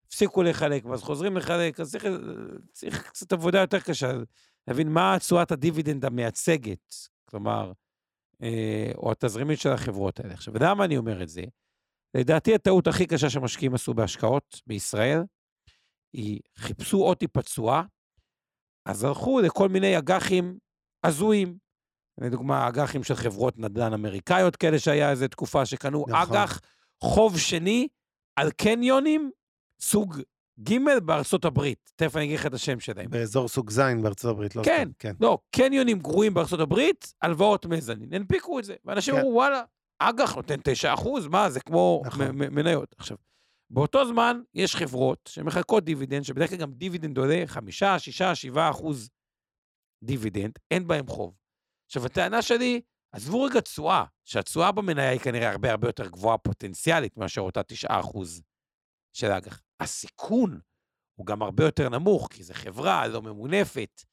הפסיקו 0.07 0.43
לחלק, 0.43 0.85
ואז 0.85 1.01
חוזרים 1.03 1.37
לחלק, 1.37 1.79
אז 1.79 1.91
צריך, 1.91 2.05
צריך 2.71 3.07
קצת 3.07 3.33
עבודה 3.33 3.59
יותר 3.59 3.79
קשה, 3.79 4.11
להבין 4.67 4.89
מה 4.89 5.15
תשואת 5.19 5.51
הדיבידנד 5.51 6.05
המייצגת, 6.05 6.95
כלומר, 7.25 7.71
אה, 8.43 8.91
או 8.95 9.11
התזרימית 9.11 9.59
של 9.59 9.69
החברות 9.69 10.19
האלה. 10.19 10.33
עכשיו, 10.33 10.53
ולמה 10.53 10.85
אני 10.85 10.97
אומר 10.97 11.23
את 11.23 11.29
זה? 11.29 11.41
לדעתי 12.17 12.55
הטעות 12.55 12.87
הכי 12.87 13.05
קשה 13.05 13.29
שמשקיעים 13.29 13.73
עשו 13.73 13.93
בהשקעות 13.93 14.61
בישראל, 14.67 15.23
היא 16.13 16.39
חיפשו 16.57 16.97
עוד 16.97 17.17
טיפה 17.17 17.41
תשואה, 17.41 17.83
אז 18.85 19.03
הלכו 19.03 19.39
לכל 19.39 19.69
מיני 19.69 19.97
אג"חים 19.97 20.57
הזויים. 21.03 21.62
לדוגמה, 22.21 22.67
אג"חים 22.67 23.03
של 23.03 23.15
חברות 23.15 23.57
נדל"ן 23.57 23.93
אמריקאיות 23.93 24.55
כאלה, 24.55 24.79
שהיה 24.79 25.11
איזו 25.11 25.27
תקופה 25.27 25.65
שקנו 25.65 26.05
נכון. 26.07 26.37
אג"ח 26.37 26.59
חוב 27.03 27.37
שני 27.37 27.87
על 28.35 28.51
קניונים 28.51 29.31
סוג 29.81 30.21
ג' 30.59 30.73
בארצות 31.05 31.45
הברית. 31.45 31.91
תכף 31.95 32.15
אני 32.15 32.25
אגיד 32.25 32.39
לך 32.39 32.45
את 32.45 32.53
השם 32.53 32.79
שלהם. 32.79 33.09
באזור 33.09 33.47
סוג 33.47 33.69
זין 33.69 34.01
בארצות 34.01 34.31
הברית, 34.31 34.55
לא 34.55 34.63
כן. 34.63 34.81
סתם, 34.81 34.91
כן. 34.99 35.13
לא, 35.19 35.37
קניונים 35.55 35.99
גרועים 35.99 36.33
בארצות 36.33 36.59
הברית, 36.59 37.13
הלוואות 37.21 37.65
mezzanine. 37.65 38.13
הנפיקו 38.13 38.59
את 38.59 38.63
זה. 38.63 38.75
ואנשים 38.85 39.13
כן. 39.13 39.19
אמרו, 39.19 39.33
וואלה, 39.33 39.63
אג"ח 39.99 40.35
נותן 40.35 40.55
9 40.63 40.93
אחוז, 40.93 41.27
מה, 41.27 41.49
זה 41.49 41.59
כמו 41.59 42.01
נכון. 42.05 42.27
מניות. 42.31 42.95
עכשיו, 42.97 43.17
באותו 43.69 44.07
זמן 44.07 44.41
יש 44.53 44.75
חברות 44.75 45.29
שמחלקות 45.29 45.83
דיבידנד, 45.83 46.23
שבדרך 46.23 46.49
כלל 46.49 46.59
גם 46.59 46.71
דיבידנד 46.71 47.17
עולה 47.17 47.43
5, 47.45 47.83
6, 47.83 48.21
7 48.21 48.69
אחוז 48.69 49.09
דיבידנד, 50.03 50.51
אין 50.71 50.87
בהם 50.87 51.07
חוב. 51.07 51.33
עכשיו, 51.85 52.05
הטענה 52.05 52.41
שלי, 52.41 52.81
עזבו 53.11 53.43
רגע 53.43 53.61
תשואה, 53.61 54.05
שהתשואה 54.23 54.71
במניה 54.71 55.09
היא 55.09 55.19
כנראה 55.19 55.51
הרבה 55.51 55.71
הרבה 55.71 55.87
יותר 55.87 56.07
גבוהה 56.07 56.37
פוטנציאלית 56.37 57.17
מאשר 57.17 57.41
אותה 57.41 57.63
9 57.63 57.87
אחוז 57.99 58.41
של 59.13 59.31
האג"ח. 59.31 59.59
הסיכון 59.79 60.59
הוא 61.15 61.25
גם 61.25 61.41
הרבה 61.41 61.65
יותר 61.65 61.89
נמוך, 61.89 62.27
כי 62.31 62.43
זו 62.43 62.53
חברה 62.53 63.07
לא 63.07 63.21
ממונפת, 63.21 64.03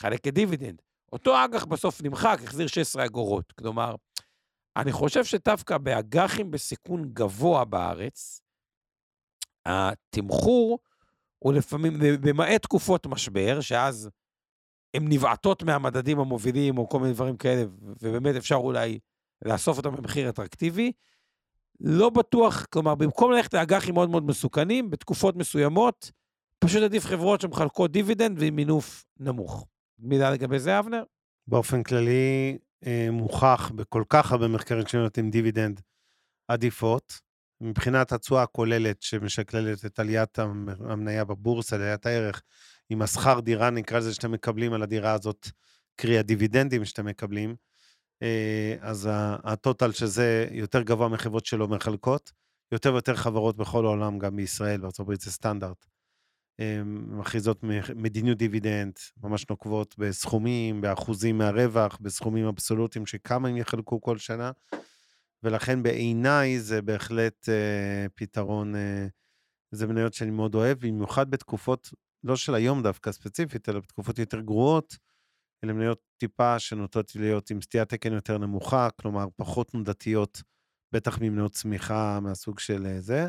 חלקת 0.00 0.32
דיבידנד. 0.32 0.82
אותו 1.12 1.44
אג"ח 1.44 1.64
בסוף 1.64 2.02
נמחק, 2.02 2.38
החזיר 2.44 2.66
16 2.66 3.04
אגורות. 3.04 3.52
כלומר, 3.52 3.94
אני 4.76 4.92
חושב 4.92 5.24
שדווקא 5.24 5.78
באג"חים 5.78 6.50
בסיכון 6.50 7.04
גבוה 7.12 7.64
בארץ, 7.64 8.40
התמחור 9.66 10.78
הוא 11.38 11.52
לפעמים, 11.52 11.92
במעט 12.20 12.62
תקופות 12.62 13.06
משבר, 13.06 13.60
שאז 13.60 14.10
הן 14.94 15.04
נבעטות 15.08 15.62
מהמדדים 15.62 16.18
המובילים 16.18 16.78
או 16.78 16.88
כל 16.88 17.00
מיני 17.00 17.12
דברים 17.12 17.36
כאלה, 17.36 17.64
ובאמת 18.02 18.36
אפשר 18.36 18.54
אולי 18.54 18.98
לאסוף 19.44 19.76
אותם 19.78 19.96
במחיר 19.96 20.28
אטרקטיבי. 20.28 20.92
לא 21.80 22.10
בטוח, 22.10 22.66
כלומר, 22.70 22.94
במקום 22.94 23.32
ללכת 23.32 23.54
לאג"חים 23.54 23.94
מאוד 23.94 24.10
מאוד 24.10 24.26
מסוכנים, 24.26 24.90
בתקופות 24.90 25.36
מסוימות, 25.36 26.10
פשוט 26.58 26.82
עדיף 26.82 27.04
חברות 27.04 27.40
שמחלקות 27.40 27.92
דיבידנד 27.92 28.38
ועם 28.40 28.56
מינוף 28.56 29.04
נמוך. 29.20 29.66
מילה 29.98 30.30
לגבי 30.30 30.58
זה, 30.58 30.78
אבנר? 30.78 31.02
באופן 31.46 31.82
כללי, 31.82 32.58
אה, 32.86 33.08
מוכח 33.12 33.70
בכל 33.74 34.04
כך 34.08 34.32
הרבה 34.32 34.48
מחקרים 34.48 34.86
שנותנים 34.86 35.30
דיבידנד 35.30 35.80
עדיפות. 36.48 37.20
מבחינת 37.60 38.12
התשואה 38.12 38.42
הכוללת 38.42 39.02
שמשקללת 39.02 39.86
את 39.86 39.98
עליית 39.98 40.38
המ- 40.38 40.68
המניה 40.68 41.24
בבורסה, 41.24 41.76
עליית 41.76 42.06
הערך, 42.06 42.42
עם 42.92 43.02
השכר 43.02 43.40
דירה, 43.40 43.70
נקרא 43.70 43.98
לזה, 43.98 44.14
שאתם 44.14 44.32
מקבלים 44.32 44.72
על 44.72 44.82
הדירה 44.82 45.12
הזאת, 45.12 45.48
קרי 45.96 46.18
הדיבידנדים 46.18 46.84
שאתם 46.84 47.06
מקבלים, 47.06 47.56
אה, 48.22 48.76
אז 48.80 49.08
הטוטל 49.44 49.92
שזה 49.92 50.48
יותר 50.50 50.82
גבוה 50.82 51.08
מחברות 51.08 51.46
שלא 51.46 51.68
מחלקות. 51.68 52.32
יותר 52.72 52.92
ויותר 52.92 53.16
חברות 53.16 53.56
בכל 53.56 53.84
העולם, 53.84 54.18
גם 54.18 54.36
בישראל, 54.36 54.80
בארה"ב 54.80 55.14
זה 55.14 55.32
סטנדרט. 55.32 55.86
אה, 56.60 56.82
מכריזות 56.84 57.64
מדיניות 57.94 58.38
דיבידנד, 58.38 58.92
ממש 59.22 59.46
נוקבות 59.50 59.94
בסכומים, 59.98 60.80
באחוזים 60.80 61.38
מהרווח, 61.38 61.98
בסכומים 62.00 62.46
אבסולוטיים 62.46 63.06
שכמה 63.06 63.48
הם 63.48 63.56
יחלקו 63.56 64.00
כל 64.00 64.18
שנה. 64.18 64.50
ולכן 65.42 65.82
בעיניי 65.82 66.60
זה 66.60 66.82
בהחלט 66.82 67.48
אה, 67.48 68.06
פתרון, 68.14 68.74
אה, 68.74 69.06
זה 69.70 69.86
מניות 69.86 70.14
שאני 70.14 70.30
מאוד 70.30 70.54
אוהב, 70.54 70.78
במיוחד 70.86 71.30
בתקופות, 71.30 71.90
לא 72.24 72.36
של 72.36 72.54
היום 72.54 72.82
דווקא 72.82 73.12
ספציפית, 73.12 73.68
אלא 73.68 73.80
בתקופות 73.80 74.18
יותר 74.18 74.40
גרועות, 74.40 74.96
אלה 75.64 75.72
מניות 75.72 76.00
טיפה 76.16 76.58
שנוטות 76.58 77.16
להיות 77.16 77.50
עם 77.50 77.60
סטיית 77.60 77.88
תקן 77.88 78.12
יותר 78.12 78.38
נמוכה, 78.38 78.88
כלומר 78.90 79.26
פחות 79.36 79.70
תנודתיות, 79.70 80.42
בטח 80.92 81.18
ממניות 81.20 81.52
צמיחה 81.52 82.20
מהסוג 82.20 82.58
של 82.58 82.86
אה, 82.86 83.00
זה, 83.00 83.28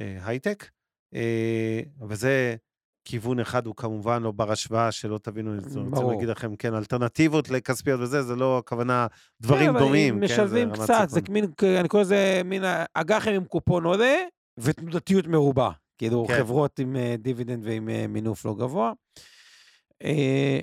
אה, 0.00 0.18
הייטק. 0.26 0.70
אה, 1.14 1.80
וזה 2.08 2.56
כיוון 3.04 3.40
אחד, 3.40 3.66
הוא 3.66 3.74
כמובן 3.76 4.22
לא 4.22 4.32
בר 4.32 4.52
השוואה, 4.52 4.92
שלא 4.92 5.18
תבינו, 5.18 5.52
אני 5.52 5.60
רוצה. 5.60 6.02
להגיד 6.12 6.28
לכם, 6.28 6.56
כן, 6.56 6.74
אלטרנטיבות 6.74 7.50
לכספיות 7.50 8.00
וזה, 8.00 8.22
זה 8.22 8.36
לא 8.36 8.58
הכוונה 8.58 9.06
דברים 9.40 9.70
כן, 9.70 9.76
אבל 9.76 9.78
דומים. 9.78 10.14
כן, 10.14 10.26
זה 10.26 10.34
משלבים 10.34 10.72
קצת, 10.72 11.08
זה. 11.08 11.20
מין, 11.28 11.44
אני 11.80 11.88
קורא 11.88 12.02
לזה 12.02 12.42
מין 12.44 12.62
אג"חים 12.94 13.34
עם 13.34 13.44
קופון 13.44 13.84
עולה 13.84 14.16
ותנודתיות 14.58 15.26
מרובה. 15.26 15.70
כאילו 15.98 16.26
כן. 16.28 16.38
חברות 16.38 16.78
עם 16.78 16.96
אה, 16.96 17.14
דיבידנד 17.18 17.64
ועם 17.64 17.88
אה, 17.88 18.06
מינוף 18.06 18.44
לא 18.44 18.54
גבוה. 18.54 18.92
אה, 20.04 20.60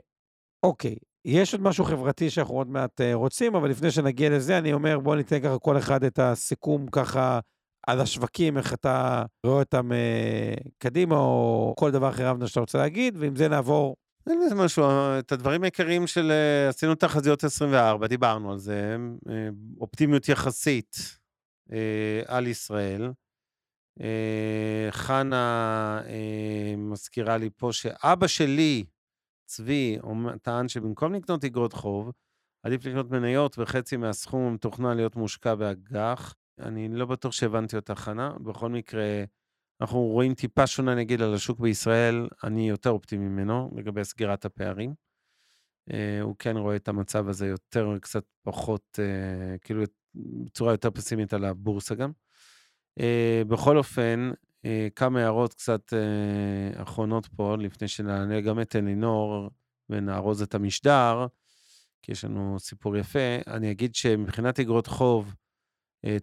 אוקיי, 0.63 0.95
יש 1.25 1.53
עוד 1.53 1.61
משהו 1.61 1.85
חברתי 1.85 2.29
שאנחנו 2.29 2.55
עוד 2.55 2.69
מעט 2.69 3.01
רוצים, 3.13 3.55
אבל 3.55 3.69
לפני 3.69 3.91
שנגיע 3.91 4.29
לזה, 4.29 4.57
אני 4.57 4.73
אומר, 4.73 4.99
בואו 4.99 5.15
ניתן 5.15 5.39
ככה 5.39 5.59
כל 5.59 5.77
אחד 5.77 6.03
את 6.03 6.19
הסיכום 6.19 6.87
ככה 6.91 7.39
על 7.87 8.01
השווקים, 8.01 8.57
איך 8.57 8.73
אתה 8.73 9.23
רואה 9.45 9.59
אותם 9.59 9.91
אה, 9.91 10.53
קדימה, 10.77 11.15
או 11.15 11.73
כל 11.77 11.91
דבר 11.91 12.09
אחר 12.09 12.31
אבנר 12.31 12.45
שאתה 12.45 12.59
רוצה 12.59 12.77
להגיד, 12.77 13.17
ועם 13.17 13.35
זה 13.35 13.47
נעבור 13.47 13.95
אין 14.29 14.41
איזה 14.41 14.55
משהו, 14.55 14.83
את 15.19 15.31
הדברים 15.31 15.63
העיקריים 15.63 16.07
של 16.07 16.31
עשינו 16.69 16.95
תחזיות 16.95 17.43
24, 17.43 18.07
דיברנו 18.07 18.51
על 18.51 18.57
זה, 18.57 18.95
אופטימיות 19.79 20.29
יחסית 20.29 20.97
אה, 21.71 22.21
על 22.27 22.47
ישראל. 22.47 23.11
אה, 24.01 24.87
חנה 24.91 26.01
אה, 26.05 26.75
מזכירה 26.77 27.37
לי 27.37 27.49
פה 27.57 27.73
שאבא 27.73 28.27
שלי, 28.27 28.85
צבי, 29.45 29.97
טען 30.41 30.67
שבמקום 30.67 31.13
לקנות 31.13 31.45
אגרות 31.45 31.73
חוב, 31.73 32.11
עדיף 32.63 32.85
לקנות 32.85 33.11
מניות 33.11 33.59
וחצי 33.59 33.97
מהסכום 33.97 34.41
המתוכנן 34.41 34.95
להיות 34.95 35.15
מושקע 35.15 35.55
באג"ח. 35.55 36.35
אני 36.59 36.87
לא 36.87 37.05
בטוח 37.05 37.31
שהבנתי 37.31 37.75
אותה, 37.75 37.95
חנה. 37.95 38.33
בכל 38.39 38.69
מקרה, 38.69 39.23
אנחנו 39.81 39.99
רואים 39.99 40.33
טיפה 40.33 40.67
שונה, 40.67 40.95
נגיד, 40.95 41.21
על 41.21 41.33
השוק 41.33 41.59
בישראל, 41.59 42.27
אני 42.43 42.69
יותר 42.69 42.89
אופטימי 42.89 43.27
ממנו 43.27 43.71
לגבי 43.75 44.03
סגירת 44.03 44.45
הפערים. 44.45 44.93
אה, 45.93 46.21
הוא 46.21 46.35
כן 46.39 46.57
רואה 46.57 46.75
את 46.75 46.87
המצב 46.87 47.29
הזה 47.29 47.47
יותר, 47.47 47.97
קצת 48.01 48.23
פחות, 48.45 48.99
אה, 48.99 49.57
כאילו, 49.57 49.83
בצורה 50.45 50.73
יותר 50.73 50.91
פסימית 50.91 51.33
על 51.33 51.45
הבורסה 51.45 51.95
גם. 51.95 52.11
אה, 52.99 53.41
בכל 53.47 53.77
אופן, 53.77 54.31
אה, 54.65 54.87
כמה 54.95 55.19
הערות 55.19 55.53
קצת 55.53 55.93
אה, 55.93 56.81
אחרונות 56.81 57.27
פה, 57.35 57.55
לפני 57.59 57.87
שנענה 57.87 58.41
גם 58.41 58.61
את 58.61 58.75
אלינור 58.75 59.49
ונארוז 59.89 60.41
את 60.41 60.55
המשדר, 60.55 61.27
כי 62.01 62.11
יש 62.11 62.25
לנו 62.25 62.59
סיפור 62.59 62.97
יפה. 62.97 63.37
אני 63.47 63.71
אגיד 63.71 63.95
שמבחינת 63.95 64.59
אגרות 64.59 64.87
חוב, 64.87 65.33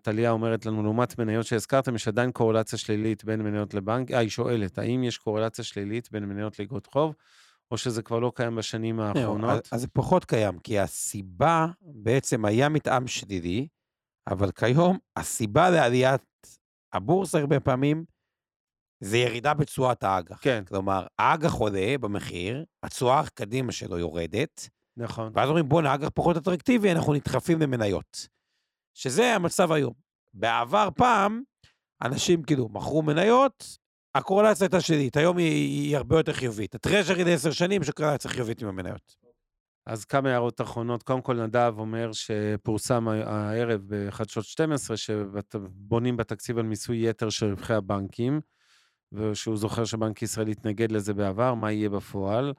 טליה 0.02 0.30
אומרת 0.30 0.66
לנו, 0.66 0.82
לעומת 0.82 1.18
מניות 1.18 1.46
שהזכרתם, 1.46 1.94
יש 1.94 2.08
עדיין 2.08 2.32
קורלציה 2.32 2.78
שלילית 2.78 3.24
בין 3.24 3.42
מניות 3.42 3.74
לבנק. 3.74 4.10
אה, 4.10 4.18
היא 4.18 4.28
שואלת, 4.28 4.78
האם 4.78 5.04
יש 5.04 5.18
קורלציה 5.18 5.64
שלילית 5.64 6.08
בין 6.12 6.24
מניות 6.24 6.58
לאגרות 6.58 6.86
חוב, 6.86 7.14
או 7.70 7.76
שזה 7.76 8.02
כבר 8.02 8.18
לא 8.18 8.32
קיים 8.34 8.56
בשנים 8.56 9.00
האחרונות? 9.00 9.50
אז, 9.50 9.60
אז 9.72 9.80
זה 9.80 9.88
פחות 9.92 10.24
קיים, 10.24 10.58
כי 10.58 10.78
הסיבה 10.78 11.66
בעצם 11.80 12.44
היה 12.44 12.68
מתאם 12.68 13.06
שלילי, 13.06 13.68
אבל 14.26 14.50
כיום 14.52 14.98
הסיבה 15.16 15.70
לעליית 15.70 16.20
הבורסה 16.92 17.38
הרבה 17.38 17.60
פעמים 17.60 18.04
זה 19.00 19.18
ירידה 19.18 19.54
בתשואת 19.54 20.02
האג"ח. 20.02 20.38
כן, 20.40 20.64
כלומר, 20.68 21.06
האג"ח 21.18 21.52
עולה 21.52 21.98
במחיר, 22.00 22.64
התשואה 22.82 23.22
קדימה 23.34 23.72
שלו 23.72 23.98
יורדת, 23.98 24.68
נכון. 24.96 25.32
ואז 25.34 25.48
אומרים, 25.48 25.68
בואנה, 25.68 25.90
האג"ח 25.90 26.08
פחות 26.14 26.36
אטרקטיבי, 26.36 26.92
אנחנו 26.92 27.12
נדחפים 27.12 27.60
למניות. 27.60 28.28
שזה 28.94 29.34
המצב 29.34 29.72
היום. 29.72 29.92
בעבר 30.34 30.88
פעם, 30.96 31.42
אנשים 32.02 32.42
כאילו 32.42 32.68
מכרו 32.68 33.02
מניות, 33.02 33.78
הקורלציה 34.14 34.64
הייתה 34.64 34.80
שלילית, 34.80 35.16
היום 35.16 35.36
היא, 35.38 35.86
היא 35.86 35.96
הרבה 35.96 36.16
יותר 36.16 36.32
חיובית. 36.32 36.74
הטרז'רי 36.74 37.24
לעשר 37.24 37.50
שנים, 37.50 37.82
יש 37.82 37.90
קורלציה 37.90 38.30
חיובית 38.30 38.62
עם 38.62 38.68
המניות. 38.68 39.21
אז 39.86 40.04
כמה 40.04 40.30
הערות 40.30 40.60
אחרונות. 40.60 41.02
קודם 41.02 41.22
כל, 41.22 41.46
נדב 41.46 41.74
אומר 41.78 42.10
שפורסם 42.12 43.08
הערב 43.08 43.80
בחדשות 43.86 44.44
12, 44.44 44.96
שבונים 44.96 46.16
בתקציב 46.16 46.58
על 46.58 46.64
מיסוי 46.64 47.08
יתר 47.08 47.30
של 47.30 47.46
רווחי 47.46 47.74
הבנקים, 47.74 48.40
ושהוא 49.12 49.56
זוכר 49.56 49.84
שבנק 49.84 50.22
ישראל 50.22 50.48
התנגד 50.48 50.92
לזה 50.92 51.14
בעבר, 51.14 51.54
מה 51.54 51.72
יהיה 51.72 51.90
בפועל, 51.90 52.52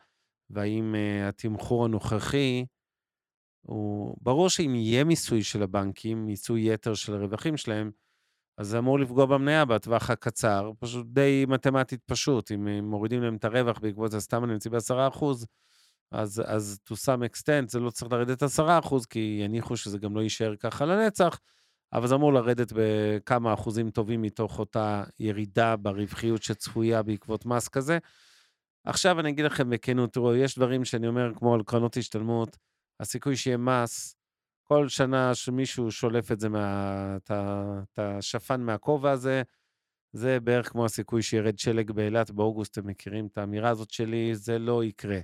והאם 0.49 0.95
uh, 0.95 1.30
התמחור 1.30 1.86
הנוכחי, 1.86 2.65
הוא... 3.61 4.17
ברור 4.21 4.49
שאם 4.49 4.76
יהיה 4.76 5.03
מיסוי 5.03 5.43
של 5.43 5.63
הבנקים, 5.63 6.26
מיסוי 6.26 6.74
יתר 6.74 6.93
של 6.93 7.13
הרווחים 7.13 7.57
שלהם, 7.57 7.91
אז 8.57 8.67
זה 8.67 8.78
אמור 8.78 8.99
לפגוע 8.99 9.26
במניה 9.26 9.65
בטווח 9.65 10.09
הקצר, 10.09 10.71
פשוט 10.80 11.07
די 11.09 11.45
מתמטית 11.47 12.01
פשוט. 12.05 12.51
אם 12.51 12.67
אה, 12.67 12.82
מורידים 12.82 13.21
להם 13.21 13.36
את 13.36 13.45
הרווח 13.45 13.80
בעקבות 13.80 14.11
זה, 14.11 14.19
סתם 14.19 14.43
אני 14.43 14.55
מציע 14.55 14.71
ב-10%, 14.71 15.26
אז, 16.14 16.43
אז 16.45 16.80
to 16.89 16.93
some 16.93 17.30
extent 17.30 17.68
זה 17.68 17.80
לא 17.80 17.89
צריך 17.89 18.11
לרדת 18.11 18.43
10%, 18.43 18.45
כי 19.09 19.39
יניחו 19.45 19.78
שזה 19.78 19.97
גם 19.97 20.16
לא 20.16 20.22
יישאר 20.22 20.55
ככה 20.55 20.86
לנצח, 20.86 21.39
אבל 21.93 22.07
זה 22.07 22.16
אמור 22.16 22.34
לרדת 22.34 22.74
בכמה 22.76 23.53
אחוזים 23.53 23.89
טובים 23.89 24.22
מתוך 24.22 24.59
אותה 24.59 25.03
ירידה 25.20 25.76
ברווחיות 25.76 26.43
שצפויה 26.43 27.03
בעקבות 27.03 27.45
מס 27.45 27.68
כזה. 27.68 27.97
עכשיו 28.86 29.20
אני 29.20 29.30
אגיד 29.30 29.45
לכם 29.45 29.70
בכנות, 29.70 30.14
תראו, 30.14 30.36
יש 30.36 30.55
דברים 30.55 30.86
שאני 30.86 31.07
אומר, 31.07 31.32
כמו 31.36 31.53
על 31.53 31.64
קרנות 31.64 31.97
השתלמות, 31.97 32.57
הסיכוי 32.99 33.36
שיהיה 33.36 33.57
מס, 33.57 34.16
כל 34.64 34.88
שנה 34.88 35.36
שמישהו 35.36 35.91
שולף 35.91 36.32
את 36.32 36.39
זה, 36.39 36.49
מה, 36.49 37.18
את 37.24 37.99
השפן 37.99 38.61
מהכובע 38.61 39.11
הזה, 39.11 39.41
זה 40.14 40.39
בערך 40.39 40.70
כמו 40.70 40.86
הסיכוי 40.86 41.22
שירד 41.22 41.59
שלג 41.59 41.91
באילת 41.91 42.32
באוגוסט, 42.32 42.78
אתם 42.78 42.88
מכירים 42.88 43.28
את 43.32 43.38
האמירה 43.38 43.70
הזאת 43.70 43.91
שלי, 43.91 44.36
זה 44.36 44.59
לא 44.59 44.84
יקרה. 44.84 45.20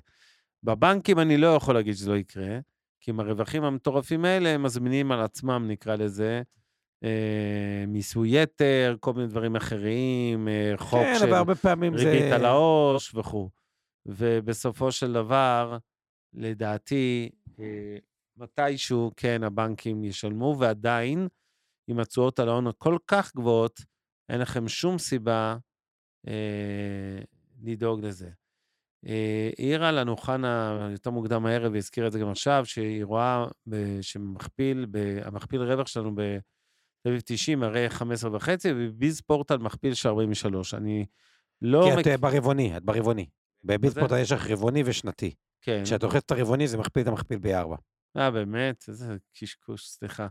בבנקים 0.63 1.19
אני 1.19 1.37
לא 1.37 1.47
יכול 1.47 1.75
להגיד 1.75 1.93
שזה 1.93 2.11
לא 2.11 2.17
יקרה, 2.17 2.59
כי 3.01 3.11
עם 3.11 3.19
הרווחים 3.19 3.63
המטורפים 3.63 4.25
האלה, 4.25 4.49
הם 4.49 4.63
מזמינים 4.63 5.11
על 5.11 5.21
עצמם, 5.21 5.65
נקרא 5.67 5.95
לזה, 5.95 6.41
אה, 7.03 7.83
מיסוי 7.87 8.41
יתר, 8.41 8.95
כל 8.99 9.13
מיני 9.13 9.27
דברים 9.27 9.55
אחרים, 9.55 10.47
אה, 10.47 10.73
חוק 10.77 10.99
כן, 10.99 11.15
של 11.19 11.55
פעמים 11.55 11.97
זה... 11.97 12.11
ריבית 12.11 12.31
על 12.31 12.45
העו"ש 12.45 13.15
וכו'. 13.15 13.49
ובסופו 14.05 14.91
של 14.91 15.13
דבר, 15.13 15.77
לדעתי, 16.33 17.29
אה, 17.59 17.97
מתישהו, 18.37 19.11
כן, 19.17 19.43
הבנקים 19.43 20.03
ישלמו, 20.03 20.55
ועדיין, 20.59 21.27
עם 21.87 21.99
התשואות 21.99 22.39
על 22.39 22.49
ההון 22.49 22.67
הכל 22.67 22.97
כך 23.07 23.35
גבוהות, 23.35 23.81
אין 24.29 24.41
לכם 24.41 24.67
שום 24.67 24.97
סיבה 24.97 25.57
אה, 26.27 27.19
לדאוג 27.63 28.05
לזה. 28.05 28.29
אה, 29.07 29.49
העירה 29.59 29.91
לנו 29.91 30.17
חנה 30.17 30.87
יותר 30.91 31.09
מוקדם 31.09 31.45
הערב, 31.45 31.73
והזכירה 31.73 32.07
את 32.07 32.11
זה 32.11 32.19
גם 32.19 32.29
עכשיו, 32.29 32.65
שהיא 32.65 33.03
רואה 33.03 33.45
ב- 33.69 34.01
שמכפיל, 34.01 34.85
ב- 34.91 35.19
המכפיל 35.23 35.61
רווח 35.61 35.87
שלנו 35.87 36.15
בתל 36.15 36.29
אביב 37.07 37.21
90 37.25 37.63
הרי 37.63 37.89
15 37.89 38.35
וחצי, 38.35 38.71
ובביז 38.71 39.21
פורטל 39.21 39.57
מכפיל 39.57 39.93
של 39.93 40.09
43. 40.09 40.73
אני 40.73 41.05
לא... 41.61 41.81
כי 41.85 41.93
את 41.93 41.97
מק- 41.99 42.07
אה, 42.07 42.17
ברבעוני, 42.17 42.77
את 42.77 42.83
ברבעוני. 42.83 43.29
בביטפורט 43.63 44.11
יש 44.19 44.31
לך 44.31 44.47
רבעוני 44.49 44.83
ושנתי. 44.85 45.33
כן. 45.61 45.81
כשאת 45.85 46.03
אוכלת 46.03 46.25
את 46.25 46.31
הרבעוני, 46.31 46.67
זה 46.67 46.77
מכפיל 46.77 47.03
את 47.03 47.07
המכפיל 47.07 47.39
בארבע. 47.39 47.75
אה, 48.17 48.31
באמת? 48.31 48.83
איזה 48.87 49.17
קשקוש, 49.37 49.87
סליחה. 49.89 50.27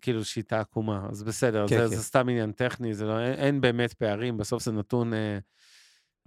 כאילו 0.00 0.24
שיטה 0.24 0.60
עקומה, 0.60 1.06
אז 1.10 1.22
בסדר, 1.22 1.68
כן, 1.68 1.76
זה, 1.76 1.82
כן. 1.82 1.96
זה 1.96 2.02
סתם 2.02 2.28
עניין 2.28 2.52
טכני, 2.52 2.94
זה 2.94 3.04
לא, 3.06 3.20
אין, 3.20 3.32
אין 3.34 3.60
באמת 3.60 3.92
פערים, 3.92 4.36
בסוף 4.36 4.62
זה 4.62 4.72
נתון 4.72 5.14
אה, 5.14 5.38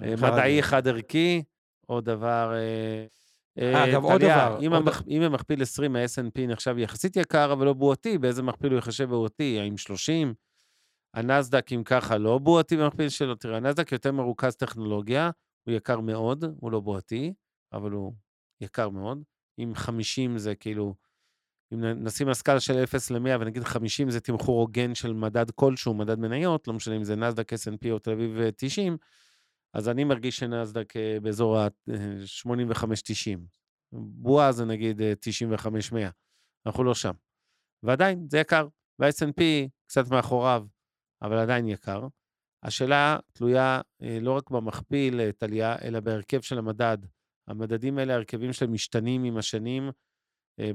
אה, 0.03 0.13
מדעי 0.15 0.63
חד-ערכי, 0.63 1.43
עוד 1.85 2.05
דבר... 2.05 2.53
אה, 2.53 3.05
אה, 3.59 3.89
אגב, 3.89 4.03
עוד 4.03 4.21
דבר. 4.21 4.57
אם, 4.61 4.73
עוד... 4.73 4.87
המכ... 4.87 5.01
אם 5.07 5.21
במכפיל 5.25 5.61
20 5.61 5.95
ה-S&P 5.95 6.41
נחשב 6.47 6.77
יחסית 6.77 7.15
יקר, 7.15 7.53
אבל 7.53 7.65
לא 7.65 7.73
בועתי, 7.73 8.17
באיזה 8.17 8.43
מכפיל 8.43 8.71
הוא 8.71 8.79
יחשב 8.79 9.09
בועתי? 9.09 9.59
האם 9.59 9.77
30? 9.77 10.33
הנסדק, 11.13 11.73
אם 11.73 11.83
ככה, 11.85 12.17
לא 12.17 12.37
בועתי 12.37 12.77
במכפיל 12.77 13.09
שלו. 13.09 13.35
תראה, 13.35 13.57
הנסדק 13.57 13.91
יותר 13.91 14.11
מרוכז 14.11 14.55
טכנולוגיה, 14.55 15.29
הוא 15.63 15.73
יקר 15.73 15.99
מאוד, 15.99 16.45
הוא 16.59 16.71
לא 16.71 16.79
בועתי, 16.79 17.33
אבל 17.73 17.91
הוא 17.91 18.13
יקר 18.61 18.89
מאוד. 18.89 19.23
אם 19.59 19.71
50 19.75 20.37
זה 20.37 20.55
כאילו, 20.55 20.95
אם 21.73 21.85
נשים 21.85 22.29
הסקאלה 22.29 22.59
של 22.59 22.83
0 22.83 23.11
ל-100 23.11 23.29
ונגיד 23.39 23.63
50 23.63 24.09
זה 24.09 24.19
תמחור 24.19 24.59
הוגן 24.59 24.95
של 24.95 25.13
מדד 25.13 25.51
כלשהו, 25.51 25.93
מדד 25.93 26.19
מניות, 26.19 26.67
לא 26.67 26.73
משנה 26.73 26.95
אם 26.95 27.03
זה 27.03 27.15
נסדק, 27.15 27.53
S&P 27.53 27.91
או 27.91 27.99
תל 27.99 28.11
אביב 28.11 28.37
90, 28.57 28.97
אז 29.75 29.89
אני 29.89 30.03
מרגיש 30.03 30.37
שנסדק 30.37 30.97
אה, 30.97 31.17
באזור 31.21 31.57
ה-85-90. 31.57 33.39
בועה 33.91 34.51
זה 34.51 34.65
נגיד 34.65 35.01
95-100. 35.01 35.95
אה, 35.97 36.09
אנחנו 36.65 36.83
לא 36.83 36.95
שם. 36.95 37.13
ועדיין, 37.83 38.27
זה 38.29 38.39
יקר. 38.39 38.67
וה-S&P 38.99 39.41
קצת 39.87 40.07
מאחוריו, 40.11 40.65
אבל 41.21 41.37
עדיין 41.37 41.67
יקר. 41.67 42.07
השאלה 42.63 43.17
תלויה 43.33 43.81
אה, 44.01 44.17
לא 44.21 44.37
רק 44.37 44.51
במכפיל, 44.51 45.31
טליה, 45.31 45.75
אלא 45.81 45.99
בהרכב 45.99 46.41
של 46.41 46.57
המדד. 46.57 46.97
המדדים 47.47 47.97
האלה, 47.97 48.13
ההרכבים 48.13 48.53
שלהם 48.53 48.73
משתנים 48.73 49.23
עם 49.23 49.37
השנים. 49.37 49.89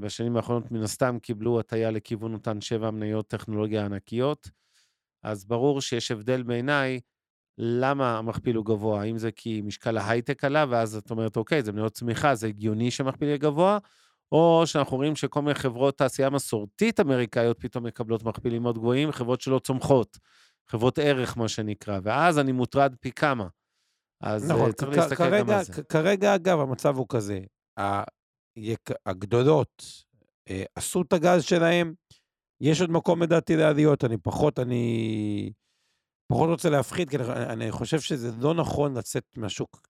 בשנים 0.01 0.37
האחרונות, 0.37 0.71
מן 0.71 0.83
הסתם, 0.83 1.17
קיבלו 1.21 1.59
הטיה 1.59 1.91
לכיוון 1.91 2.33
אותן 2.33 2.61
שבע 2.61 2.91
מניות 2.91 3.27
טכנולוגיה 3.27 3.85
ענקיות. 3.85 4.49
אז 5.23 5.45
ברור 5.45 5.81
שיש 5.81 6.11
הבדל 6.11 6.43
בעיניי 6.43 6.99
למה 7.63 8.17
המכפיל 8.17 8.55
הוא 8.55 8.65
גבוה? 8.65 9.01
האם 9.01 9.17
זה 9.17 9.31
כי 9.31 9.61
משקל 9.61 9.97
ההייטק 9.97 10.43
עלה, 10.43 10.65
ואז 10.69 10.95
את 10.95 11.11
אומרת, 11.11 11.37
אוקיי, 11.37 11.63
זה 11.63 11.71
מניות 11.71 11.93
צמיחה, 11.93 12.35
זה 12.35 12.47
הגיוני 12.47 12.91
שהמכפיל 12.91 13.27
יהיה 13.27 13.37
גבוה, 13.37 13.77
או 14.31 14.63
שאנחנו 14.65 14.97
רואים 14.97 15.15
שכל 15.15 15.41
מיני 15.41 15.55
חברות 15.55 15.97
תעשייה 15.97 16.29
מסורתית 16.29 16.99
אמריקאיות 16.99 17.59
פתאום 17.59 17.85
מקבלות 17.85 18.23
מכפילים 18.23 18.61
מאוד 18.61 18.77
גבוהים, 18.77 19.11
חברות 19.11 19.41
שלא 19.41 19.59
צומחות, 19.59 20.17
חברות 20.67 20.99
ערך, 20.99 21.37
מה 21.37 21.47
שנקרא, 21.47 21.99
ואז 22.03 22.39
אני 22.39 22.51
מוטרד 22.51 22.95
פי 22.99 23.11
כמה. 23.11 23.47
אז 24.21 24.51
נכון, 24.51 24.69
uh, 24.69 24.73
צריך 24.73 24.97
להסתכל 24.97 25.15
כרגע, 25.15 25.43
גם 25.43 25.49
על 25.49 25.63
זה. 25.63 25.83
כרגע, 25.83 26.35
אגב, 26.35 26.59
המצב 26.59 26.97
הוא 26.97 27.05
כזה, 27.09 27.39
הגדולות 29.05 29.85
אה, 30.49 30.63
עשו 30.75 31.01
את 31.01 31.13
הגז 31.13 31.43
שלהם, 31.43 31.93
יש 32.61 32.81
עוד 32.81 32.91
מקום 32.91 33.23
לדעתי 33.23 33.55
לעליות, 33.55 34.03
אני 34.03 34.17
פחות, 34.17 34.59
אני... 34.59 35.51
פחות 36.31 36.49
רוצה 36.49 36.69
להפחיד, 36.69 37.09
כי 37.09 37.17
אני, 37.35 37.71
חושב 37.71 37.99
שזה 37.99 38.31
לא 38.39 38.53
נכון 38.53 38.97
לצאת 38.97 39.23
מהשוק 39.37 39.81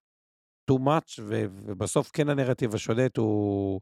too 0.70 0.74
much, 0.74 1.20
ו, 1.20 1.44
ובסוף 1.52 2.10
כן 2.12 2.28
הנרטיב 2.28 2.74
השולט 2.74 3.16
הוא, 3.16 3.80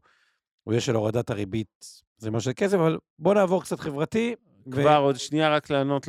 הוא 0.63 0.73
יהיה 0.73 0.81
של 0.81 0.95
הורדת 0.95 1.29
הריבית, 1.29 1.85
זה 2.17 2.31
מה 2.31 2.39
של 2.39 2.51
כסף, 2.55 2.73
אבל 2.73 2.97
בוא 3.19 3.33
נעבור 3.33 3.61
קצת 3.61 3.79
חברתי. 3.79 4.35
כבר 4.71 4.99
ו... 5.01 5.05
עוד 5.05 5.15
שנייה 5.15 5.55
רק 5.55 5.69
לענות, 5.69 6.07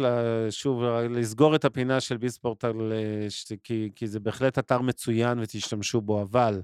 שוב, 0.50 0.82
לסגור 1.10 1.54
את 1.54 1.64
הפינה 1.64 2.00
של 2.00 2.16
ביספורטל, 2.16 2.92
כי, 3.64 3.90
כי 3.96 4.06
זה 4.06 4.20
בהחלט 4.20 4.58
אתר 4.58 4.80
מצוין 4.80 5.38
ותשתמשו 5.38 6.00
בו, 6.00 6.22
אבל 6.22 6.62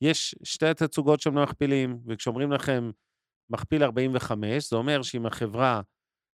יש 0.00 0.34
שתי 0.42 0.74
תצוגות 0.74 1.20
שם 1.20 1.42
מכפילים, 1.42 1.98
וכשאומרים 2.06 2.52
לכם 2.52 2.90
מכפיל 3.50 3.84
45, 3.84 4.70
זה 4.70 4.76
אומר 4.76 5.02
שאם 5.02 5.26
החברה 5.26 5.80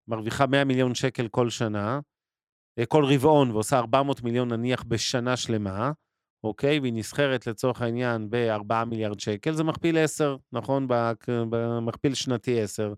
מרוויחה 0.07 0.47
100 0.47 0.63
מיליון 0.63 0.95
שקל 0.95 1.27
כל 1.27 1.49
שנה, 1.49 1.99
אה, 1.99 1.99
כל 2.87 3.05
רבעון 3.05 3.51
ועושה 3.51 3.77
400 3.77 4.23
מיליון 4.23 4.53
נניח 4.53 4.83
בשנה 4.87 5.37
שלמה, 5.37 5.91
אוקיי? 6.43 6.79
והיא 6.79 6.93
נסחרת 6.93 7.47
לצורך 7.47 7.81
העניין 7.81 8.27
ב-4 8.29 8.85
מיליארד 8.85 9.19
שקל, 9.19 9.51
זה 9.51 9.63
מכפיל 9.63 9.97
10, 9.97 10.37
נכון? 10.53 10.87
במכפיל 11.27 12.13
שנתי 12.13 12.61
10. 12.61 12.93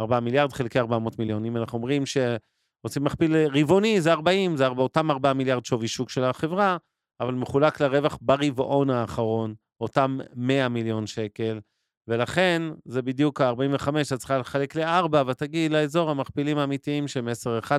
4 0.00 0.20
מיליארד 0.20 0.52
חלקי 0.52 0.78
400 0.78 1.18
מיליון. 1.18 1.44
אם 1.44 1.56
אנחנו 1.56 1.78
אומרים 1.78 2.02
שרוצים 2.06 3.04
מכפיל 3.04 3.36
רבעוני, 3.36 4.00
זה 4.00 4.12
40, 4.12 4.56
זה 4.56 4.66
אותם 4.66 5.10
4 5.10 5.32
מיליארד 5.32 5.64
שווי 5.64 5.88
שוק 5.88 6.10
של 6.10 6.24
החברה, 6.24 6.76
אבל 7.20 7.34
מחולק 7.34 7.80
לרווח 7.80 8.18
ברבעון 8.20 8.90
האחרון, 8.90 9.54
אותם 9.80 10.18
100 10.34 10.68
מיליון 10.68 11.06
שקל. 11.06 11.60
ולכן, 12.08 12.62
זה 12.84 13.02
בדיוק 13.02 13.40
ה-45, 13.40 13.88
את 14.14 14.18
צריכה 14.18 14.38
לחלק 14.38 14.76
ל-4, 14.76 15.16
ותגיעי 15.26 15.68
לאזור 15.68 16.10
המכפילים 16.10 16.58
האמיתיים 16.58 17.08
שהם 17.08 17.28
10-11. 17.28 17.70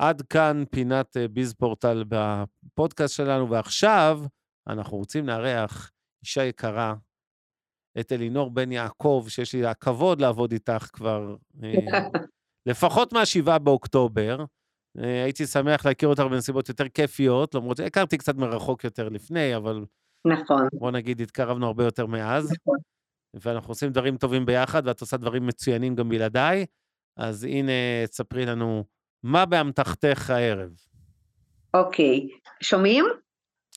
עד 0.00 0.22
כאן 0.22 0.64
פינת 0.70 1.16
אה, 1.16 1.28
ביז 1.28 1.54
פורטל 1.54 2.04
בפודקאסט 2.08 3.14
שלנו, 3.14 3.50
ועכשיו 3.50 4.20
אנחנו 4.68 4.96
רוצים 4.96 5.26
לארח 5.26 5.90
אישה 6.24 6.44
יקרה, 6.44 6.94
את 8.00 8.12
אלינור 8.12 8.50
בן 8.50 8.72
יעקב, 8.72 9.24
שיש 9.28 9.54
לי 9.54 9.66
הכבוד 9.66 10.20
לעבוד 10.20 10.52
איתך 10.52 10.90
כבר 10.92 11.36
אה, 11.62 11.72
לפחות 12.68 13.12
מה-7 13.12 13.58
באוקטובר. 13.58 14.44
אה, 14.98 15.24
הייתי 15.24 15.46
שמח 15.46 15.86
להכיר 15.86 16.08
אותך 16.08 16.22
בנסיבות 16.22 16.68
יותר 16.68 16.88
כיפיות, 16.88 17.54
למרות 17.54 17.76
שהכרתי 17.76 18.18
קצת 18.18 18.34
מרחוק 18.34 18.84
יותר 18.84 19.08
לפני, 19.08 19.56
אבל... 19.56 19.84
נכון. 20.26 20.68
בוא 20.72 20.90
נגיד, 20.90 21.20
התקרבנו 21.20 21.66
הרבה 21.66 21.84
יותר 21.84 22.06
מאז. 22.06 22.44
נכון. 22.44 22.78
ואנחנו 23.34 23.70
עושים 23.70 23.90
דברים 23.90 24.16
טובים 24.16 24.46
ביחד, 24.46 24.82
ואת 24.86 25.00
עושה 25.00 25.16
דברים 25.16 25.46
מצוינים 25.46 25.94
גם 25.94 26.08
בלעדיי. 26.08 26.66
אז 27.18 27.44
הנה, 27.44 27.72
תספרי 28.06 28.46
לנו 28.46 28.84
מה 29.22 29.46
באמתחתך 29.46 30.30
הערב? 30.30 30.70
אוקיי, 31.74 32.28
שומעים? 32.62 33.04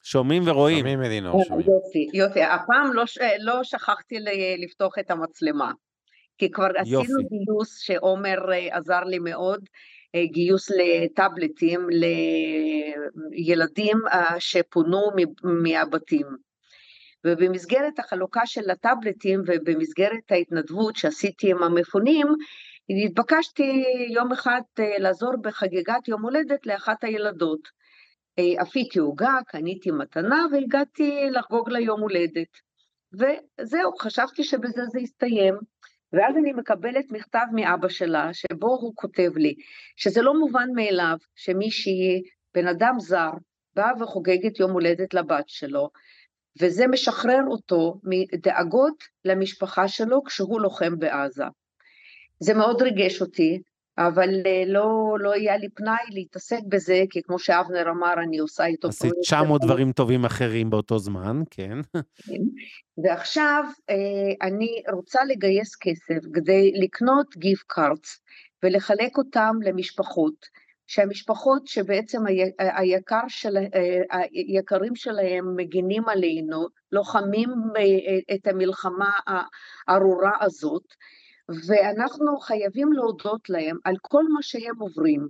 שומעים 0.03 0.43
ורואים. 0.45 0.77
שומעים 0.77 1.01
אלינור, 1.01 1.39
אה, 1.39 1.45
שומעים. 1.45 1.67
יופי, 1.67 2.09
יופי. 2.13 2.43
הפעם 2.43 2.93
לא, 2.93 3.03
לא 3.39 3.63
שכחתי 3.63 4.15
לפתוח 4.57 4.99
את 4.99 5.11
המצלמה, 5.11 5.71
כי 6.37 6.51
כבר 6.51 6.67
יופי. 6.85 7.05
עשינו 7.05 7.29
גיוס 7.29 7.79
שעומר 7.79 8.51
אה, 8.51 8.77
עזר 8.77 9.03
לי 9.03 9.19
מאוד, 9.19 9.69
אה, 10.15 10.25
גיוס 10.25 10.69
לטאבלטים 10.71 11.87
לילדים 13.31 13.97
שפונו 14.39 15.11
מהבתים. 15.43 16.27
ובמסגרת 17.27 17.99
החלוקה 17.99 18.45
של 18.45 18.69
הטאבלטים 18.69 19.41
ובמסגרת 19.45 20.31
ההתנדבות 20.31 20.95
שעשיתי 20.95 21.51
עם 21.51 21.63
המפונים, 21.63 22.27
התבקשתי 22.89 23.83
יום 24.09 24.31
אחד 24.31 24.61
אה, 24.79 24.97
לעזור 24.97 25.33
בחגיגת 25.41 26.07
יום 26.07 26.21
הולדת 26.23 26.65
לאחת 26.65 27.03
הילדות. 27.03 27.59
אה, 28.39 28.61
אפיתי 28.61 28.99
עוגה, 28.99 29.37
קניתי 29.47 29.91
מתנה 29.91 30.45
והגעתי 30.51 31.27
לחגוג 31.31 31.69
לה 31.69 31.79
יום 31.79 32.01
הולדת. 32.01 32.47
וזהו, 33.13 33.91
חשבתי 33.99 34.43
שבזה 34.43 34.85
זה 34.85 34.99
יסתיים. 34.99 35.55
ואז 36.13 36.37
אני 36.37 36.53
מקבלת 36.53 37.05
מכתב 37.11 37.45
מאבא 37.53 37.89
שלה, 37.89 38.33
שבו 38.33 38.67
הוא 38.67 38.93
כותב 38.95 39.31
לי 39.35 39.53
שזה 39.95 40.21
לא 40.21 40.33
מובן 40.39 40.67
מאליו 40.75 41.17
שמישהי, 41.35 42.21
בן 42.53 42.67
אדם 42.67 42.95
זר, 42.99 43.31
באה 43.75 43.91
וחוגגת 44.01 44.59
יום 44.59 44.71
הולדת 44.71 45.13
לבת 45.13 45.49
שלו, 45.49 45.89
וזה 46.61 46.87
משחרר 46.87 47.41
אותו 47.47 47.99
מדאגות 48.03 49.03
למשפחה 49.25 49.87
שלו 49.87 50.23
כשהוא 50.23 50.61
לוחם 50.61 50.99
בעזה. 50.99 51.45
זה 52.39 52.53
מאוד 52.53 52.81
ריגש 52.81 53.21
אותי, 53.21 53.61
אבל 53.97 54.29
אה, 54.45 54.63
לא, 54.67 55.17
לא 55.19 55.33
היה 55.33 55.57
לי 55.57 55.69
פנאי 55.69 56.05
להתעסק 56.09 56.59
בזה, 56.69 57.03
כי 57.09 57.21
כמו 57.21 57.39
שאבנר 57.39 57.89
אמר, 57.89 58.13
אני 58.23 58.37
עושה 58.37 58.65
איתו... 58.65 58.87
עשית 58.87 59.13
900 59.21 59.61
דברים 59.61 59.91
טובים 59.91 60.25
אחרים 60.25 60.69
באותו 60.69 60.99
זמן, 60.99 61.41
כן. 61.51 61.77
כן. 62.27 62.41
ועכשיו 63.03 63.63
אה, 63.89 64.47
אני 64.47 64.83
רוצה 64.93 65.19
לגייס 65.27 65.75
כסף 65.75 66.19
כדי 66.33 66.71
לקנות 66.83 67.37
גיפט 67.37 67.65
קארטס 67.67 68.19
ולחלק 68.63 69.17
אותם 69.17 69.55
למשפחות, 69.63 70.45
שהמשפחות 70.87 71.67
שבעצם 71.67 72.19
היקר 72.59 73.27
של, 73.27 73.57
אה, 73.57 74.19
היקרים 74.31 74.95
שלהם 74.95 75.55
מגינים 75.55 76.09
עלינו, 76.09 76.67
לוחמים 76.91 77.49
את 78.35 78.47
המלחמה 78.47 79.11
הארורה 79.87 80.31
הזאת, 80.41 80.83
ואנחנו 81.49 82.37
חייבים 82.39 82.93
להודות 82.93 83.49
להם 83.49 83.77
על 83.83 83.95
כל 84.01 84.23
מה 84.27 84.41
שהם 84.41 84.79
עוברים. 84.79 85.27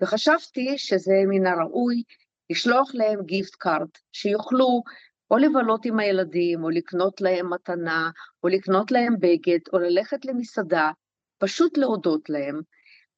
וחשבתי 0.00 0.78
שזה 0.78 1.14
מן 1.28 1.46
הראוי 1.46 2.02
לשלוח 2.50 2.94
להם 2.94 3.22
gift 3.22 3.54
card, 3.54 3.88
שיוכלו 4.12 4.82
או 5.30 5.38
לבלות 5.38 5.84
עם 5.84 5.98
הילדים, 5.98 6.64
או 6.64 6.70
לקנות 6.70 7.20
להם 7.20 7.52
מתנה, 7.52 8.10
או 8.42 8.48
לקנות 8.48 8.90
להם 8.90 9.14
בגד, 9.20 9.58
או 9.72 9.78
ללכת 9.78 10.24
למסעדה, 10.24 10.90
פשוט 11.38 11.78
להודות 11.78 12.30
להם. 12.30 12.60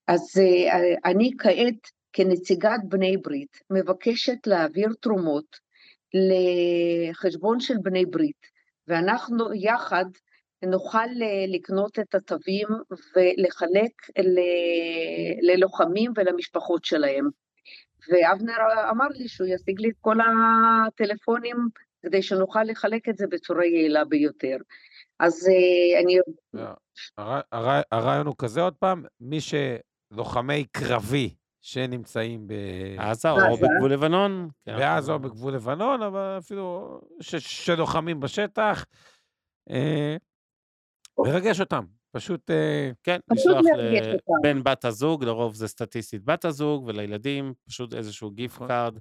אז 0.09 0.21
אה, 0.21 0.99
אני 1.05 1.31
כעת, 1.39 1.91
כנציגת 2.13 2.81
בני 2.89 3.17
ברית, 3.17 3.61
מבקשת 3.71 4.47
להעביר 4.47 4.89
תרומות 5.01 5.57
לחשבון 6.15 7.61
של 7.61 7.75
בני 7.83 8.07
ברית, 8.07 8.47
ואנחנו 8.89 9.55
יחד 9.55 10.05
נוכל 10.63 10.99
אה, 10.99 11.45
לקנות 11.49 11.99
את 11.99 12.15
התווים 12.15 12.69
ולחלק 13.17 13.93
ללוחמים 15.43 16.13
ולמשפחות 16.17 16.85
שלהם. 16.85 17.29
ואבנר 18.09 18.57
אמר 18.91 19.09
לי 19.11 19.29
שהוא 19.29 19.49
ישיג 19.49 19.81
לי 19.81 19.89
את 19.89 19.95
כל 20.01 20.17
הטלפונים 20.21 21.57
כדי 22.03 22.23
שנוכל 22.23 22.63
לחלק 22.63 23.09
את 23.09 23.17
זה 23.17 23.27
בצורה 23.27 23.65
יעילה 23.65 24.05
ביותר. 24.05 24.57
אז 25.19 25.49
אה, 25.49 26.01
אני... 26.01 26.19
הרעיון 27.93 28.27
הוא 28.27 28.35
כזה 28.39 28.61
עוד 28.61 28.75
פעם, 28.75 29.05
מי 29.21 29.39
שלוחמי 29.41 30.65
קרבי 30.65 31.35
שנמצאים 31.61 32.47
בעזה 32.47 33.31
או 33.31 33.57
בגבול 33.57 33.93
לבנון. 33.93 34.49
כן. 34.67 34.77
בעזה 34.77 35.13
או 35.13 35.19
בגבול 35.19 35.55
לבנון, 35.55 36.03
אבל 36.03 36.39
אפילו 36.39 37.01
שלוחמים 37.21 38.21
בשטח, 38.21 38.85
אה, 39.71 40.17
מרגש 41.19 41.61
אותם. 41.61 41.85
פשוט... 42.17 42.51
אה, 42.51 42.91
כן, 43.03 43.19
לשלוח 43.33 43.61
לבן 44.45 44.63
בת 44.63 44.85
הזוג, 44.85 45.25
לרוב 45.25 45.55
זה 45.55 45.69
סטטיסטית 45.69 46.25
בת 46.25 46.45
הזוג, 46.45 46.85
ולילדים, 46.87 47.53
פשוט 47.69 47.95
איזשהו 47.95 48.31
gift 48.31 48.59
card 48.59 48.93
נכון. 48.93 49.01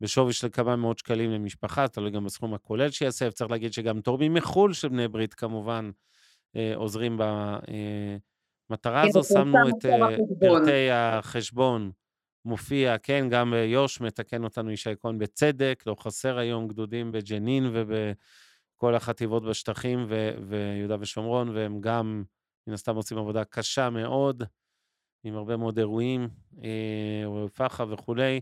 בשווי 0.00 0.32
של 0.32 0.48
כמה 0.52 0.76
מאות 0.76 0.98
שקלים 0.98 1.30
למשפחה, 1.30 1.88
תלוי 1.88 2.10
גם 2.10 2.24
בסכום 2.24 2.54
הכולל 2.54 2.90
שייאסף. 2.90 3.30
צריך 3.30 3.50
להגיד 3.50 3.72
שגם 3.72 4.00
תורמים 4.00 4.34
מחו"ל 4.34 4.72
של 4.72 4.88
בני 4.88 5.08
ברית, 5.08 5.34
כמובן, 5.34 5.90
אה, 6.56 6.72
עוזרים 6.76 7.18
במטרה 8.70 9.02
הזו. 9.02 9.24
שמנו 9.24 9.68
את 9.68 9.84
פרטי 10.40 10.90
החשבון 10.92 11.90
מופיע, 12.44 12.98
כן, 12.98 13.28
גם 13.30 13.54
יו"ש 13.66 14.00
מתקן 14.00 14.44
אותנו 14.44 14.70
ישי 14.70 14.90
כהן 15.00 15.18
בצדק, 15.18 15.82
לא 15.86 15.96
חסר 16.00 16.38
היום 16.38 16.68
גדודים 16.68 17.12
בג'נין 17.12 17.70
ובכל 18.82 18.94
החטיבות 18.94 19.44
בשטחים 19.44 20.06
ו- 20.08 20.34
ויהודה 20.48 20.96
ושומרון, 21.00 21.48
והם 21.48 21.80
גם, 21.80 22.24
מן 22.66 22.74
הסתם, 22.74 22.96
עושים 22.96 23.18
עבודה 23.18 23.44
קשה 23.44 23.90
מאוד, 23.90 24.42
עם 25.24 25.36
הרבה 25.36 25.56
מאוד 25.56 25.78
אירועים, 25.78 26.28
אירועי 27.22 27.48
פח"ע 27.48 27.84
וכולי. 27.88 28.40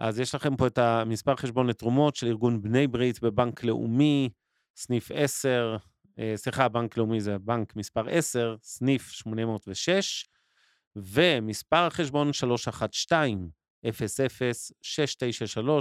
אז 0.00 0.20
יש 0.20 0.34
לכם 0.34 0.56
פה 0.56 0.66
את 0.66 0.78
המספר 0.78 1.36
חשבון 1.36 1.66
לתרומות 1.66 2.16
של 2.16 2.26
ארגון 2.26 2.62
בני 2.62 2.86
ברית 2.86 3.22
בבנק 3.22 3.64
לאומי, 3.64 4.28
סניף 4.76 5.10
10, 5.14 5.76
אה, 6.18 6.32
סליחה, 6.36 6.68
בנק 6.68 6.96
לאומי 6.96 7.20
זה 7.20 7.38
בנק 7.38 7.76
מספר 7.76 8.08
10, 8.08 8.56
סניף 8.62 9.10
806, 9.10 10.26
ומספר 10.96 11.86
החשבון 11.86 12.30
312-00-693, 12.30 12.40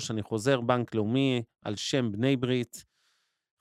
אני 0.10 0.24
חוזר, 0.24 0.62
בנק 0.62 0.96
לאומי 0.96 1.44
על 1.62 1.76
שם 1.76 2.12
בני 2.12 2.36
ברית, 2.36 2.86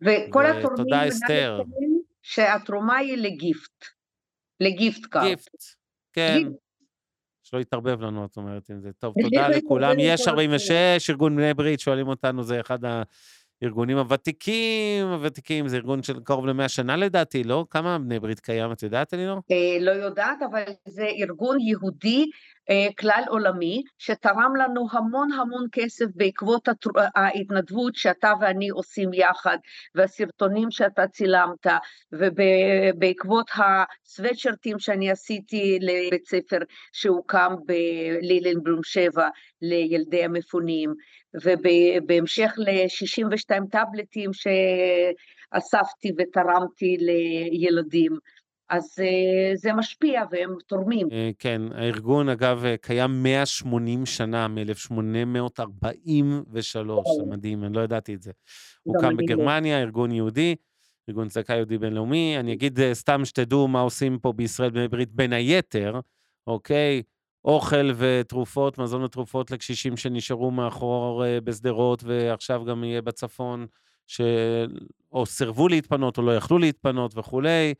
וכל 0.00 0.46
התורמים... 0.46 0.76
תודה, 0.76 1.08
אסתר. 1.08 1.62
שהתרומה 2.22 2.96
היא 2.96 3.16
לגיפט, 3.16 3.84
לגיפט 4.60 5.06
קארט. 5.06 5.26
גיפט, 5.28 5.62
כן. 6.12 6.38
שלא 7.42 7.60
יתערבב 7.60 8.00
לנו, 8.00 8.24
את 8.24 8.36
אומרת, 8.36 8.70
אם 8.70 8.80
זה 8.80 8.92
טוב. 8.92 9.14
תודה 9.24 9.48
לכולם. 9.48 9.96
יש 9.98 10.28
46, 10.28 11.10
ארגון 11.10 11.36
בני 11.36 11.54
ברית, 11.54 11.80
שואלים 11.80 12.08
אותנו, 12.08 12.42
זה 12.42 12.60
אחד 12.60 12.78
הארגונים 13.62 13.98
הוותיקים, 13.98 15.06
הוותיקים, 15.06 15.68
זה 15.68 15.76
ארגון 15.76 16.02
של 16.02 16.20
קרוב 16.24 16.46
למאה 16.46 16.68
שנה 16.68 16.96
לדעתי, 16.96 17.44
לא? 17.44 17.64
כמה 17.70 17.98
בני 17.98 18.20
ברית 18.20 18.40
קיים, 18.40 18.72
את 18.72 18.82
יודעת, 18.82 19.14
אלינור? 19.14 19.38
אה, 19.50 19.76
לא 19.80 19.90
יודעת, 19.90 20.38
אבל 20.50 20.62
זה 20.88 21.04
ארגון 21.04 21.60
יהודי 21.60 22.26
כלל 22.98 23.22
עולמי, 23.28 23.82
שתרם 23.98 24.56
לנו 24.56 24.86
המון 24.92 25.32
המון 25.32 25.66
כסף 25.72 26.06
בעקבות 26.14 26.68
ההתנדבות 27.14 27.94
שאתה 27.94 28.32
ואני 28.40 28.68
עושים 28.68 29.12
יחד, 29.14 29.58
והסרטונים 29.94 30.70
שאתה 30.70 31.06
צילמת, 31.06 31.66
ובעקבות 32.12 33.50
הסוואטשרטים 33.54 34.78
שאני 34.78 35.10
עשיתי 35.10 35.78
לבית 35.80 36.26
ספר 36.26 36.58
שהוקם 36.92 37.54
בלילנבלום 37.66 38.80
7 38.82 39.28
לילדי 39.62 40.24
המפונים, 40.24 40.94
ובהמשך 41.44 42.52
ל-62 42.58 43.66
טאבלטים 43.70 44.30
שאספתי 44.32 46.12
ותרמתי 46.18 46.96
לילדים. 47.00 48.12
אז 48.72 48.98
uh, 48.98 49.56
זה 49.56 49.72
משפיע 49.72 50.22
והם 50.30 50.56
תורמים. 50.66 51.06
Uh, 51.06 51.10
כן, 51.38 51.62
הארגון 51.74 52.28
אגב 52.28 52.64
אה, 52.64 52.76
קיים 52.76 53.22
180 53.22 54.06
שנה, 54.06 54.48
מ-1843, 54.48 57.08
זה 57.16 57.22
מדהים, 57.26 57.64
אני 57.64 57.72
לא 57.72 57.80
ידעתי 57.80 58.14
את 58.14 58.22
זה. 58.22 58.32
הוא 58.82 58.96
קם 59.00 59.16
בגרמניה, 59.16 59.80
ארגון 59.80 60.12
יהודי, 60.12 60.54
ארגון 61.08 61.28
צדקה 61.28 61.54
יהודי 61.54 61.78
בינלאומי. 61.78 62.36
אני 62.40 62.52
אגיד 62.52 62.78
סתם 62.92 63.24
שתדעו 63.24 63.68
מה 63.68 63.80
עושים 63.80 64.18
פה 64.18 64.32
בישראל 64.32 64.70
בני 64.70 64.88
ברית 64.88 65.12
בין 65.12 65.32
היתר, 65.32 66.00
אוקיי? 66.46 67.02
אוכל 67.44 67.90
ותרופות, 67.96 68.78
מזון 68.78 69.02
ותרופות 69.02 69.50
לקשישים 69.50 69.96
שנשארו 69.96 70.50
מאחור 70.50 71.24
בשדרות 71.44 72.04
ועכשיו 72.04 72.64
גם 72.64 72.84
יהיה 72.84 73.02
בצפון, 73.02 73.66
ש... 74.06 74.20
או 75.12 75.26
סירבו 75.26 75.68
להתפנות 75.68 76.18
או 76.18 76.22
לא 76.22 76.36
יכלו 76.36 76.58
להתפנות 76.58 77.18
וכולי. 77.18 77.74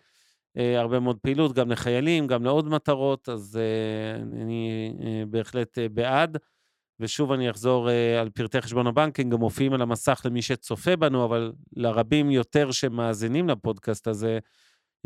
אה, 0.56 0.80
הרבה 0.80 1.00
מאוד 1.00 1.18
פעילות, 1.18 1.52
גם 1.52 1.70
לחיילים, 1.70 2.26
גם 2.26 2.44
לעוד 2.44 2.68
מטרות, 2.68 3.28
אז 3.28 3.58
אה, 3.60 4.22
אני 4.42 4.92
אה, 5.02 5.22
בהחלט 5.26 5.78
בעד. 5.92 6.38
ושוב 7.00 7.32
אני 7.32 7.50
אחזור 7.50 7.88
על 8.20 8.30
פרטי 8.30 8.60
חשבון 8.60 8.86
הבנק, 8.86 9.20
הם 9.20 9.30
גם 9.30 9.38
מופיעים 9.38 9.72
על 9.72 9.82
המסך 9.82 10.22
למי 10.24 10.42
שצופה 10.42 10.96
בנו, 10.96 11.24
אבל 11.24 11.52
לרבים 11.76 12.30
יותר 12.30 12.70
שמאזינים 12.70 13.48
לפודקאסט 13.48 14.06
הזה, 14.06 14.38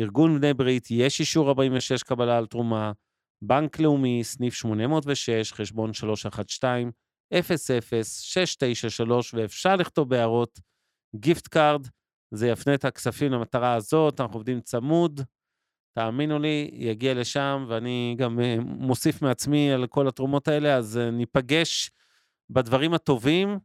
ארגון 0.01 0.39
בני 0.39 0.55
ברית, 0.55 0.87
יש 0.91 1.21
אישור 1.21 1.49
46 1.49 2.03
קבלה 2.03 2.39
על 2.39 2.47
תרומה, 2.47 2.93
בנק 3.43 3.81
לאומי, 3.81 4.25
סניף 4.25 4.55
806, 4.55 5.53
חשבון 5.53 5.93
312, 5.93 7.79
00 8.89 9.35
ואפשר 9.35 9.77
לכתוב 9.77 10.09
בהערות 10.09 10.61
gift 11.17 11.47
card, 11.47 11.87
זה 12.31 12.49
יפנה 12.49 12.75
את 12.75 12.85
הכספים 12.85 13.33
למטרה 13.33 13.75
הזאת, 13.75 14.21
אנחנו 14.21 14.37
עובדים 14.37 14.61
צמוד, 14.61 15.21
תאמינו 15.97 16.39
לי, 16.39 16.71
יגיע 16.73 17.15
לשם, 17.15 17.65
ואני 17.69 18.15
גם 18.19 18.41
אה, 18.41 18.57
מוסיף 18.61 19.23
מעצמי 19.23 19.73
על 19.73 19.87
כל 19.87 20.09
התרומות 20.09 20.49
האלה, 20.49 20.77
אז 20.77 20.99
אה, 20.99 21.11
ניפגש 21.11 21.91
בדברים 22.51 22.95
הטובים, 22.95 23.59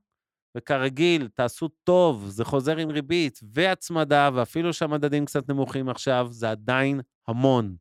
וכרגיל, 0.58 1.28
תעשו 1.28 1.68
טוב, 1.84 2.26
זה 2.28 2.46
חוזר 2.46 2.78
עם 2.78 2.90
ריבית 2.90 3.40
והצמדה, 3.54 4.30
ואפילו 4.34 4.74
שהמדדים 4.74 5.26
קצת 5.26 5.50
נמוכים 5.50 5.90
עכשיו, 5.90 6.28
זה 6.32 6.52
עדיין 6.52 7.02
המון. 7.28 7.76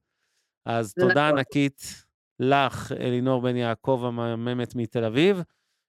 אז 0.66 0.94
תודה 0.94 1.26
נכון. 1.26 1.38
ענקית 1.38 2.04
לך, 2.40 2.92
אלינור 2.92 3.42
בן 3.42 3.56
יעקב, 3.56 4.02
המהממת 4.06 4.74
מתל 4.74 5.04
אביב, 5.04 5.42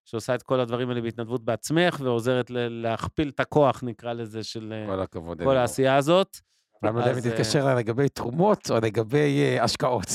שעושה 0.04 0.34
את 0.34 0.42
כל 0.42 0.60
הדברים 0.60 0.88
האלה 0.88 1.00
בהתנדבות 1.00 1.44
בעצמך, 1.44 2.00
ועוזרת 2.04 2.50
להכפיל 2.50 3.28
את 3.28 3.40
הכוח, 3.40 3.82
נקרא 3.82 4.12
לזה, 4.12 4.42
של 4.42 4.72
כל, 4.86 5.00
הכבוד, 5.00 5.42
כל 5.42 5.56
העשייה 5.56 5.96
הזאת. 5.96 6.51
למה 6.82 7.06
לא 7.06 7.12
אם 7.12 7.20
תתקשר 7.20 7.62
אליי 7.62 7.74
לגבי 7.74 8.08
תרומות 8.08 8.70
או 8.70 8.76
לגבי 8.82 9.42
אה, 9.42 9.64
השקעות. 9.64 10.08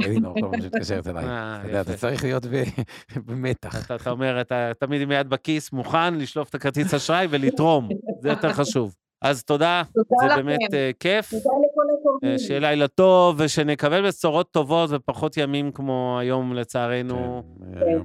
אלינור 0.04 0.34
כל 0.34 0.40
פעם 0.40 0.60
שמתקשרת 0.62 1.06
אליי. 1.06 1.24
אה, 1.24 1.58
אתה 1.60 1.68
יודע, 1.68 1.80
אתה 1.80 1.96
צריך 1.96 2.24
להיות 2.24 2.46
במתח. 3.26 3.90
אתה 3.90 4.10
אומר, 4.10 4.40
אתה 4.40 4.72
תמיד 4.78 5.00
עם 5.02 5.12
יד 5.12 5.28
בכיס, 5.28 5.72
מוכן 5.72 6.14
לשלוף 6.14 6.48
את 6.48 6.54
הכרטיס 6.54 6.94
אשראי 6.94 7.26
ולתרום, 7.30 7.88
זה 8.20 8.28
יותר 8.28 8.52
חשוב. 8.52 8.94
אז 9.22 9.44
תודה, 9.44 9.82
זה 10.20 10.36
באמת 10.36 10.58
uh, 10.62 10.96
כיף. 11.00 11.30
תודה 11.30 11.40
לכל 11.42 11.82
התורמים. 12.00 12.38
שיהיה 12.38 12.60
לילה 12.60 12.88
טוב, 12.88 13.36
ושנקבל 13.38 14.08
בשורות 14.08 14.50
טובות 14.50 14.90
ופחות 14.92 15.36
ימים 15.36 15.72
כמו 15.72 16.18
היום, 16.20 16.54
לצערנו. 16.54 17.42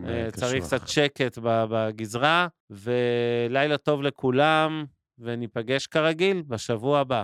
כן, 0.05 0.30
צריך 0.32 0.63
קצת 0.63 0.88
שקט 0.88 1.38
בגזרה, 1.43 2.47
ולילה 2.70 3.78
טוב 3.78 4.01
לכולם, 4.01 4.86
וניפגש 5.20 5.88
כרגיל 5.88 6.43
בשבוע 6.47 6.99
הבא. 6.99 7.24